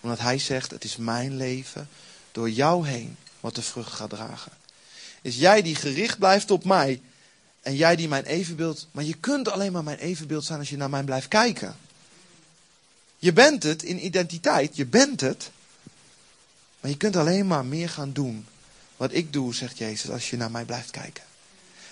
Omdat 0.00 0.18
Hij 0.18 0.38
zegt, 0.38 0.70
het 0.70 0.84
is 0.84 0.96
mijn 0.96 1.36
leven 1.36 1.88
door 2.32 2.50
jou 2.50 2.86
heen 2.86 3.16
wat 3.40 3.54
de 3.54 3.62
vrucht 3.62 3.92
gaat 3.92 4.10
dragen. 4.10 4.52
Is 5.22 5.36
jij 5.36 5.62
die 5.62 5.74
gericht 5.74 6.18
blijft 6.18 6.50
op 6.50 6.64
mij, 6.64 7.00
en 7.62 7.76
jij 7.76 7.96
die 7.96 8.08
mijn 8.08 8.24
evenbeeld. 8.24 8.86
Maar 8.90 9.04
je 9.04 9.14
kunt 9.14 9.48
alleen 9.48 9.72
maar 9.72 9.84
mijn 9.84 9.98
evenbeeld 9.98 10.44
zijn 10.44 10.58
als 10.58 10.70
je 10.70 10.76
naar 10.76 10.90
mij 10.90 11.02
blijft 11.02 11.28
kijken. 11.28 11.76
Je 13.18 13.32
bent 13.32 13.62
het 13.62 13.82
in 13.82 14.04
identiteit, 14.04 14.76
je 14.76 14.86
bent 14.86 15.20
het. 15.20 15.50
Maar 16.80 16.90
je 16.90 16.96
kunt 16.96 17.16
alleen 17.16 17.46
maar 17.46 17.64
meer 17.64 17.88
gaan 17.88 18.12
doen 18.12 18.46
wat 18.96 19.12
ik 19.12 19.32
doe, 19.32 19.54
zegt 19.54 19.78
Jezus, 19.78 20.10
als 20.10 20.30
je 20.30 20.36
naar 20.36 20.50
mij 20.50 20.64
blijft 20.64 20.90
kijken. 20.90 21.24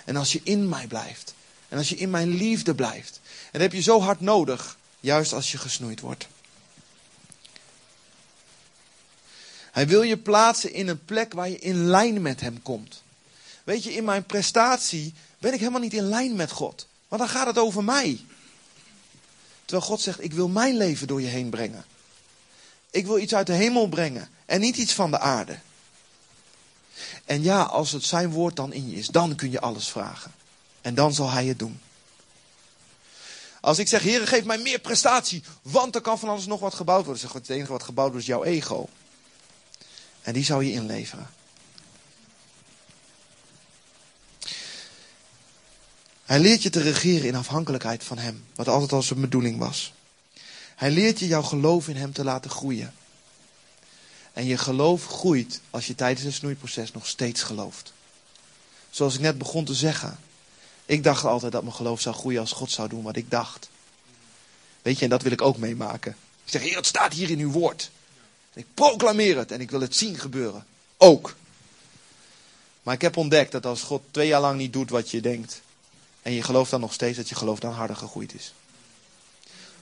En 0.05 0.17
als 0.17 0.33
je 0.33 0.41
in 0.45 0.69
mij 0.69 0.87
blijft. 0.87 1.35
En 1.69 1.79
als 1.79 1.89
je 1.89 1.97
in 1.97 2.11
mijn 2.11 2.29
liefde 2.29 2.75
blijft. 2.75 3.21
En 3.25 3.49
dat 3.53 3.61
heb 3.61 3.73
je 3.73 3.83
zo 3.83 4.01
hard 4.01 4.21
nodig, 4.21 4.79
juist 5.01 5.33
als 5.33 5.53
je 5.53 5.59
gesnoeid 5.59 6.01
wordt. 6.01 6.27
Hij 9.71 9.87
wil 9.87 10.03
je 10.03 10.17
plaatsen 10.17 10.73
in 10.73 10.89
een 10.89 11.05
plek 11.05 11.33
waar 11.33 11.49
je 11.49 11.59
in 11.59 11.85
lijn 11.85 12.23
met 12.23 12.41
hem 12.41 12.63
komt. 12.63 13.03
Weet 13.65 13.85
je, 13.85 13.95
in 13.95 14.05
mijn 14.05 14.25
prestatie 14.25 15.15
ben 15.39 15.53
ik 15.53 15.59
helemaal 15.59 15.81
niet 15.81 15.95
in 15.95 16.09
lijn 16.09 16.37
met 16.37 16.51
God. 16.51 16.87
Want 17.09 17.23
dan 17.23 17.31
gaat 17.31 17.47
het 17.47 17.59
over 17.59 17.85
mij. 17.85 18.21
Terwijl 19.65 19.89
God 19.89 20.01
zegt, 20.01 20.25
ik 20.25 20.33
wil 20.33 20.49
mijn 20.49 20.77
leven 20.77 21.07
door 21.07 21.21
je 21.21 21.27
heen 21.27 21.51
brengen. 21.51 21.85
Ik 22.91 23.07
wil 23.07 23.19
iets 23.19 23.35
uit 23.35 23.47
de 23.47 23.53
hemel 23.53 23.89
brengen 23.89 24.29
en 24.47 24.61
niet 24.61 24.77
iets 24.77 24.95
van 24.95 25.11
de 25.11 25.19
aarde. 25.19 25.59
En 27.25 27.43
ja, 27.43 27.63
als 27.63 27.93
het 27.93 28.05
zijn 28.05 28.31
woord 28.31 28.57
dan 28.57 28.73
in 28.73 28.91
je 28.91 28.97
is, 28.97 29.07
dan 29.07 29.35
kun 29.35 29.51
je 29.51 29.61
alles 29.61 29.89
vragen. 29.89 30.33
En 30.81 30.95
dan 30.95 31.15
zal 31.15 31.31
hij 31.31 31.47
het 31.47 31.59
doen. 31.59 31.81
Als 33.61 33.79
ik 33.79 33.89
zeg, 33.89 34.03
Heer, 34.03 34.27
geef 34.27 34.45
mij 34.45 34.59
meer 34.59 34.79
prestatie, 34.79 35.43
want 35.63 35.95
er 35.95 36.01
kan 36.01 36.19
van 36.19 36.29
alles 36.29 36.47
nog 36.47 36.61
wat 36.61 36.75
gebouwd 36.75 37.05
worden. 37.05 37.23
Zeg, 37.23 37.33
het 37.33 37.49
enige 37.49 37.73
wat 37.73 37.83
gebouwd 37.83 38.11
wordt 38.11 38.27
is 38.27 38.33
jouw 38.33 38.45
ego. 38.45 38.89
En 40.31 40.37
die 40.37 40.45
zou 40.45 40.65
je 40.65 40.73
inleveren. 40.73 41.31
Hij 46.25 46.41
leert 46.41 46.63
je 46.63 46.71
te 46.71 46.81
regeren 46.81 47.29
in 47.29 47.35
afhankelijkheid 47.35 48.05
van 48.05 48.19
Hem, 48.19 48.45
wat 48.55 48.69
altijd 48.69 48.93
al 48.93 49.03
zijn 49.03 49.21
bedoeling 49.21 49.59
was. 49.59 49.93
Hij 50.77 50.91
leert 50.91 51.19
je 51.19 51.27
jouw 51.27 51.43
geloof 51.43 51.89
in 51.89 51.97
Hem 51.97 52.13
te 52.13 52.25
laten 52.25 52.51
groeien. 52.51 52.95
En 54.33 54.45
je 54.45 54.59
geloof 54.59 55.07
groeit 55.07 55.61
als 55.71 55.87
je 55.87 55.95
tijdens 55.95 56.25
het 56.27 56.35
snoeiproces 56.35 56.93
nog 56.93 57.07
steeds 57.07 57.43
gelooft. 57.43 57.93
Zoals 58.91 59.15
ik 59.15 59.21
net 59.21 59.39
begon 59.39 59.65
te 59.65 59.75
zeggen. 59.75 60.19
Ik 60.87 61.05
dacht 61.05 61.25
altijd 61.25 61.53
dat 61.53 61.63
mijn 61.63 61.75
geloof 61.75 62.01
zou 62.01 62.15
groeien 62.15 62.41
als 62.41 62.53
God 62.53 62.71
zou 62.71 62.89
doen 62.89 63.03
wat 63.03 63.17
ik 63.17 63.31
dacht. 63.31 63.71
Weet 64.83 64.99
je, 64.99 65.05
en 65.05 65.11
dat 65.11 65.23
wil 65.23 65.33
ik 65.33 65.43
ook 65.43 65.57
meemaken. 65.57 66.17
Ik 66.45 66.51
zeg, 66.51 66.63
Heer, 66.63 66.77
het 66.77 66.87
staat 66.87 67.13
hier 67.13 67.31
in 67.31 67.39
uw 67.39 67.51
woord. 67.51 67.91
Ik 68.55 68.67
proclameer 68.75 69.37
het 69.37 69.53
en 69.53 69.61
ik 69.61 69.71
wil 69.71 69.81
het 69.81 69.97
zien 69.97 70.19
gebeuren. 70.19 70.67
Ook. 70.97 71.37
Maar 72.83 72.95
ik 72.95 73.01
heb 73.01 73.17
ontdekt 73.17 73.53
dat 73.53 73.67
als 73.67 73.83
God 73.83 74.03
twee 74.11 74.27
jaar 74.27 74.41
lang 74.41 74.59
niet 74.59 74.73
doet 74.73 74.91
wat 74.91 75.11
je 75.11 75.21
denkt. 75.21 75.61
En 76.23 76.33
je 76.33 76.43
gelooft 76.43 76.71
dan 76.71 76.81
nog 76.81 76.93
steeds 76.93 77.17
dat 77.17 77.29
je 77.29 77.35
geloof 77.35 77.59
dan 77.59 77.73
harder 77.73 77.97
gegroeid 77.97 78.35
is. 78.35 78.53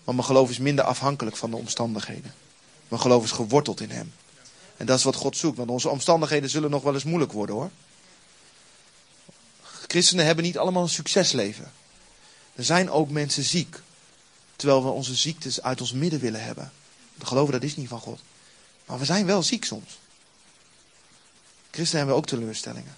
Want 0.05 0.17
mijn 0.17 0.29
geloof 0.29 0.51
is 0.51 0.59
minder 0.59 0.85
afhankelijk 0.85 1.37
van 1.37 1.51
de 1.51 1.57
omstandigheden. 1.57 2.35
Mijn 2.89 3.03
geloof 3.03 3.25
is 3.25 3.31
geworteld 3.31 3.81
in 3.81 3.91
Hem. 3.91 4.13
En 4.77 4.87
dat 4.87 4.99
is 4.99 5.05
wat 5.05 5.15
God 5.15 5.37
zoekt. 5.37 5.57
Want 5.57 5.71
onze 5.71 5.89
omstandigheden 5.89 6.51
zullen 6.51 6.71
nog 6.71 6.83
wel 6.83 6.95
eens 6.95 7.05
moeilijk 7.05 7.33
worden 7.33 7.55
hoor. 7.55 7.71
Christenen 9.87 10.27
hebben 10.27 10.45
niet 10.45 10.59
allemaal 10.59 10.83
een 10.83 10.89
succesleven. 10.89 11.73
Er 12.55 12.65
zijn 12.65 12.91
ook 12.91 13.11
mensen 13.11 13.45
ziek. 13.45 13.81
Terwijl 14.57 14.85
we 14.85 14.91
onze 14.91 15.15
ziektes 15.15 15.63
uit 15.63 15.81
ons 15.81 15.93
midden 15.93 16.21
willen 16.21 16.45
hebben. 16.45 16.73
We 17.15 17.27
geloven 17.27 17.53
dat 17.53 17.63
is 17.63 17.77
niet 17.77 17.89
van 17.89 18.01
God. 18.01 18.21
Maar 18.89 18.99
we 18.99 19.05
zijn 19.05 19.27
wel 19.27 19.43
ziek 19.43 19.65
soms. 19.65 19.99
Christenen 21.71 21.99
hebben 21.99 22.17
ook 22.17 22.27
teleurstellingen. 22.27 22.97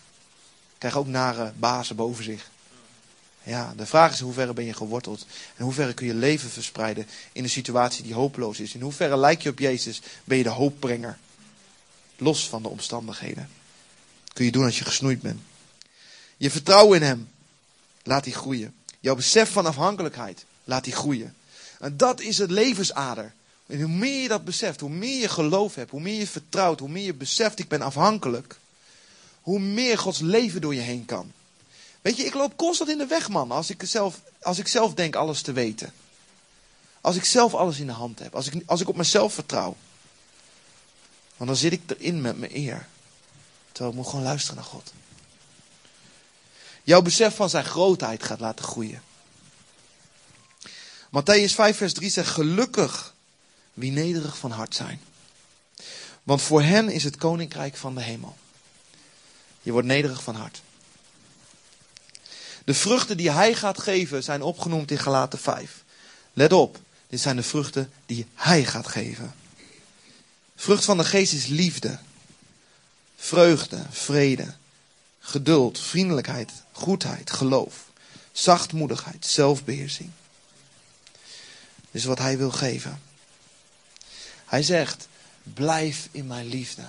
Krijgen 0.78 1.01
ook 1.01 1.07
nare 1.07 1.53
bazen 1.57 1.97
boven 1.97 2.24
zich. 2.24 2.51
Ja, 3.43 3.74
de 3.76 3.86
vraag 3.86 4.12
is 4.12 4.18
in 4.18 4.24
hoeverre 4.24 4.53
ben 4.53 4.64
je 4.64 4.72
geworteld? 4.72 5.20
En 5.20 5.55
in 5.57 5.64
hoeverre 5.64 5.95
kun 5.95 6.07
je 6.07 6.14
leven 6.14 6.51
verspreiden 6.51 7.07
in 7.32 7.45
een 7.45 7.51
situatie 7.51 8.05
die 8.05 8.14
hopeloos 8.14 8.61
is? 8.61 8.74
In 8.74 8.80
hoeverre 8.80 9.16
lijk 9.16 9.43
je 9.43 9.51
op 9.51 9.59
Jezus? 9.59 10.01
Ben 10.24 10.36
je 10.36 10.43
de 10.43 10.49
hoopbrenger? 10.49 11.18
Los 12.16 12.49
van 12.49 12.62
de 12.62 12.68
omstandigheden. 12.68 13.51
Kun 14.32 14.45
je 14.45 14.51
doen 14.51 14.64
als 14.64 14.78
je 14.78 14.84
gesnoeid 14.84 15.22
bent. 15.22 15.41
Je 16.36 16.51
vertrouwen 16.51 17.01
in 17.01 17.07
Hem, 17.07 17.30
laat 18.03 18.24
die 18.24 18.34
groeien. 18.34 18.74
Jouw 19.01 19.14
besef 19.14 19.51
van 19.53 19.66
afhankelijkheid, 19.66 20.45
laat 20.64 20.84
die 20.84 20.93
groeien. 20.93 21.34
En 21.78 21.97
dat 21.97 22.20
is 22.20 22.38
het 22.38 22.51
levensader. 22.51 23.32
En 23.70 23.80
hoe 23.80 23.88
meer 23.88 24.22
je 24.22 24.28
dat 24.28 24.44
beseft, 24.44 24.80
hoe 24.80 24.90
meer 24.90 25.20
je 25.20 25.28
geloof 25.28 25.74
hebt, 25.74 25.90
hoe 25.90 26.00
meer 26.00 26.18
je 26.18 26.26
vertrouwt, 26.26 26.80
hoe 26.80 26.88
meer 26.88 27.04
je 27.04 27.14
beseft, 27.14 27.58
ik 27.58 27.68
ben 27.68 27.82
afhankelijk, 27.82 28.58
hoe 29.40 29.58
meer 29.58 29.98
Gods 29.98 30.18
leven 30.18 30.60
door 30.60 30.74
je 30.74 30.80
heen 30.80 31.04
kan. 31.04 31.32
Weet 32.00 32.16
je, 32.16 32.24
ik 32.24 32.34
loop 32.34 32.56
constant 32.56 32.90
in 32.90 32.98
de 32.98 33.06
weg, 33.06 33.28
man, 33.28 33.50
als 33.50 33.70
ik 33.70 33.82
zelf, 33.84 34.20
als 34.42 34.58
ik 34.58 34.68
zelf 34.68 34.94
denk 34.94 35.16
alles 35.16 35.42
te 35.42 35.52
weten. 35.52 35.92
Als 37.00 37.16
ik 37.16 37.24
zelf 37.24 37.54
alles 37.54 37.78
in 37.78 37.86
de 37.86 37.92
hand 37.92 38.18
heb, 38.18 38.34
als 38.34 38.46
ik, 38.46 38.62
als 38.66 38.80
ik 38.80 38.88
op 38.88 38.96
mezelf 38.96 39.34
vertrouw. 39.34 39.76
Want 41.36 41.50
dan 41.50 41.58
zit 41.58 41.72
ik 41.72 41.80
erin 41.86 42.20
met 42.20 42.38
mijn 42.38 42.56
eer. 42.56 42.86
Terwijl 43.72 43.90
ik 43.90 43.96
moet 43.96 44.08
gewoon 44.08 44.24
luisteren 44.24 44.56
naar 44.56 44.64
God. 44.64 44.92
Jouw 46.82 47.02
besef 47.02 47.34
van 47.34 47.50
zijn 47.50 47.64
grootheid 47.64 48.22
gaat 48.22 48.40
laten 48.40 48.64
groeien. 48.64 49.02
Matthäus 51.08 51.54
5, 51.54 51.76
vers 51.76 51.92
3 51.92 52.10
zegt: 52.10 52.28
Gelukkig 52.28 53.14
wie 53.74 53.90
nederig 53.90 54.38
van 54.38 54.50
hart 54.50 54.74
zijn. 54.74 55.00
Want 56.22 56.42
voor 56.42 56.62
hen 56.62 56.88
is 56.88 57.04
het 57.04 57.16
koninkrijk 57.16 57.76
van 57.76 57.94
de 57.94 58.02
hemel. 58.02 58.36
Je 59.62 59.72
wordt 59.72 59.86
nederig 59.86 60.22
van 60.22 60.34
hart. 60.34 60.62
De 62.64 62.74
vruchten 62.74 63.16
die 63.16 63.30
hij 63.30 63.54
gaat 63.54 63.80
geven 63.80 64.22
zijn 64.22 64.42
opgenoemd 64.42 64.90
in 64.90 64.98
Galaten 64.98 65.38
5. 65.38 65.84
Let 66.32 66.52
op, 66.52 66.78
dit 67.08 67.20
zijn 67.20 67.36
de 67.36 67.42
vruchten 67.42 67.92
die 68.06 68.26
hij 68.34 68.64
gaat 68.64 68.88
geven. 68.88 69.34
Vrucht 70.56 70.84
van 70.84 70.98
de 70.98 71.04
geest 71.04 71.32
is 71.32 71.46
liefde, 71.46 71.98
vreugde, 73.16 73.86
vrede, 73.90 74.54
geduld, 75.20 75.78
vriendelijkheid, 75.78 76.52
goedheid, 76.72 77.30
geloof, 77.30 77.86
zachtmoedigheid, 78.32 79.26
zelfbeheersing. 79.26 80.10
Dit 81.76 82.00
is 82.00 82.04
wat 82.04 82.18
hij 82.18 82.38
wil 82.38 82.50
geven. 82.50 83.02
Hij 84.51 84.62
zegt, 84.62 85.09
blijf 85.42 86.09
in 86.11 86.26
mijn 86.26 86.46
liefde. 86.46 86.82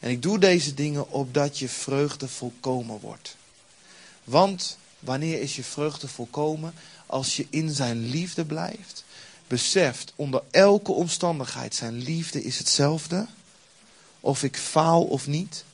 En 0.00 0.10
ik 0.10 0.22
doe 0.22 0.38
deze 0.38 0.74
dingen 0.74 1.10
opdat 1.10 1.58
je 1.58 1.68
vreugde 1.68 2.28
volkomen 2.28 3.00
wordt. 3.00 3.36
Want 4.24 4.78
wanneer 4.98 5.40
is 5.40 5.56
je 5.56 5.64
vreugde 5.64 6.08
volkomen? 6.08 6.74
Als 7.06 7.36
je 7.36 7.46
in 7.50 7.70
zijn 7.70 8.08
liefde 8.08 8.44
blijft. 8.44 9.04
Beseft 9.46 10.12
onder 10.16 10.42
elke 10.50 10.92
omstandigheid 10.92 11.74
zijn 11.74 11.98
liefde 12.02 12.44
is 12.44 12.58
hetzelfde. 12.58 13.26
Of 14.20 14.42
ik 14.42 14.56
faal 14.56 15.04
of 15.04 15.26
niet. 15.26 15.64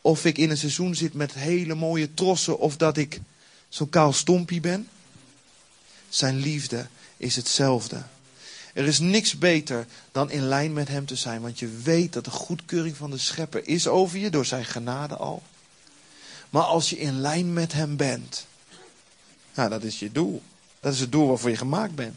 Of 0.00 0.24
ik 0.24 0.38
in 0.38 0.50
een 0.50 0.56
seizoen 0.56 0.94
zit 0.94 1.14
met 1.14 1.34
hele 1.34 1.74
mooie 1.74 2.14
trossen. 2.14 2.58
Of 2.58 2.76
dat 2.76 2.96
ik 2.96 3.20
zo'n 3.68 3.88
kaal 3.88 4.12
stompie 4.12 4.60
ben. 4.60 4.88
Zijn 6.08 6.36
liefde 6.36 6.86
is 7.16 7.36
hetzelfde. 7.36 8.02
Er 8.76 8.86
is 8.86 8.98
niks 8.98 9.38
beter 9.38 9.86
dan 10.12 10.30
in 10.30 10.48
lijn 10.48 10.72
met 10.72 10.88
hem 10.88 11.06
te 11.06 11.16
zijn. 11.16 11.40
Want 11.40 11.58
je 11.58 11.68
weet 11.68 12.12
dat 12.12 12.24
de 12.24 12.30
goedkeuring 12.30 12.96
van 12.96 13.10
de 13.10 13.18
schepper 13.18 13.66
is 13.66 13.86
over 13.86 14.18
je 14.18 14.30
door 14.30 14.44
zijn 14.44 14.64
genade 14.64 15.16
al. 15.16 15.42
Maar 16.50 16.62
als 16.62 16.90
je 16.90 16.98
in 16.98 17.20
lijn 17.20 17.52
met 17.52 17.72
hem 17.72 17.96
bent. 17.96 18.46
Nou, 19.54 19.68
dat 19.68 19.82
is 19.82 19.98
je 19.98 20.12
doel. 20.12 20.42
Dat 20.80 20.92
is 20.92 21.00
het 21.00 21.12
doel 21.12 21.28
waarvoor 21.28 21.50
je 21.50 21.56
gemaakt 21.56 21.94
bent. 21.94 22.16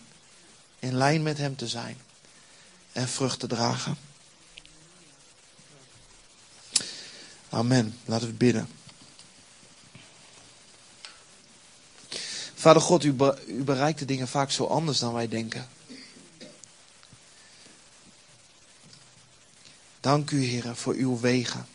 In 0.80 0.94
lijn 0.94 1.24
met 1.24 1.38
hem 1.38 1.56
te 1.56 1.68
zijn. 1.68 1.98
En 2.92 3.08
vrucht 3.08 3.40
te 3.40 3.48
dragen. 3.48 3.98
Amen. 7.50 7.98
Laten 8.06 8.28
we 8.28 8.34
bidden. 8.34 8.70
Vader 12.54 12.82
God, 12.82 13.04
u, 13.04 13.14
bereikt 13.48 14.00
de 14.00 14.06
dingen 14.06 14.28
vaak 14.28 14.52
zo 14.52 14.66
anders 14.66 15.00
dan 15.00 15.14
wij 15.14 15.28
denken. 15.28 15.78
Dank 20.10 20.32
u, 20.32 20.44
Heer, 20.44 20.76
voor 20.76 20.94
uw 20.94 21.20
wegen. 21.20 21.68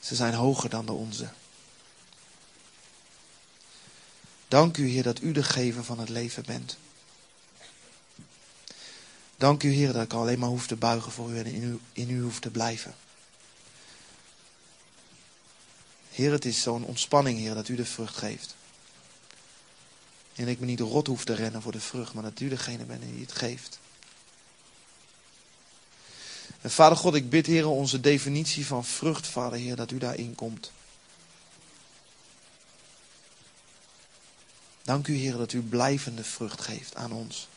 Ze 0.00 0.14
zijn 0.14 0.34
hoger 0.34 0.70
dan 0.70 0.86
de 0.86 0.92
onze. 0.92 1.28
Dank 4.48 4.76
u, 4.76 4.88
Heer, 4.88 5.02
dat 5.02 5.20
u 5.20 5.32
de 5.32 5.42
gever 5.42 5.84
van 5.84 5.98
het 5.98 6.08
leven 6.08 6.44
bent. 6.46 6.76
Dank 9.36 9.62
u, 9.62 9.72
Heer, 9.72 9.92
dat 9.92 10.02
ik 10.02 10.12
alleen 10.12 10.38
maar 10.38 10.48
hoef 10.48 10.66
te 10.66 10.76
buigen 10.76 11.12
voor 11.12 11.30
u 11.30 11.38
en 11.38 11.80
in 11.92 12.10
u, 12.10 12.22
hoef 12.22 12.40
te 12.40 12.50
blijven. 12.50 12.94
Heer, 16.10 16.32
het 16.32 16.44
is 16.44 16.62
zo'n 16.62 16.84
ontspanning, 16.84 17.38
Heer, 17.38 17.54
dat 17.54 17.68
u 17.68 17.76
de 17.76 17.86
vrucht 17.86 18.16
geeft. 18.16 18.54
En 20.34 20.48
ik 20.48 20.60
me 20.60 20.66
niet 20.66 20.80
rot 20.80 21.06
hoef 21.06 21.24
te 21.24 21.34
rennen 21.34 21.62
voor 21.62 21.72
de 21.72 21.80
vrucht, 21.80 22.14
maar 22.14 22.22
dat 22.22 22.40
u 22.40 22.48
degene 22.48 22.84
bent 22.84 23.02
die 23.02 23.20
het 23.20 23.32
geeft. 23.32 23.78
En 26.64 26.70
Vader 26.70 26.98
God, 26.98 27.14
ik 27.14 27.30
bid, 27.30 27.46
Heer, 27.46 27.66
onze 27.66 28.00
definitie 28.00 28.66
van 28.66 28.84
vrucht, 28.84 29.26
Vader 29.26 29.58
Heer, 29.58 29.76
dat 29.76 29.90
u 29.90 29.98
daarin 29.98 30.34
komt. 30.34 30.72
Dank 34.82 35.06
u, 35.08 35.14
Heer, 35.16 35.36
dat 35.36 35.52
u 35.52 35.62
blijvende 35.62 36.24
vrucht 36.24 36.60
geeft 36.60 36.94
aan 36.94 37.12
ons. 37.12 37.48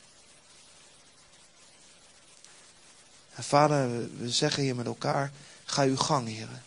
En 3.36 3.44
vader, 3.44 3.90
we- 4.18 4.30
zeggen 4.32 4.64
hier 4.64 4.76
met 4.76 4.86
elkaar, 4.86 5.32
ga 5.66 5.84
uw 5.84 5.98
gang, 5.98 6.28
heren. 6.28 6.64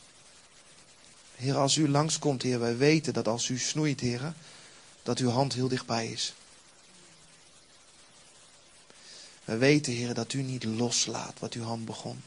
Heer, 1.37 1.57
als 1.57 1.77
u 1.77 1.89
langskomt, 1.89 2.43
Heer, 2.43 2.61
wij 2.61 2.77
weten 2.77 3.13
dat 3.13 3.29
als 3.29 3.49
u 3.49 3.59
snoeit, 3.59 4.01
Heer, 4.01 4.33
dat 5.03 5.19
uw 5.19 5.31
hand 5.31 5.53
heel 5.53 5.69
dichtbij 5.69 6.07
is. 6.07 6.35
We 9.45 9.57
weten, 9.57 9.93
Heer, 9.93 10.15
dat 10.15 10.33
u 10.33 10.43
niet 10.43 10.65
loslaat 10.65 11.39
wat 11.39 11.53
uw 11.53 11.65
hand 11.65 11.85
begon. 11.85 12.23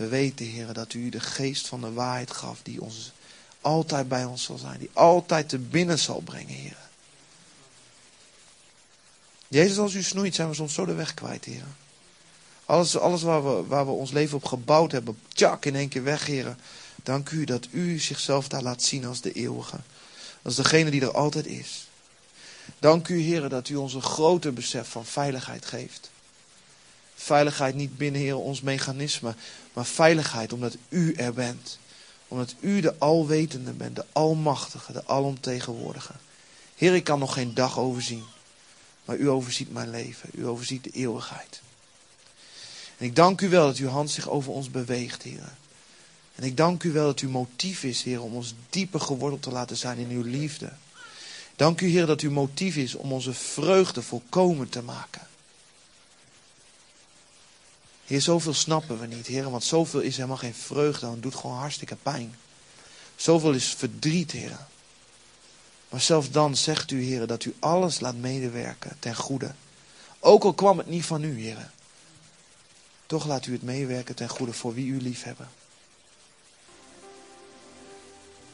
We 0.00 0.08
weten, 0.08 0.46
Heer, 0.46 0.72
dat 0.72 0.92
u 0.92 1.08
de 1.08 1.20
geest 1.20 1.66
van 1.66 1.80
de 1.80 1.92
waarheid 1.92 2.30
gaf, 2.30 2.58
die 2.62 2.82
ons 2.82 3.12
altijd 3.60 4.08
bij 4.08 4.24
ons 4.24 4.42
zal 4.42 4.58
zijn, 4.58 4.78
die 4.78 4.90
altijd 4.92 5.48
te 5.48 5.58
binnen 5.58 5.98
zal 5.98 6.20
brengen, 6.20 6.54
Heer. 6.54 6.76
Jezus, 9.48 9.78
als 9.78 9.94
u 9.94 10.02
snoeit, 10.02 10.34
zijn 10.34 10.48
we 10.48 10.54
soms 10.54 10.74
zo 10.74 10.84
de 10.84 10.94
weg 10.94 11.14
kwijt, 11.14 11.44
Heer. 11.44 11.64
Alles, 12.64 12.98
alles 12.98 13.22
waar, 13.22 13.44
we, 13.44 13.66
waar 13.66 13.86
we 13.86 13.92
ons 13.92 14.10
leven 14.10 14.36
op 14.36 14.44
gebouwd 14.44 14.92
hebben, 14.92 15.18
tjak, 15.28 15.64
in 15.64 15.76
één 15.76 15.88
keer 15.88 16.04
weg, 16.04 16.26
Heer. 16.26 16.56
Dank 17.02 17.30
u 17.30 17.44
dat 17.44 17.68
u 17.70 17.98
zichzelf 17.98 18.48
daar 18.48 18.62
laat 18.62 18.82
zien 18.82 19.04
als 19.04 19.20
de 19.20 19.32
eeuwige. 19.32 19.80
Als 20.42 20.54
degene 20.54 20.90
die 20.90 21.00
er 21.00 21.14
altijd 21.14 21.46
is. 21.46 21.86
Dank 22.78 23.08
u, 23.08 23.20
Heer, 23.20 23.48
dat 23.48 23.68
u 23.68 23.76
ons 23.76 23.94
een 23.94 24.02
groter 24.02 24.52
besef 24.52 24.88
van 24.88 25.04
veiligheid 25.04 25.66
geeft. 25.66 26.10
Veiligheid 27.14 27.74
niet 27.74 27.96
binnen, 27.96 28.20
Heer, 28.20 28.36
ons 28.36 28.60
mechanisme, 28.60 29.34
maar 29.72 29.86
veiligheid 29.86 30.52
omdat 30.52 30.76
u 30.88 31.12
er 31.12 31.32
bent. 31.32 31.78
Omdat 32.28 32.54
u 32.60 32.80
de 32.80 32.98
alwetende 32.98 33.72
bent, 33.72 33.96
de 33.96 34.04
almachtige, 34.12 34.92
de 34.92 35.06
alomtegenwoordige. 35.06 36.12
Heer, 36.76 36.94
ik 36.94 37.04
kan 37.04 37.18
nog 37.18 37.32
geen 37.34 37.54
dag 37.54 37.78
overzien. 37.78 38.24
Maar 39.04 39.16
u 39.16 39.28
overziet 39.28 39.72
mijn 39.72 39.90
leven. 39.90 40.30
U 40.34 40.46
overziet 40.46 40.84
de 40.84 40.90
eeuwigheid. 40.90 41.60
En 42.96 43.06
ik 43.06 43.16
dank 43.16 43.40
u 43.40 43.48
wel 43.48 43.66
dat 43.66 43.76
uw 43.76 43.88
hand 43.88 44.10
zich 44.10 44.28
over 44.28 44.52
ons 44.52 44.70
beweegt, 44.70 45.22
Heer. 45.22 45.52
En 46.34 46.44
ik 46.44 46.56
dank 46.56 46.82
u 46.82 46.92
wel 46.92 47.06
dat 47.06 47.20
uw 47.20 47.30
motief 47.30 47.84
is, 47.84 48.02
Heer, 48.02 48.22
om 48.22 48.34
ons 48.34 48.54
dieper 48.70 49.00
geworteld 49.00 49.42
te 49.42 49.50
laten 49.50 49.76
zijn 49.76 49.98
in 49.98 50.10
uw 50.10 50.22
liefde. 50.22 50.72
Dank 51.56 51.80
u, 51.80 51.88
Heer, 51.88 52.06
dat 52.06 52.20
uw 52.20 52.30
motief 52.30 52.76
is 52.76 52.94
om 52.94 53.12
onze 53.12 53.32
vreugde 53.32 54.02
volkomen 54.02 54.68
te 54.68 54.82
maken. 54.82 55.28
Heer, 58.10 58.20
zoveel 58.20 58.54
snappen 58.54 59.00
we 59.00 59.06
niet, 59.06 59.26
Heer, 59.26 59.50
want 59.50 59.64
zoveel 59.64 60.00
is 60.00 60.16
helemaal 60.16 60.36
geen 60.36 60.54
vreugde 60.54 61.06
en 61.06 61.12
het 61.12 61.22
doet 61.22 61.34
gewoon 61.34 61.56
hartstikke 61.56 61.96
pijn. 61.96 62.36
Zoveel 63.16 63.52
is 63.52 63.68
verdriet, 63.68 64.30
Heer. 64.30 64.58
Maar 65.88 66.00
zelfs 66.00 66.30
dan 66.30 66.56
zegt 66.56 66.90
u, 66.90 67.02
Heer, 67.02 67.26
dat 67.26 67.44
u 67.44 67.54
alles 67.58 68.00
laat 68.00 68.14
medewerken 68.14 68.96
ten 68.98 69.14
goede. 69.14 69.54
Ook 70.18 70.44
al 70.44 70.54
kwam 70.54 70.78
het 70.78 70.86
niet 70.86 71.04
van 71.04 71.22
u, 71.22 71.40
Heer. 71.40 71.70
Toch 73.06 73.26
laat 73.26 73.46
u 73.46 73.52
het 73.52 73.62
meewerken 73.62 74.14
ten 74.14 74.28
goede 74.28 74.52
voor 74.52 74.74
wie 74.74 74.86
u 74.86 75.00
lief 75.00 75.24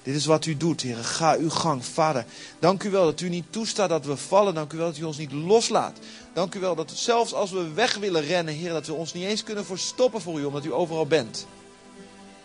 Dit 0.06 0.14
is 0.14 0.26
wat 0.26 0.46
u 0.46 0.56
doet, 0.56 0.80
Heer. 0.80 0.96
Ga 0.96 1.36
uw 1.36 1.50
gang, 1.50 1.84
Vader. 1.84 2.24
Dank 2.58 2.82
u 2.82 2.90
wel 2.90 3.04
dat 3.04 3.20
u 3.20 3.28
niet 3.28 3.44
toestaat 3.50 3.88
dat 3.88 4.04
we 4.04 4.16
vallen. 4.16 4.54
Dank 4.54 4.72
u 4.72 4.76
wel 4.76 4.86
dat 4.86 4.98
u 4.98 5.02
ons 5.02 5.18
niet 5.18 5.32
loslaat. 5.32 5.98
Dank 6.32 6.54
u 6.54 6.60
wel 6.60 6.74
dat 6.74 6.90
zelfs 6.94 7.34
als 7.34 7.50
we 7.50 7.72
weg 7.72 7.96
willen 7.96 8.22
rennen, 8.22 8.54
Heer, 8.54 8.72
dat 8.72 8.86
we 8.86 8.92
ons 8.92 9.12
niet 9.12 9.24
eens 9.24 9.42
kunnen 9.42 9.66
verstoppen 9.66 10.20
voor 10.20 10.40
u, 10.40 10.44
omdat 10.44 10.64
u 10.64 10.72
overal 10.72 11.06
bent. 11.06 11.46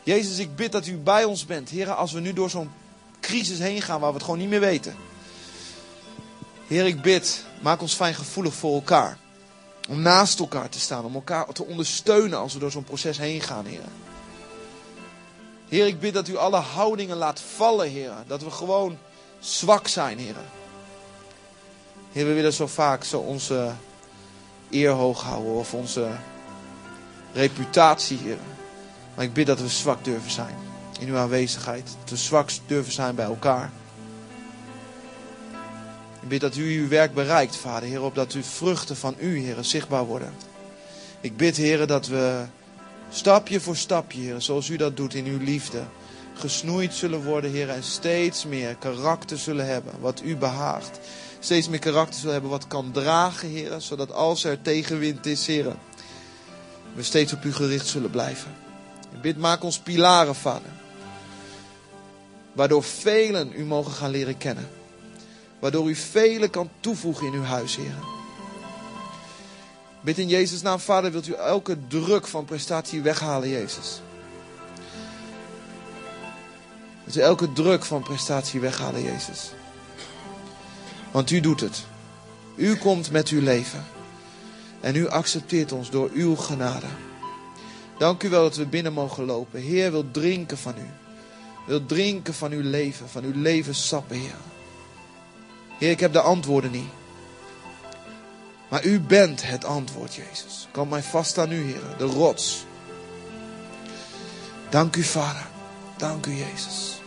Jezus, 0.04 0.38
ik 0.38 0.56
bid 0.56 0.72
dat 0.72 0.88
u 0.88 0.98
bij 0.98 1.24
ons 1.24 1.46
bent. 1.46 1.70
Heer, 1.70 1.94
als 1.94 2.12
we 2.12 2.20
nu 2.20 2.34
door 2.34 2.50
zo'n 2.50 2.72
crisis 3.20 3.60
heen 3.60 3.82
gaan 3.82 4.00
waar 4.00 4.10
we 4.10 4.16
het 4.16 4.24
gewoon 4.24 4.40
niet 4.40 4.50
meer 4.50 4.60
weten. 4.60 4.96
Heer, 6.68 6.86
ik 6.86 7.02
bid, 7.02 7.46
maak 7.60 7.82
ons 7.82 7.94
fijngevoelig 7.94 8.54
voor 8.54 8.74
elkaar. 8.74 9.18
Om 9.90 10.02
naast 10.02 10.40
elkaar 10.40 10.70
te 10.70 10.80
staan, 10.80 11.06
om 11.06 11.14
elkaar 11.14 11.48
te 11.48 11.66
ondersteunen 11.66 12.40
als 12.40 12.54
we 12.54 12.60
door 12.60 12.72
zo'n 12.72 12.84
proces 12.84 13.18
heen 13.18 13.42
gaan, 13.42 13.66
Heer. 13.66 14.11
Heer, 15.72 15.88
ik 15.88 16.00
bid 16.00 16.14
dat 16.14 16.28
u 16.28 16.36
alle 16.36 16.58
houdingen 16.58 17.18
laat 17.18 17.42
vallen, 17.56 17.90
Heer. 17.90 18.14
Dat 18.28 18.44
we 18.44 18.52
gewoon 18.52 18.98
zwak 19.40 19.88
zijn, 19.88 20.20
Heer. 20.20 20.36
Heer, 22.12 22.26
we 22.26 22.34
willen 22.34 22.54
zo 22.54 22.68
vaak 22.68 23.04
zo 23.04 23.20
onze 23.20 23.72
eer 24.70 24.90
hoog 24.90 25.22
houden 25.22 25.54
of 25.54 25.74
onze 25.74 26.10
reputatie, 27.34 28.18
Heer. 28.18 28.38
Maar 29.16 29.26
ik 29.26 29.34
bid 29.34 29.48
dat 29.48 29.60
we 29.60 29.68
zwak 29.68 30.04
durven 30.04 30.32
zijn 30.32 30.56
in 31.00 31.08
uw 31.08 31.18
aanwezigheid. 31.18 31.96
Dat 32.00 32.10
we 32.10 32.16
zwak 32.16 32.50
durven 32.66 32.94
zijn 32.94 33.16
bij 33.16 33.26
elkaar. 33.26 33.72
Ik 36.22 36.28
bid 36.28 36.42
dat 36.42 36.56
u 36.56 36.82
uw 36.82 36.88
werk 36.88 37.14
bereikt, 37.14 37.56
Vader, 37.56 37.90
Heer, 37.90 38.04
opdat 38.04 38.32
uw 38.32 38.44
vruchten 38.44 38.98
van 38.98 39.16
u, 39.20 39.40
Heer, 39.40 39.64
zichtbaar 39.64 40.06
worden. 40.06 40.34
Ik 41.22 41.38
bid, 41.38 41.58
Heer, 41.58 41.88
dat 41.88 42.08
we 42.08 42.46
stapje 43.12 43.60
voor 43.60 43.76
stapje, 43.76 44.22
Heer, 44.22 44.42
zoals 44.42 44.70
u 44.70 44.76
dat 44.76 44.98
doet 44.98 45.14
in 45.14 45.26
uw 45.26 45.40
liefde, 45.44 45.84
gesnoeid 46.34 46.94
zullen 46.94 47.24
worden, 47.24 47.52
Heer, 47.52 47.70
en 47.70 47.84
steeds 47.84 48.46
meer 48.46 48.76
karakter 48.76 49.38
zullen 49.38 49.66
hebben 49.66 49.94
wat 50.00 50.22
u 50.24 50.38
behaagt. 50.38 51.00
Steeds 51.40 51.70
meer 51.70 51.80
karakter 51.80 52.16
zullen 52.20 52.34
hebben 52.34 52.52
wat 52.52 52.68
kan 52.68 52.92
dragen, 52.92 53.50
Heer, 53.50 53.82
zodat 53.82 54.12
als 54.12 54.44
er 54.44 54.62
tegenwind 54.62 55.26
is, 55.26 55.48
Heer, 55.48 55.76
we 56.94 57.04
steeds 57.04 57.34
op 57.34 57.44
u 57.44 57.54
gericht 57.54 57.88
zullen 57.88 58.10
blijven. 58.10 58.52
Bid, 59.22 59.38
maak 59.38 59.64
ons 59.64 59.80
pilaren, 59.80 60.36
Vader. 60.36 60.72
Waardoor 62.54 62.84
velen 62.84 63.52
u 63.56 63.66
mogen 63.66 63.92
gaan 63.92 64.10
leren 64.10 64.38
kennen. 64.38 64.70
Waardoor 65.60 65.90
u 65.90 65.96
velen 65.96 66.50
kan 66.50 66.70
toevoegen 66.80 67.28
in 67.28 67.34
uw 67.34 67.44
huis, 67.44 67.76
Heer. 67.76 68.11
Bid 70.02 70.18
in 70.18 70.28
Jezus' 70.28 70.62
naam, 70.62 70.80
Vader, 70.80 71.12
wilt 71.12 71.28
u 71.28 71.34
elke 71.34 71.78
druk 71.88 72.28
van 72.28 72.46
prestatie 72.46 73.02
weghalen, 73.02 73.50
Jezus. 73.50 74.02
Wilt 77.04 77.18
u 77.18 77.20
elke 77.20 77.54
druk 77.54 77.86
van 77.86 78.04
prestatie 78.04 78.60
weghalen, 78.60 79.04
Jezus. 79.04 79.52
Want 81.12 81.32
u 81.32 81.40
doet 81.40 81.60
het. 81.60 81.86
U 82.56 82.76
komt 82.76 83.12
met 83.12 83.28
uw 83.28 83.42
leven. 83.42 83.86
En 84.80 84.96
u 84.96 85.08
accepteert 85.08 85.72
ons 85.72 85.90
door 85.90 86.10
uw 86.14 86.36
genade. 86.36 86.88
Dank 87.98 88.24
u 88.24 88.30
wel 88.30 88.42
dat 88.42 88.56
we 88.56 88.66
binnen 88.66 88.94
mogen 88.94 89.26
lopen. 89.26 89.62
Heer 89.62 89.92
wil 89.92 90.12
drinken 90.12 90.58
van 90.58 90.74
u. 90.78 90.90
Wil 91.68 91.86
drinken 91.86 92.34
van 92.34 92.52
uw 92.52 92.70
leven, 92.70 93.10
van 93.10 93.24
uw 93.24 93.42
levenssappen, 93.42 94.18
Heer. 94.18 94.36
Heer, 95.78 95.92
ik 95.92 96.00
heb 96.00 96.14
de 96.14 96.22
antwoorden 96.22 96.72
niet. 96.72 96.90
Maar 98.72 98.86
u 98.86 99.00
bent 99.00 99.48
het 99.48 99.66
antwoord, 99.66 100.16
Jezus. 100.16 100.68
Kom 100.72 100.90
mij 100.90 101.04
vast 101.04 101.38
aan 101.38 101.52
u, 101.52 101.64
Heer, 101.64 101.98
de 101.98 102.04
rots. 102.04 102.66
Dank 104.70 104.96
u, 104.96 105.04
Vader. 105.04 105.48
Dank 105.98 106.26
u, 106.26 106.32
Jezus. 106.32 107.02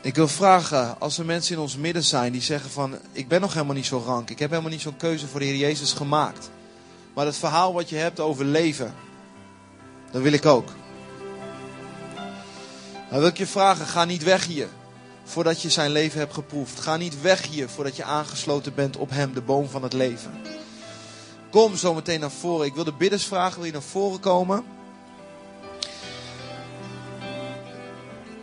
Ik 0.00 0.14
wil 0.14 0.28
vragen, 0.28 1.00
als 1.00 1.18
er 1.18 1.24
mensen 1.24 1.54
in 1.54 1.60
ons 1.60 1.76
midden 1.76 2.04
zijn 2.04 2.32
die 2.32 2.42
zeggen 2.42 2.70
van... 2.70 2.98
ik 3.12 3.28
ben 3.28 3.40
nog 3.40 3.52
helemaal 3.52 3.74
niet 3.74 3.86
zo 3.86 4.02
rank. 4.06 4.30
Ik 4.30 4.38
heb 4.38 4.50
helemaal 4.50 4.70
niet 4.70 4.80
zo'n 4.80 4.96
keuze 4.96 5.26
voor 5.26 5.40
de 5.40 5.46
Heer 5.46 5.56
Jezus 5.56 5.92
gemaakt. 5.92 6.50
Maar 7.14 7.26
het 7.26 7.36
verhaal 7.36 7.72
wat 7.72 7.88
je 7.88 7.96
hebt 7.96 8.20
over 8.20 8.44
leven, 8.44 8.94
dat 10.10 10.22
wil 10.22 10.32
ik 10.32 10.46
ook. 10.46 10.68
Dan 13.10 13.18
wil 13.18 13.28
ik 13.28 13.38
je 13.38 13.46
vragen, 13.46 13.86
ga 13.86 14.04
niet 14.04 14.22
weg 14.22 14.46
hier 14.46 14.68
voordat 15.28 15.62
je 15.62 15.70
zijn 15.70 15.90
leven 15.90 16.18
hebt 16.18 16.34
geproefd. 16.34 16.80
Ga 16.80 16.96
niet 16.96 17.20
weg 17.20 17.46
hier 17.46 17.68
voordat 17.68 17.96
je 17.96 18.04
aangesloten 18.04 18.74
bent 18.74 18.96
op 18.96 19.10
hem, 19.10 19.34
de 19.34 19.40
boom 19.40 19.68
van 19.68 19.82
het 19.82 19.92
leven. 19.92 20.40
Kom 21.50 21.76
zo 21.76 21.94
meteen 21.94 22.20
naar 22.20 22.30
voren. 22.30 22.66
Ik 22.66 22.74
wil 22.74 22.84
de 22.84 22.92
bidders 22.92 23.24
vragen, 23.24 23.56
wil 23.56 23.66
je 23.66 23.72
naar 23.72 23.82
voren 23.82 24.20
komen? 24.20 24.64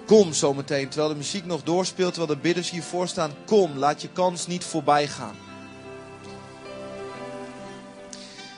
Kom 0.06 0.34
zo 0.34 0.54
meteen, 0.54 0.90
terwijl 0.90 1.12
de 1.12 1.18
muziek 1.18 1.46
nog 1.46 1.64
doorspeelt, 1.64 2.14
terwijl 2.14 2.36
de 2.36 2.42
bidders 2.42 2.70
hiervoor 2.70 3.08
staan. 3.08 3.32
Kom, 3.46 3.78
laat 3.78 4.02
je 4.02 4.10
kans 4.10 4.48
niet 4.48 4.64
voorbij 4.64 5.08
gaan. 5.08 5.36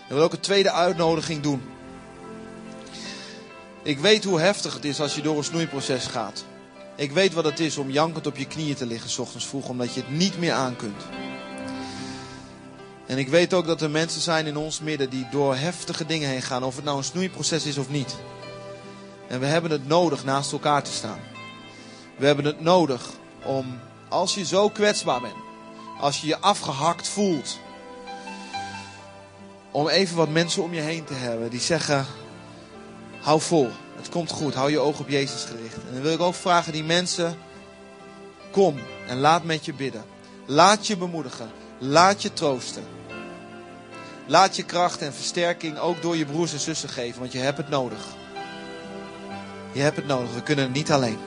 Ik 0.08 0.12
wil 0.12 0.22
ook 0.22 0.34
een 0.34 0.40
tweede 0.40 0.72
uitnodiging 0.72 1.44
doen. 1.44 1.62
Ik 3.84 4.00
weet 4.00 4.24
hoe 4.24 4.40
heftig 4.40 4.74
het 4.74 4.86
is 4.86 5.00
als 5.00 5.16
je 5.16 5.22
door 5.22 5.38
een 5.38 5.44
snoeiproces 5.44 6.06
gaat. 6.06 6.46
Ik 6.96 7.12
weet 7.12 7.34
wat 7.34 7.44
het 7.44 7.60
is 7.60 7.78
om 7.78 7.90
jankend 7.90 8.28
op 8.28 8.38
je 8.38 8.48
knieën 8.48 8.76
te 8.76 8.86
liggen, 8.86 9.10
s 9.10 9.18
ochtends 9.18 9.46
vroeg, 9.46 9.68
omdat 9.68 9.94
je 9.94 10.00
het 10.00 10.10
niet 10.10 10.40
meer 10.40 10.54
aan 10.54 10.76
kunt. 10.76 11.04
En 13.06 13.18
ik 13.18 13.28
weet 13.28 13.54
ook 13.54 13.66
dat 13.66 13.82
er 13.82 13.90
mensen 13.90 14.22
zijn 14.22 14.46
in 14.46 14.58
ons 14.58 14.80
midden 14.80 15.10
die 15.10 15.28
door 15.32 15.56
heftige 15.56 16.06
dingen 16.06 16.30
heen 16.30 16.42
gaan, 16.42 16.64
of 16.64 16.76
het 16.76 16.86
nou 16.86 16.98
een 16.98 17.04
snoeiproces 17.04 17.66
is 17.66 17.78
of 17.78 17.90
niet. 17.90 18.16
En 19.28 19.40
we 19.40 19.46
hebben 19.46 19.72
het 19.72 19.88
nodig 19.88 20.24
naast 20.24 20.52
elkaar 20.52 20.84
te 20.84 20.92
staan. 20.92 21.20
We 22.18 22.26
hebben 22.26 22.46
het 22.46 22.62
nodig 22.62 23.10
om, 23.44 23.80
als 24.10 24.36
je 24.36 24.46
zo 24.46 24.70
kwetsbaar 24.70 25.22
bent, 25.22 25.36
als 26.00 26.22
je 26.22 26.28
je 26.28 26.40
afgehakt 26.40 27.08
voelt, 27.08 27.60
om 29.72 29.88
even 29.88 30.18
wat 30.18 30.30
mensen 30.30 30.64
om 30.64 30.74
je 30.74 30.82
heen 30.82 31.04
te 31.04 31.14
hebben 31.14 31.50
die 31.50 31.60
zeggen: 31.60 32.06
hou 33.22 33.42
vol, 33.42 33.70
het 34.06 34.14
komt 34.14 34.32
goed, 34.32 34.54
hou 34.54 34.72
je 34.72 34.80
oog 34.80 35.00
op 35.00 35.10
Jezus 35.10 35.44
gericht. 35.44 35.76
En 35.76 35.94
dan 35.94 36.02
wil 36.02 36.14
ik 36.14 36.20
ook 36.20 36.36
vragen 36.36 36.74
die 36.74 36.84
mensen: 36.84 37.38
kom 38.52 38.80
en 39.08 39.20
laat 39.20 39.44
met 39.44 39.66
je 39.66 39.74
bidden. 39.74 40.04
Laat 40.46 40.88
je 40.88 40.98
bemoedigen, 40.98 41.52
laat 41.78 42.22
je 42.22 42.34
troosten. 42.34 42.84
Laat 44.28 44.56
je 44.56 44.64
kracht 44.64 45.02
en 45.02 45.14
versterking 45.14 45.78
ook 45.78 46.02
door 46.02 46.18
je 46.18 46.26
broers 46.26 46.54
en 46.54 46.60
zussen 46.60 46.90
geven, 46.90 47.20
want 47.20 47.32
je 47.32 47.40
hebt 47.40 47.58
het 47.58 47.70
nodig. 47.70 48.06
Je 49.72 49.82
hebt 49.82 49.96
het 49.96 50.08
nodig, 50.08 50.34
we 50.34 50.44
kunnen 50.44 50.66
het 50.66 50.74
niet 50.74 50.92
alleen. 50.92 51.18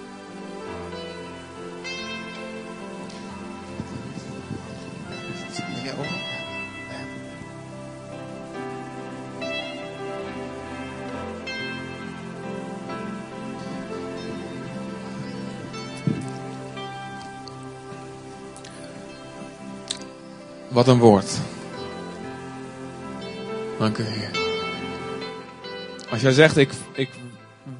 Wat 20.78 20.88
een 20.88 20.98
woord. 20.98 21.38
Dank 23.78 23.98
u, 23.98 24.02
Heer. 24.02 24.30
Als 26.10 26.20
jij 26.20 26.32
zegt, 26.32 26.56
ik, 26.56 26.72
ik 26.92 27.10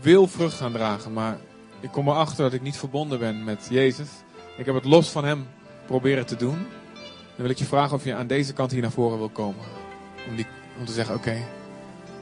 wil 0.01 0.26
vrucht 0.26 0.57
gaan 0.57 0.72
dragen, 0.72 1.12
maar 1.12 1.38
ik 1.80 1.90
kom 1.90 2.09
erachter 2.09 2.42
dat 2.42 2.53
ik 2.53 2.62
niet 2.62 2.76
verbonden 2.76 3.18
ben 3.18 3.44
met 3.44 3.66
Jezus. 3.70 4.09
Ik 4.57 4.66
heb 4.66 4.74
het 4.74 4.84
los 4.84 5.09
van 5.09 5.24
Hem 5.24 5.46
proberen 5.86 6.26
te 6.26 6.36
doen. 6.36 6.66
Dan 6.94 7.36
wil 7.36 7.51
ik 7.51 7.59
je 7.59 7.64
vragen 7.64 7.96
of 7.96 8.05
je 8.05 8.14
aan 8.14 8.26
deze 8.26 8.53
kant 8.53 8.70
hier 8.70 8.82
naar 8.82 8.90
voren 8.90 9.18
wil 9.18 9.28
komen. 9.28 9.64
Om, 10.28 10.36
die, 10.36 10.46
om 10.78 10.84
te 10.84 10.92
zeggen, 10.92 11.14
oké, 11.14 11.36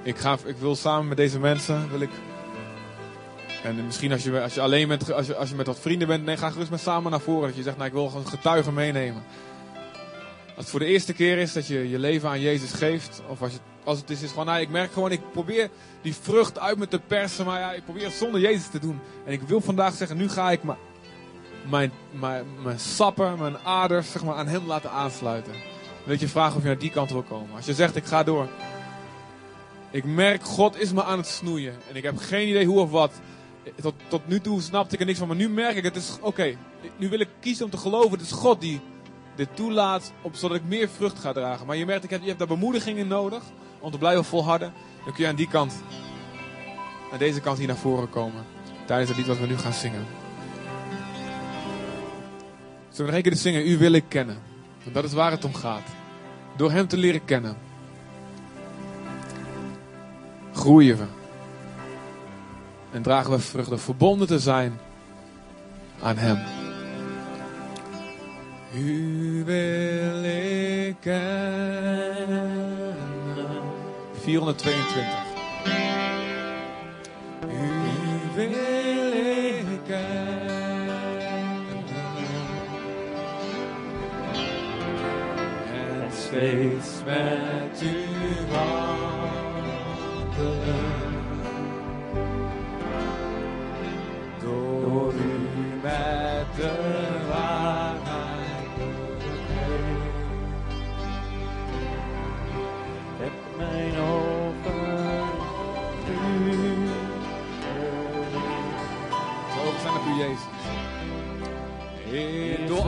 ik 0.02 0.18
ik, 0.18 0.40
ik 0.46 0.56
wil 0.56 0.76
samen 0.76 1.08
met 1.08 1.16
deze 1.16 1.38
mensen, 1.38 1.90
wil 1.90 2.00
ik... 2.00 2.10
En 3.62 3.84
misschien 3.84 4.12
als 4.12 4.22
je, 4.22 4.42
als 4.42 4.54
je 4.54 4.60
alleen 4.60 4.88
bent, 4.88 5.12
als 5.12 5.26
je, 5.26 5.36
als 5.36 5.48
je 5.48 5.54
met 5.54 5.66
wat 5.66 5.80
vrienden 5.80 6.08
bent, 6.08 6.24
nee, 6.24 6.36
ga 6.36 6.50
gerust 6.50 6.70
met 6.70 6.80
samen 6.80 7.10
naar 7.10 7.20
voren. 7.20 7.48
Dat 7.48 7.56
je 7.56 7.62
zegt, 7.62 7.76
nou, 7.76 7.88
ik 7.88 7.94
wil 7.94 8.08
gewoon 8.08 8.26
getuigen 8.26 8.74
meenemen. 8.74 9.22
Als 10.56 10.64
het 10.64 10.74
voor 10.74 10.80
de 10.80 10.92
eerste 10.92 11.12
keer 11.12 11.38
is 11.38 11.52
dat 11.52 11.66
je 11.66 11.88
je 11.88 11.98
leven 11.98 12.28
aan 12.28 12.40
Jezus 12.40 12.72
geeft. 12.72 13.22
Of 13.28 13.42
als, 13.42 13.52
je, 13.52 13.58
als 13.84 13.98
het 13.98 14.10
is, 14.10 14.22
is 14.22 14.30
van, 14.30 14.46
nou, 14.46 14.60
ik 14.60 14.68
merk 14.68 14.92
gewoon, 14.92 15.12
ik 15.12 15.30
probeer 15.32 15.70
die 16.02 16.14
vrucht 16.14 16.58
uit 16.58 16.78
me 16.78 16.88
te 16.88 16.98
persen. 16.98 17.44
Maar 17.46 17.60
ja, 17.60 17.72
ik 17.72 17.84
probeer 17.84 18.04
het 18.04 18.12
zonder 18.12 18.40
Jezus 18.40 18.68
te 18.68 18.78
doen. 18.78 19.00
En 19.24 19.32
ik 19.32 19.42
wil 19.42 19.60
vandaag 19.60 19.94
zeggen, 19.94 20.16
nu 20.16 20.28
ga 20.28 20.50
ik 20.50 20.62
mijn, 20.62 20.78
mijn, 21.68 21.92
mijn, 22.10 22.44
mijn 22.62 22.78
sappen, 22.78 23.38
mijn 23.38 23.58
aders, 23.58 24.10
zeg 24.10 24.24
maar, 24.24 24.34
aan 24.34 24.46
hem 24.46 24.66
laten 24.66 24.90
aansluiten. 24.90 25.52
Wil 26.04 26.14
ik 26.14 26.20
je 26.20 26.28
vragen 26.28 26.56
of 26.56 26.62
je 26.62 26.68
naar 26.68 26.78
die 26.78 26.90
kant 26.90 27.10
wil 27.10 27.22
komen. 27.22 27.56
Als 27.56 27.66
je 27.66 27.74
zegt, 27.74 27.96
ik 27.96 28.04
ga 28.04 28.22
door. 28.22 28.48
Ik 29.90 30.04
merk, 30.04 30.44
God 30.44 30.80
is 30.80 30.92
me 30.92 31.04
aan 31.04 31.18
het 31.18 31.26
snoeien. 31.26 31.74
En 31.88 31.96
ik 31.96 32.02
heb 32.02 32.16
geen 32.16 32.48
idee 32.48 32.66
hoe 32.66 32.80
of 32.80 32.90
wat. 32.90 33.12
Tot, 33.80 33.94
tot 34.08 34.26
nu 34.26 34.40
toe 34.40 34.62
snapte 34.62 34.94
ik 34.94 35.00
er 35.00 35.06
niks 35.06 35.18
van. 35.18 35.28
Maar 35.28 35.36
nu 35.36 35.48
merk 35.48 35.76
ik, 35.76 35.84
het 35.84 35.96
is 35.96 36.16
oké. 36.20 36.56
Nu 36.96 37.08
wil 37.08 37.20
ik 37.20 37.28
kiezen 37.40 37.64
om 37.64 37.70
te 37.70 37.76
geloven. 37.76 38.10
Het 38.10 38.20
is 38.20 38.32
God 38.32 38.60
die 38.60 38.80
dit 39.36 39.48
toelaat, 39.54 40.12
op, 40.22 40.34
zodat 40.34 40.56
ik 40.56 40.64
meer 40.64 40.88
vrucht 40.88 41.18
ga 41.18 41.32
dragen. 41.32 41.66
Maar 41.66 41.76
je 41.76 41.86
merkt, 41.86 42.04
ik 42.04 42.10
heb, 42.10 42.20
je 42.20 42.26
hebt 42.26 42.38
daar 42.38 42.48
bemoediging 42.48 42.98
in 42.98 43.08
nodig 43.08 43.42
om 43.78 43.90
te 43.90 43.98
blijven 43.98 44.24
volharden. 44.24 44.72
Dan 45.04 45.14
kun 45.14 45.24
je 45.24 45.30
aan 45.30 45.36
die 45.36 45.48
kant, 45.48 45.74
aan 47.12 47.18
deze 47.18 47.40
kant 47.40 47.58
hier 47.58 47.66
naar 47.66 47.76
voren 47.76 48.10
komen. 48.10 48.44
Tijdens 48.86 49.08
het 49.08 49.18
lied 49.18 49.26
wat 49.26 49.38
we 49.38 49.46
nu 49.46 49.58
gaan 49.58 49.72
zingen. 49.72 50.06
Zullen 52.90 53.14
we 53.14 53.20
keer 53.20 53.36
zingen, 53.36 53.68
U 53.68 53.78
wil 53.78 53.92
ik 53.92 54.04
kennen. 54.08 54.38
Want 54.82 54.94
dat 54.94 55.04
is 55.04 55.12
waar 55.12 55.30
het 55.30 55.44
om 55.44 55.54
gaat. 55.54 55.88
Door 56.56 56.70
Hem 56.70 56.88
te 56.88 56.96
leren 56.96 57.24
kennen. 57.24 57.56
Groeien 60.52 60.96
we. 60.96 61.04
En 62.92 63.02
dragen 63.02 63.30
we 63.30 63.38
vruchten 63.38 63.80
verbonden 63.80 64.26
te 64.26 64.38
zijn 64.38 64.78
aan 66.02 66.16
Hem. 66.16 66.65
U 68.78 69.42
wil 69.44 70.24
ik 70.24 70.96
kennen. 71.00 72.54
422. 74.12 75.04
U 77.42 77.70
wil 78.34 78.50
ik 79.12 79.80
kennen. 79.86 80.96
En 85.74 86.10
steeds 86.12 86.90
met 87.04 87.82
u 87.82 87.84
wandelen. 88.50 89.36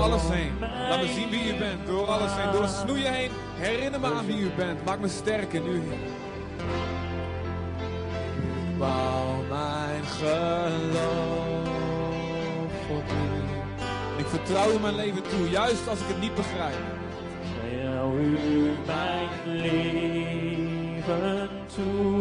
Alles 0.09 0.29
heen. 0.29 0.53
Laat 0.89 1.01
me 1.01 1.07
zien 1.07 1.31
wie 1.31 1.55
u 1.55 1.59
bent. 1.59 1.87
Door 1.87 2.07
alles 2.07 2.33
heen. 2.35 2.53
Door 2.53 2.69
snoeien 2.69 3.13
heen. 3.13 3.31
Herinner 3.55 4.01
me 4.01 4.07
aan 4.07 4.27
wie 4.27 4.39
u 4.39 4.51
bent. 4.57 4.85
Maak 4.85 5.01
me 5.01 5.09
sterk 5.09 5.53
in 5.53 5.67
u, 5.67 5.81
Heer. 5.81 5.99
Bouw 8.79 9.43
mijn 9.49 10.05
geloof 10.05 11.69
op 12.91 13.11
u. 13.11 13.13
Ik 14.19 14.27
vertrouw 14.27 14.79
mijn 14.79 14.95
leven 14.95 15.23
toe, 15.23 15.51
juist 15.51 15.89
als 15.89 16.01
ik 16.01 16.07
het 16.09 16.21
niet 16.21 16.35
begrijp. 16.35 16.77
Vertrouw 17.61 18.19
u 18.19 18.39
mijn 18.87 19.29
leven 19.45 21.49
toe. 21.75 22.18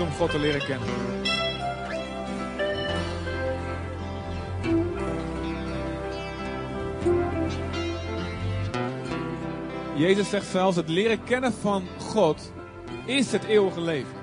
Om 0.00 0.10
God 0.10 0.30
te 0.30 0.38
leren 0.38 0.64
kennen. 0.64 0.88
Jezus 9.96 10.28
zegt 10.28 10.46
zelfs, 10.46 10.76
het 10.76 10.88
leren 10.88 11.24
kennen 11.24 11.52
van 11.52 11.82
God 11.98 12.52
is 13.06 13.32
het 13.32 13.44
eeuwige 13.44 13.80
leven. 13.80 14.18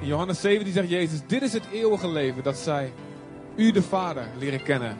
Johannes 0.00 0.40
17 0.40 0.72
zegt 0.72 0.88
Jezus, 0.88 1.20
dit 1.26 1.42
is 1.42 1.52
het 1.52 1.64
eeuwige 1.72 2.08
leven, 2.08 2.42
dat 2.42 2.56
zij 2.56 2.92
u 3.56 3.72
de 3.72 3.82
Vader 3.82 4.26
leren 4.38 4.62
kennen. 4.62 4.96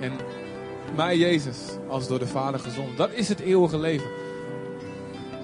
En 0.00 0.12
mij 0.96 1.16
Jezus 1.16 1.58
als 1.88 2.08
door 2.08 2.18
de 2.18 2.26
Vader 2.26 2.60
gezond. 2.60 2.96
Dat 2.96 3.12
is 3.12 3.28
het 3.28 3.40
eeuwige 3.40 3.78
leven. 3.78 4.10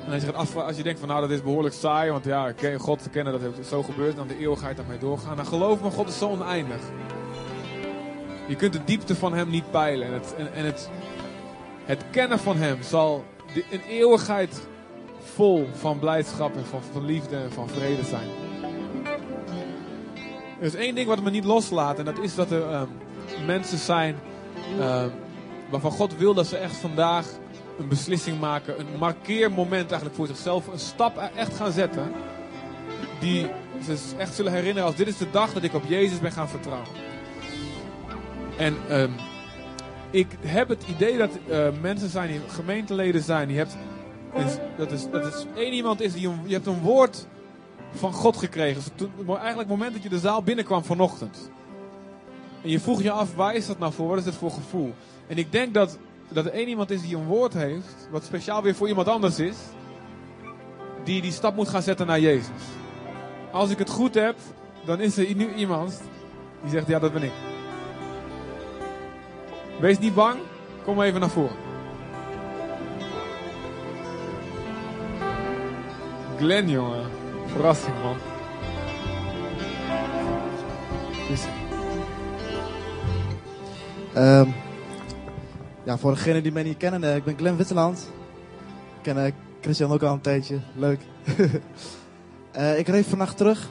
En 0.06 0.12
als 0.12 0.22
je, 0.22 0.28
gaat 0.28 0.36
afvra- 0.36 0.62
als 0.62 0.76
je 0.76 0.82
denkt 0.82 0.98
van 0.98 1.08
nou 1.08 1.20
dat 1.20 1.30
is 1.30 1.42
behoorlijk 1.42 1.74
saai, 1.74 2.10
want 2.10 2.24
ja, 2.24 2.52
God 2.78 3.02
te 3.02 3.08
kennen 3.08 3.32
dat 3.32 3.42
heeft 3.42 3.68
zo 3.68 3.82
gebeurd, 3.82 4.16
dan 4.16 4.26
de 4.26 4.38
eeuwigheid 4.38 4.76
daarmee 4.76 4.98
doorgaan. 4.98 5.36
Dan 5.36 5.46
geloof 5.46 5.82
me, 5.82 5.90
God 5.90 6.08
is 6.08 6.18
zo 6.18 6.28
oneindig. 6.28 6.80
Je 8.46 8.56
kunt 8.56 8.72
de 8.72 8.84
diepte 8.84 9.14
van 9.14 9.34
Hem 9.34 9.50
niet 9.50 9.70
peilen. 9.70 10.06
En 10.06 10.12
het, 10.12 10.34
en, 10.54 10.64
het, 10.64 10.90
het 11.84 12.04
kennen 12.10 12.38
van 12.38 12.56
Hem 12.56 12.82
zal 12.82 13.24
een 13.70 13.82
eeuwigheid 13.88 14.66
vol 15.20 15.68
van 15.72 15.98
blijdschap 15.98 16.56
en 16.56 16.66
van, 16.66 16.80
van 16.92 17.04
liefde 17.04 17.36
en 17.36 17.52
van 17.52 17.68
vrede 17.68 18.02
zijn. 18.02 18.28
Er 20.60 20.66
is 20.66 20.74
één 20.74 20.94
ding 20.94 21.08
wat 21.08 21.22
me 21.22 21.30
niet 21.30 21.44
loslaat 21.44 21.98
en 21.98 22.04
dat 22.04 22.18
is 22.18 22.34
dat 22.34 22.50
er 22.50 22.70
ehm, 22.70 22.86
mensen 23.46 23.78
zijn 23.78 24.16
ehm, 24.78 25.08
waarvan 25.70 25.90
God 25.90 26.16
wil 26.16 26.34
dat 26.34 26.46
ze 26.46 26.56
echt 26.56 26.76
vandaag 26.76 27.26
een 27.78 27.88
beslissing 27.88 28.40
maken, 28.40 28.80
een 28.80 28.98
markeermoment 28.98 29.86
eigenlijk 29.86 30.14
voor 30.14 30.26
zichzelf, 30.26 30.66
een 30.66 30.78
stap 30.78 31.30
echt 31.36 31.56
gaan 31.56 31.72
zetten, 31.72 32.12
die 33.20 33.46
ze 33.84 33.96
echt 34.18 34.34
zullen 34.34 34.52
herinneren 34.52 34.84
als 34.84 34.96
dit 34.96 35.06
is 35.06 35.18
de 35.18 35.30
dag 35.30 35.52
dat 35.52 35.62
ik 35.62 35.74
op 35.74 35.84
Jezus 35.86 36.20
ben 36.20 36.32
gaan 36.32 36.48
vertrouwen. 36.48 36.88
En 38.56 38.76
ehm, 38.88 39.10
ik 40.10 40.26
heb 40.40 40.68
het 40.68 40.84
idee 40.88 41.18
dat 41.18 41.30
eh, 41.48 41.68
mensen 41.80 42.08
zijn 42.08 42.28
die 42.28 42.40
gemeenteleden 42.48 43.22
zijn, 43.22 43.48
die 43.48 43.56
hebt, 43.56 43.76
dat 44.76 44.92
is, 44.92 45.10
dat 45.10 45.34
is 45.34 45.46
één 45.54 45.72
iemand 45.72 46.00
is 46.00 46.12
die 46.12 46.28
een, 46.28 46.40
je 46.44 46.52
hebt 46.52 46.66
een 46.66 46.80
woord 46.80 47.26
van 47.92 48.12
God 48.12 48.36
gekregen. 48.36 48.74
Dus 48.74 48.90
toen, 48.94 49.10
eigenlijk 49.26 49.58
het 49.58 49.68
moment 49.68 49.92
dat 49.92 50.02
je 50.02 50.08
de 50.08 50.18
zaal 50.18 50.42
binnenkwam 50.42 50.84
vanochtend. 50.84 51.50
En 52.62 52.70
je 52.70 52.80
vroeg 52.80 53.02
je 53.02 53.10
af, 53.10 53.34
waar 53.34 53.54
is 53.54 53.66
dat 53.66 53.78
nou 53.78 53.92
voor? 53.92 54.08
Wat 54.08 54.18
is 54.18 54.24
dit 54.24 54.34
voor 54.34 54.50
gevoel? 54.50 54.94
En 55.26 55.38
ik 55.38 55.52
denk 55.52 55.74
dat, 55.74 55.98
dat 56.28 56.44
er 56.44 56.52
één 56.52 56.68
iemand 56.68 56.90
is 56.90 57.02
die 57.02 57.16
een 57.16 57.26
woord 57.26 57.52
heeft, 57.52 58.08
wat 58.10 58.24
speciaal 58.24 58.62
weer 58.62 58.74
voor 58.74 58.88
iemand 58.88 59.08
anders 59.08 59.38
is, 59.38 59.56
die 61.04 61.22
die 61.22 61.32
stap 61.32 61.56
moet 61.56 61.68
gaan 61.68 61.82
zetten 61.82 62.06
naar 62.06 62.20
Jezus. 62.20 62.64
Als 63.52 63.70
ik 63.70 63.78
het 63.78 63.90
goed 63.90 64.14
heb, 64.14 64.36
dan 64.84 65.00
is 65.00 65.16
er 65.16 65.34
nu 65.34 65.54
iemand 65.54 66.02
die 66.62 66.70
zegt, 66.70 66.86
ja 66.86 66.98
dat 66.98 67.12
ben 67.12 67.22
ik. 67.22 67.32
Wees 69.80 69.98
niet 69.98 70.14
bang, 70.14 70.38
kom 70.84 71.02
even 71.02 71.20
naar 71.20 71.30
voren. 71.30 71.56
Glenn, 76.38 76.68
jongen. 76.68 77.06
Verrassing, 77.46 77.94
man. 78.02 78.16
Dus, 81.28 81.44
Ehm, 84.18 84.48
ja, 85.84 85.98
voor 85.98 86.10
degenen 86.10 86.42
die 86.42 86.52
mij 86.52 86.62
niet 86.62 86.76
kennen, 86.76 87.04
eh, 87.04 87.16
ik 87.16 87.24
ben 87.24 87.36
Glenn 87.36 87.56
Witteland. 87.56 88.10
Ik 88.96 89.02
ken 89.02 89.24
eh, 89.24 89.32
Christian 89.60 89.92
ook 89.92 90.02
al 90.02 90.12
een 90.12 90.20
tijdje. 90.20 90.58
Leuk. 90.76 91.00
Eh, 92.52 92.78
ik 92.78 92.88
reed 92.88 93.06
vannacht 93.06 93.36
terug. 93.36 93.68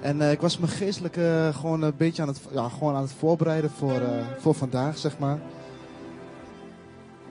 En 0.00 0.20
ik 0.20 0.40
was 0.40 0.58
me 0.58 0.66
geestelijk 0.66 1.14
gewoon 1.54 1.82
een 1.82 1.96
beetje 1.96 2.22
aan 2.22 2.28
het, 2.28 2.40
ja, 2.52 2.68
gewoon 2.68 2.94
aan 2.94 3.02
het 3.02 3.12
voorbereiden 3.18 3.70
voor, 3.70 4.00
voor 4.38 4.54
vandaag, 4.54 4.98
zeg 4.98 5.18
maar. 5.18 5.38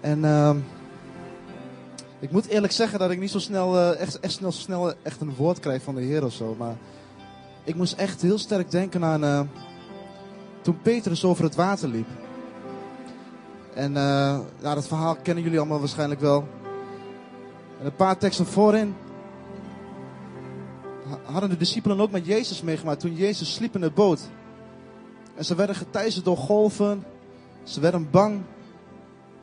En 0.01 0.25
ehm, 0.25 0.57
ik 2.19 2.31
moet 2.31 2.47
eerlijk 2.47 2.73
zeggen 2.73 2.99
dat 2.99 3.11
ik 3.11 3.19
niet 3.19 3.31
zo 3.31 3.39
snel, 3.39 3.93
echt, 3.93 4.19
echt, 4.19 4.33
snel, 4.33 4.51
snel 4.51 4.93
echt 5.01 5.21
een 5.21 5.35
woord 5.35 5.59
krijg 5.59 5.83
van 5.83 5.95
de 5.95 6.01
Heer 6.01 6.25
of 6.25 6.33
zo. 6.33 6.55
Maar 6.57 6.75
ik 7.63 7.75
moest 7.75 7.93
echt 7.93 8.21
heel 8.21 8.37
sterk 8.37 8.71
denken 8.71 9.03
aan... 9.03 9.49
toen 10.63 10.81
Petrus 10.81 11.25
over 11.25 11.43
het 11.43 11.55
water 11.55 11.89
liep. 11.89 12.07
En 13.73 13.97
eh, 13.97 14.39
ja, 14.61 14.73
dat 14.73 14.87
verhaal 14.87 15.15
kennen 15.15 15.43
jullie 15.43 15.59
allemaal 15.59 15.79
waarschijnlijk 15.79 16.21
wel. 16.21 16.47
En 17.79 17.85
een 17.85 17.95
paar 17.95 18.17
teksten 18.17 18.45
voorin 18.45 18.95
ha- 21.07 21.31
hadden 21.31 21.49
de 21.49 21.57
discipelen 21.57 21.99
ook 21.99 22.11
met 22.11 22.25
Jezus 22.25 22.61
meegemaakt 22.61 22.99
toen 22.99 23.15
Jezus 23.15 23.53
sliep 23.53 23.75
in 23.75 23.81
de 23.81 23.91
boot. 23.91 24.29
En 25.35 25.45
ze 25.45 25.55
werden 25.55 25.75
geteisterd 25.75 26.25
door 26.25 26.37
golven. 26.37 27.03
Ze 27.63 27.79
werden 27.79 28.09
bang. 28.11 28.35
Op 28.35 28.39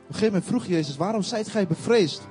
een 0.07 0.13
gegeven 0.13 0.25
moment 0.25 0.45
vroeg 0.45 0.65
Jezus, 0.65 0.97
waarom 0.97 1.21
zijt 1.21 1.49
gij 1.49 1.67
bevreesd? 1.67 2.27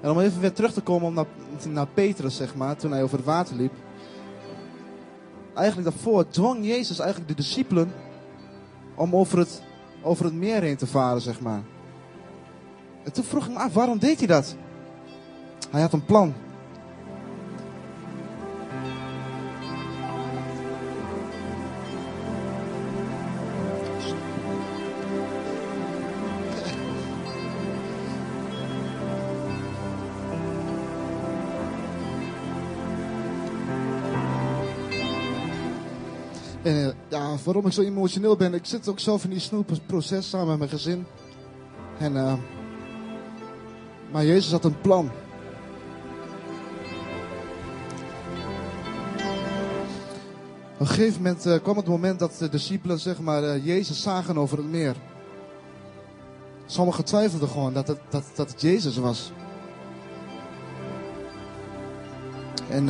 En 0.00 0.10
om 0.10 0.20
even 0.20 0.40
weer 0.40 0.52
terug 0.52 0.72
te 0.72 0.80
komen 0.80 1.08
om 1.08 1.14
naar, 1.14 1.26
naar 1.68 1.86
Petrus, 1.86 2.36
zeg 2.36 2.54
maar, 2.54 2.76
toen 2.76 2.90
hij 2.90 3.02
over 3.02 3.16
het 3.16 3.26
water 3.26 3.56
liep 3.56 3.72
eigenlijk 5.58 5.90
daarvoor 5.90 6.28
dwong 6.28 6.66
Jezus 6.66 6.98
eigenlijk 6.98 7.28
de 7.28 7.36
discipelen 7.36 7.92
om 8.94 9.16
over 9.16 9.38
het, 9.38 9.62
over 10.02 10.24
het 10.24 10.34
meer 10.34 10.62
heen 10.62 10.76
te 10.76 10.86
varen, 10.86 11.20
zeg 11.20 11.40
maar. 11.40 11.62
En 13.04 13.12
toen 13.12 13.24
vroeg 13.24 13.46
ik 13.46 13.52
me 13.52 13.58
af, 13.58 13.72
waarom 13.72 13.98
deed 13.98 14.18
hij 14.18 14.26
dat? 14.26 14.56
Hij 15.70 15.80
had 15.80 15.92
een 15.92 16.04
plan. 16.04 16.34
En 36.62 36.86
eh, 36.86 36.94
ja, 37.08 37.36
waarom 37.44 37.66
ik 37.66 37.72
zo 37.72 37.82
emotioneel 37.82 38.36
ben, 38.36 38.54
ik 38.54 38.64
zit 38.66 38.88
ook 38.88 39.00
zelf 39.00 39.24
in 39.24 39.30
die 39.30 39.38
snoepproces 39.38 40.28
samen 40.28 40.48
met 40.48 40.58
mijn 40.58 40.70
gezin. 40.70 41.06
En, 41.98 42.16
eh, 42.16 42.34
maar 44.10 44.24
Jezus 44.24 44.50
had 44.50 44.64
een 44.64 44.80
plan. 44.80 45.10
Op 50.74 50.86
een 50.86 50.86
gegeven 50.86 51.22
moment 51.22 51.46
eh, 51.46 51.62
kwam 51.62 51.76
het 51.76 51.86
moment 51.86 52.18
dat 52.18 52.36
de 52.38 52.48
discipelen 52.48 52.98
zeg 52.98 53.20
maar, 53.20 53.58
Jezus 53.58 54.02
zagen 54.02 54.38
over 54.38 54.56
het 54.56 54.70
meer. 54.70 54.96
Sommigen 56.66 57.04
twijfelden 57.04 57.48
gewoon 57.48 57.72
dat 57.72 57.88
het, 57.88 57.98
dat, 58.08 58.24
dat 58.34 58.50
het 58.50 58.60
Jezus 58.60 58.96
was. 58.96 59.32
En 62.68 62.88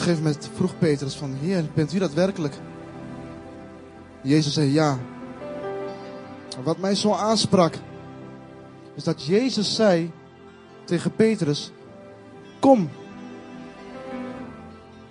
een 0.00 0.06
gegeven 0.06 0.24
moment 0.24 0.50
vroeg 0.54 0.78
Petrus 0.78 1.14
van, 1.14 1.34
Heer, 1.40 1.64
bent 1.74 1.92
u 1.92 1.98
dat 1.98 2.12
werkelijk? 2.12 2.54
Jezus 4.22 4.52
zei 4.52 4.72
ja. 4.72 4.98
Wat 6.64 6.78
mij 6.78 6.94
zo 6.94 7.12
aansprak, 7.12 7.74
is 8.94 9.04
dat 9.04 9.24
Jezus 9.24 9.74
zei 9.74 10.10
tegen 10.84 11.14
Petrus, 11.14 11.72
kom. 12.58 12.90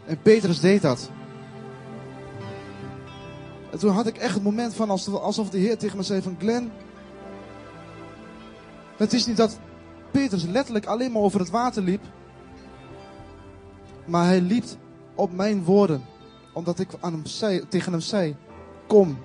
En 0.06 0.22
Petrus 0.22 0.60
deed 0.60 0.82
dat. 0.82 1.10
En 3.72 3.80
toen 3.80 3.92
had 3.92 4.08
ik 4.08 4.18
echt 4.18 4.34
het 4.34 4.44
moment 4.44 4.74
van 4.74 4.90
alsof 5.22 5.50
de 5.50 5.58
Heer 5.58 5.78
tegen 5.78 5.98
me 5.98 6.04
zei 6.04 6.22
van 6.22 6.36
Glenn. 6.40 6.72
Het 8.98 9.14
is 9.14 9.26
niet 9.26 9.38
dat 9.38 9.60
Petrus 10.12 10.44
letterlijk 10.44 10.86
alleen 10.86 11.12
maar 11.12 11.22
over 11.22 11.40
het 11.40 11.50
water 11.50 11.84
liep. 11.84 12.02
Maar 14.10 14.26
hij 14.26 14.42
liep 14.42 14.64
op 15.16 15.34
mijn 15.34 15.64
woorden. 15.64 16.02
Omdat 16.54 16.80
ik 16.80 16.90
aan 17.00 17.14
hem 17.14 17.26
zei, 17.26 17.68
tegen 17.68 17.92
hem 17.92 18.02
zei, 18.02 18.36
kom. 18.88 19.18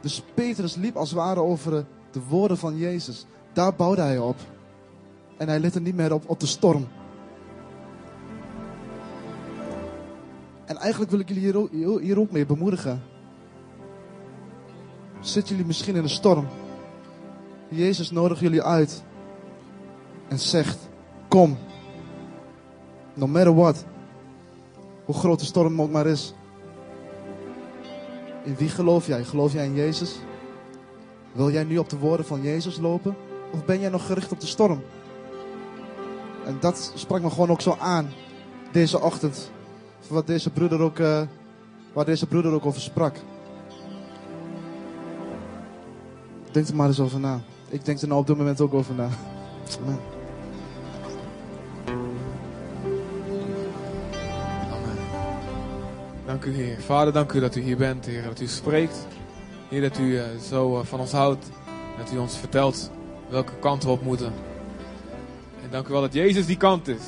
Dus 0.00 0.22
Petrus 0.34 0.74
liep 0.74 0.96
als 0.96 1.10
het 1.10 1.18
ware 1.18 1.40
over 1.40 1.86
de 2.10 2.20
woorden 2.28 2.58
van 2.58 2.76
Jezus. 2.76 3.26
Daar 3.52 3.74
bouwde 3.74 4.02
hij 4.02 4.18
op. 4.18 4.36
En 5.36 5.48
hij 5.48 5.58
lette 5.58 5.80
niet 5.80 5.96
meer 5.96 6.12
op, 6.12 6.22
op 6.26 6.40
de 6.40 6.46
storm. 6.46 6.86
En 10.64 10.76
eigenlijk 10.76 11.10
wil 11.10 11.20
ik 11.20 11.28
jullie 11.28 11.68
hier 11.70 12.00
hier 12.00 12.18
ook 12.18 12.30
mee 12.30 12.46
bemoedigen. 12.46 13.02
Zitten 15.20 15.50
jullie 15.50 15.66
misschien 15.66 15.94
in 15.94 16.02
een 16.02 16.08
storm? 16.08 16.46
Jezus 17.68 18.10
nodigt 18.10 18.40
jullie 18.40 18.62
uit. 18.62 19.02
En 20.28 20.38
zegt, 20.38 20.78
kom. 21.28 21.56
No 23.14 23.26
matter 23.26 23.54
what. 23.54 23.84
Hoe 25.06 25.14
groot 25.14 25.38
de 25.38 25.44
storm 25.44 25.82
ook 25.82 25.90
maar 25.90 26.06
is. 26.06 26.34
In 28.44 28.56
wie 28.56 28.68
geloof 28.68 29.06
jij? 29.06 29.24
Geloof 29.24 29.52
jij 29.52 29.64
in 29.64 29.74
Jezus? 29.74 30.18
Wil 31.32 31.50
jij 31.50 31.64
nu 31.64 31.78
op 31.78 31.88
de 31.88 31.98
woorden 31.98 32.26
van 32.26 32.42
Jezus 32.42 32.78
lopen? 32.78 33.16
Of 33.52 33.64
ben 33.64 33.80
jij 33.80 33.90
nog 33.90 34.06
gericht 34.06 34.32
op 34.32 34.40
de 34.40 34.46
storm? 34.46 34.82
En 36.44 36.56
dat 36.60 36.92
sprak 36.94 37.22
me 37.22 37.30
gewoon 37.30 37.50
ook 37.50 37.60
zo 37.60 37.76
aan. 37.78 38.08
Deze 38.72 39.00
ochtend. 39.00 39.50
Wat 40.08 40.26
deze 40.26 40.50
broeder 40.50 40.80
ook, 40.80 40.98
eh, 40.98 41.22
deze 42.04 42.26
broeder 42.26 42.52
ook 42.52 42.66
over 42.66 42.80
sprak. 42.80 43.16
Denk 46.50 46.68
er 46.68 46.76
maar 46.76 46.88
eens 46.88 47.00
over 47.00 47.20
na. 47.20 47.40
Ik 47.68 47.84
denk 47.84 48.00
er 48.00 48.08
nou 48.08 48.20
op 48.20 48.26
dit 48.26 48.36
moment 48.36 48.60
ook 48.60 48.74
over 48.74 48.94
na. 48.94 49.08
Amen. 49.82 50.15
Dank 56.40 56.48
u, 56.48 56.62
Heer. 56.62 56.80
Vader, 56.80 57.12
dank 57.12 57.32
u 57.32 57.40
dat 57.40 57.56
u 57.56 57.60
hier 57.60 57.76
bent, 57.76 58.06
Heer. 58.06 58.22
Dat 58.22 58.40
u 58.40 58.46
spreekt. 58.46 59.06
Heer, 59.68 59.80
dat 59.80 59.98
u 59.98 60.18
eh, 60.18 60.24
zo 60.48 60.78
eh, 60.78 60.84
van 60.84 61.00
ons 61.00 61.12
houdt. 61.12 61.46
Dat 61.98 62.12
u 62.12 62.18
ons 62.18 62.36
vertelt 62.38 62.90
welke 63.28 63.52
kant 63.60 63.84
we 63.84 63.90
op 63.90 64.02
moeten. 64.02 64.32
En 65.62 65.70
dank 65.70 65.88
u 65.88 65.92
wel 65.92 66.00
dat 66.00 66.12
Jezus 66.12 66.46
die 66.46 66.56
kant 66.56 66.88
is. 66.88 67.02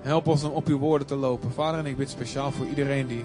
Help 0.00 0.26
ons 0.26 0.44
om 0.44 0.50
op 0.50 0.66
uw 0.66 0.78
woorden 0.78 1.06
te 1.06 1.14
lopen. 1.16 1.52
Vader, 1.52 1.78
en 1.80 1.86
ik 1.86 1.96
bid 1.96 2.10
speciaal 2.10 2.50
voor 2.50 2.66
iedereen 2.66 3.06
die, 3.06 3.24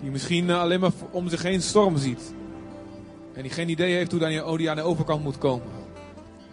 die 0.00 0.10
misschien 0.10 0.50
eh, 0.50 0.60
alleen 0.60 0.80
maar 0.80 0.92
om 1.10 1.28
zich 1.28 1.42
heen 1.42 1.62
storm 1.62 1.96
ziet. 1.96 2.34
En 3.34 3.42
die 3.42 3.50
geen 3.52 3.68
idee 3.68 3.94
heeft 3.94 4.10
hoe 4.10 4.20
dan 4.20 4.32
je- 4.32 4.40
hoe 4.42 4.58
die 4.58 4.70
aan 4.70 4.76
de 4.76 4.82
overkant 4.82 5.22
moet 5.22 5.38
komen. 5.38 5.66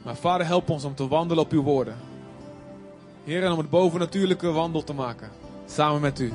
Maar 0.04 0.16
vader, 0.16 0.46
help 0.46 0.70
ons 0.70 0.84
om 0.84 0.96
te 0.96 1.08
wandelen 1.08 1.44
op 1.44 1.52
uw 1.52 1.64
woorden. 1.64 1.96
Heer, 3.24 3.44
en 3.44 3.52
om 3.52 3.58
het 3.58 3.70
bovennatuurlijke 3.70 4.52
wandel 4.52 4.84
te 4.84 4.94
maken. 4.94 5.30
Samen 5.66 6.02
met 6.02 6.20
u. 6.20 6.34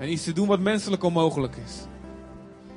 En 0.00 0.12
iets 0.12 0.24
te 0.24 0.32
doen 0.32 0.46
wat 0.46 0.60
menselijk 0.60 1.02
onmogelijk 1.02 1.56
is. 1.56 1.74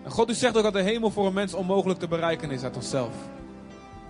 En 0.04 0.12
God, 0.12 0.30
u 0.30 0.34
zegt 0.34 0.58
ook 0.58 0.64
dat 0.64 0.74
de 0.74 0.82
hemel 0.82 1.12
voor 1.12 1.26
een 1.26 1.34
mens 1.34 1.54
onmogelijk 1.54 2.00
te 2.00 2.08
bereiken 2.08 2.52
is 2.52 2.64
uit 2.64 2.76
onszelf. 2.76 3.14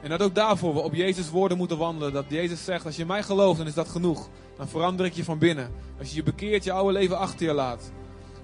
En 0.01 0.09
dat 0.09 0.21
ook 0.21 0.35
daarvoor 0.35 0.73
we 0.73 0.79
op 0.79 0.93
Jezus 0.93 1.29
woorden 1.29 1.57
moeten 1.57 1.77
wandelen. 1.77 2.13
Dat 2.13 2.25
Jezus 2.27 2.63
zegt, 2.63 2.85
als 2.85 2.95
je 2.95 3.05
mij 3.05 3.23
gelooft, 3.23 3.57
dan 3.57 3.67
is 3.67 3.73
dat 3.73 3.87
genoeg. 3.87 4.29
Dan 4.57 4.67
verander 4.67 5.05
ik 5.05 5.13
je 5.13 5.23
van 5.23 5.37
binnen. 5.37 5.71
Als 5.99 6.09
je 6.09 6.15
je 6.15 6.23
bekeert, 6.23 6.63
je 6.63 6.71
oude 6.71 6.93
leven 6.93 7.17
achter 7.17 7.45
je 7.45 7.53
laat. 7.53 7.91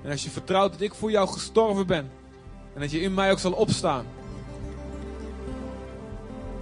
En 0.04 0.12
als 0.12 0.24
je 0.24 0.30
vertrouwt 0.30 0.72
dat 0.72 0.82
ik 0.82 0.94
voor 0.94 1.12
jou 1.12 1.28
gestorven 1.28 1.88
ben. 1.88 2.12
En 2.74 2.82
dat 2.82 2.92
je 2.92 3.02
in 3.02 3.14
mij 3.14 3.32
ook 3.32 3.40
zal 3.40 3.52
opstaan. 3.52 4.06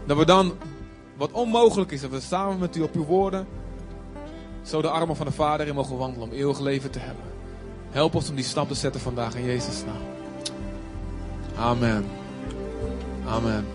Dat 0.05 0.17
we 0.17 0.25
dan, 0.25 0.53
wat 1.17 1.31
onmogelijk 1.31 1.91
is, 1.91 2.01
dat 2.01 2.11
we 2.11 2.19
samen 2.19 2.59
met 2.59 2.75
u 2.75 2.81
op 2.81 2.93
uw 2.93 3.05
woorden, 3.05 3.47
zo 4.61 4.81
de 4.81 4.89
armen 4.89 5.15
van 5.15 5.25
de 5.25 5.31
Vader 5.31 5.67
in 5.67 5.75
mogen 5.75 5.97
wandelen 5.97 6.29
om 6.29 6.35
eeuwig 6.35 6.59
leven 6.59 6.91
te 6.91 6.99
hebben. 6.99 7.36
Help 7.97 8.15
ons 8.15 8.29
om 8.29 8.35
die 8.35 8.45
stap 8.45 8.67
te 8.67 8.73
zetten 8.73 9.01
vandaag 9.01 9.35
in 9.35 9.45
Jezus' 9.45 9.83
naam. 9.85 10.01
Amen. 11.55 12.05
Amen. 13.25 13.65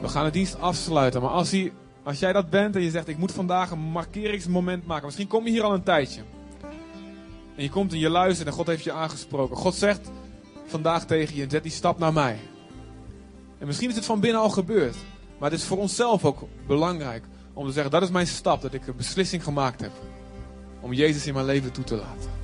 We 0.00 0.08
gaan 0.08 0.24
de 0.24 0.30
dienst 0.30 0.60
afsluiten. 0.60 1.20
Maar 1.20 1.30
als, 1.30 1.50
hij, 1.50 1.72
als 2.02 2.18
jij 2.18 2.32
dat 2.32 2.50
bent 2.50 2.76
en 2.76 2.82
je 2.82 2.90
zegt, 2.90 3.08
ik 3.08 3.18
moet 3.18 3.32
vandaag 3.32 3.70
een 3.70 3.78
markeringsmoment 3.78 4.86
maken. 4.86 5.04
Misschien 5.04 5.26
kom 5.26 5.44
je 5.44 5.50
hier 5.50 5.62
al 5.62 5.74
een 5.74 5.82
tijdje. 5.82 6.22
En 7.56 7.62
je 7.62 7.70
komt 7.70 7.92
en 7.92 7.98
je 7.98 8.08
luistert 8.08 8.48
en 8.48 8.54
God 8.54 8.66
heeft 8.66 8.84
je 8.84 8.92
aangesproken. 8.92 9.56
God 9.56 9.74
zegt 9.74 10.10
vandaag 10.66 11.06
tegen 11.06 11.36
je, 11.36 11.46
zet 11.48 11.62
die 11.62 11.72
stap 11.72 11.98
naar 11.98 12.12
mij. 12.12 12.38
En 13.58 13.66
misschien 13.66 13.88
is 13.88 13.96
het 13.96 14.04
van 14.04 14.20
binnen 14.20 14.40
al 14.40 14.50
gebeurd. 14.50 14.96
Maar 15.38 15.50
het 15.50 15.60
is 15.60 15.66
voor 15.66 15.78
onszelf 15.78 16.24
ook 16.24 16.42
belangrijk 16.66 17.24
om 17.52 17.66
te 17.66 17.72
zeggen, 17.72 17.92
dat 17.92 18.02
is 18.02 18.10
mijn 18.10 18.26
stap. 18.26 18.62
Dat 18.62 18.74
ik 18.74 18.86
een 18.86 18.96
beslissing 18.96 19.44
gemaakt 19.44 19.80
heb. 19.80 19.92
Om 20.80 20.92
Jezus 20.92 21.26
in 21.26 21.34
mijn 21.34 21.46
leven 21.46 21.72
toe 21.72 21.84
te 21.84 21.96
laten. 21.96 22.43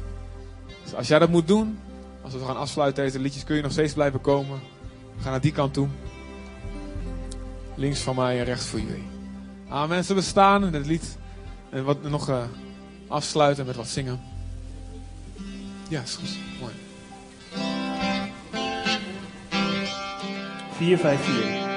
Dus 0.90 0.98
als 0.98 1.08
jij 1.08 1.18
dat 1.18 1.28
moet 1.28 1.48
doen, 1.48 1.78
als 2.22 2.32
we 2.32 2.44
gaan 2.44 2.56
afsluiten 2.56 3.04
deze 3.04 3.20
liedjes, 3.20 3.44
kun 3.44 3.56
je 3.56 3.62
nog 3.62 3.72
steeds 3.72 3.92
blijven 3.92 4.20
komen. 4.20 4.60
We 5.16 5.22
gaan 5.22 5.30
naar 5.30 5.40
die 5.40 5.52
kant 5.52 5.74
toe. 5.74 5.88
Links 7.74 8.00
van 8.00 8.14
mij 8.14 8.38
en 8.38 8.44
rechts 8.44 8.66
voor 8.66 8.80
jullie. 8.80 9.08
Amen. 9.68 10.04
Zullen 10.04 10.22
we 10.22 10.28
staan 10.28 10.64
in 10.64 10.74
het 10.74 10.86
lied 10.86 11.18
en 11.70 11.84
wat, 11.84 12.02
nog 12.02 12.28
eh, 12.28 12.42
afsluiten 13.08 13.66
met 13.66 13.76
wat 13.76 13.88
zingen? 13.88 14.20
Ja, 15.88 16.02
is 16.02 16.14
goed. 16.14 16.36
Mooi. 16.60 16.72
454. 20.76 21.69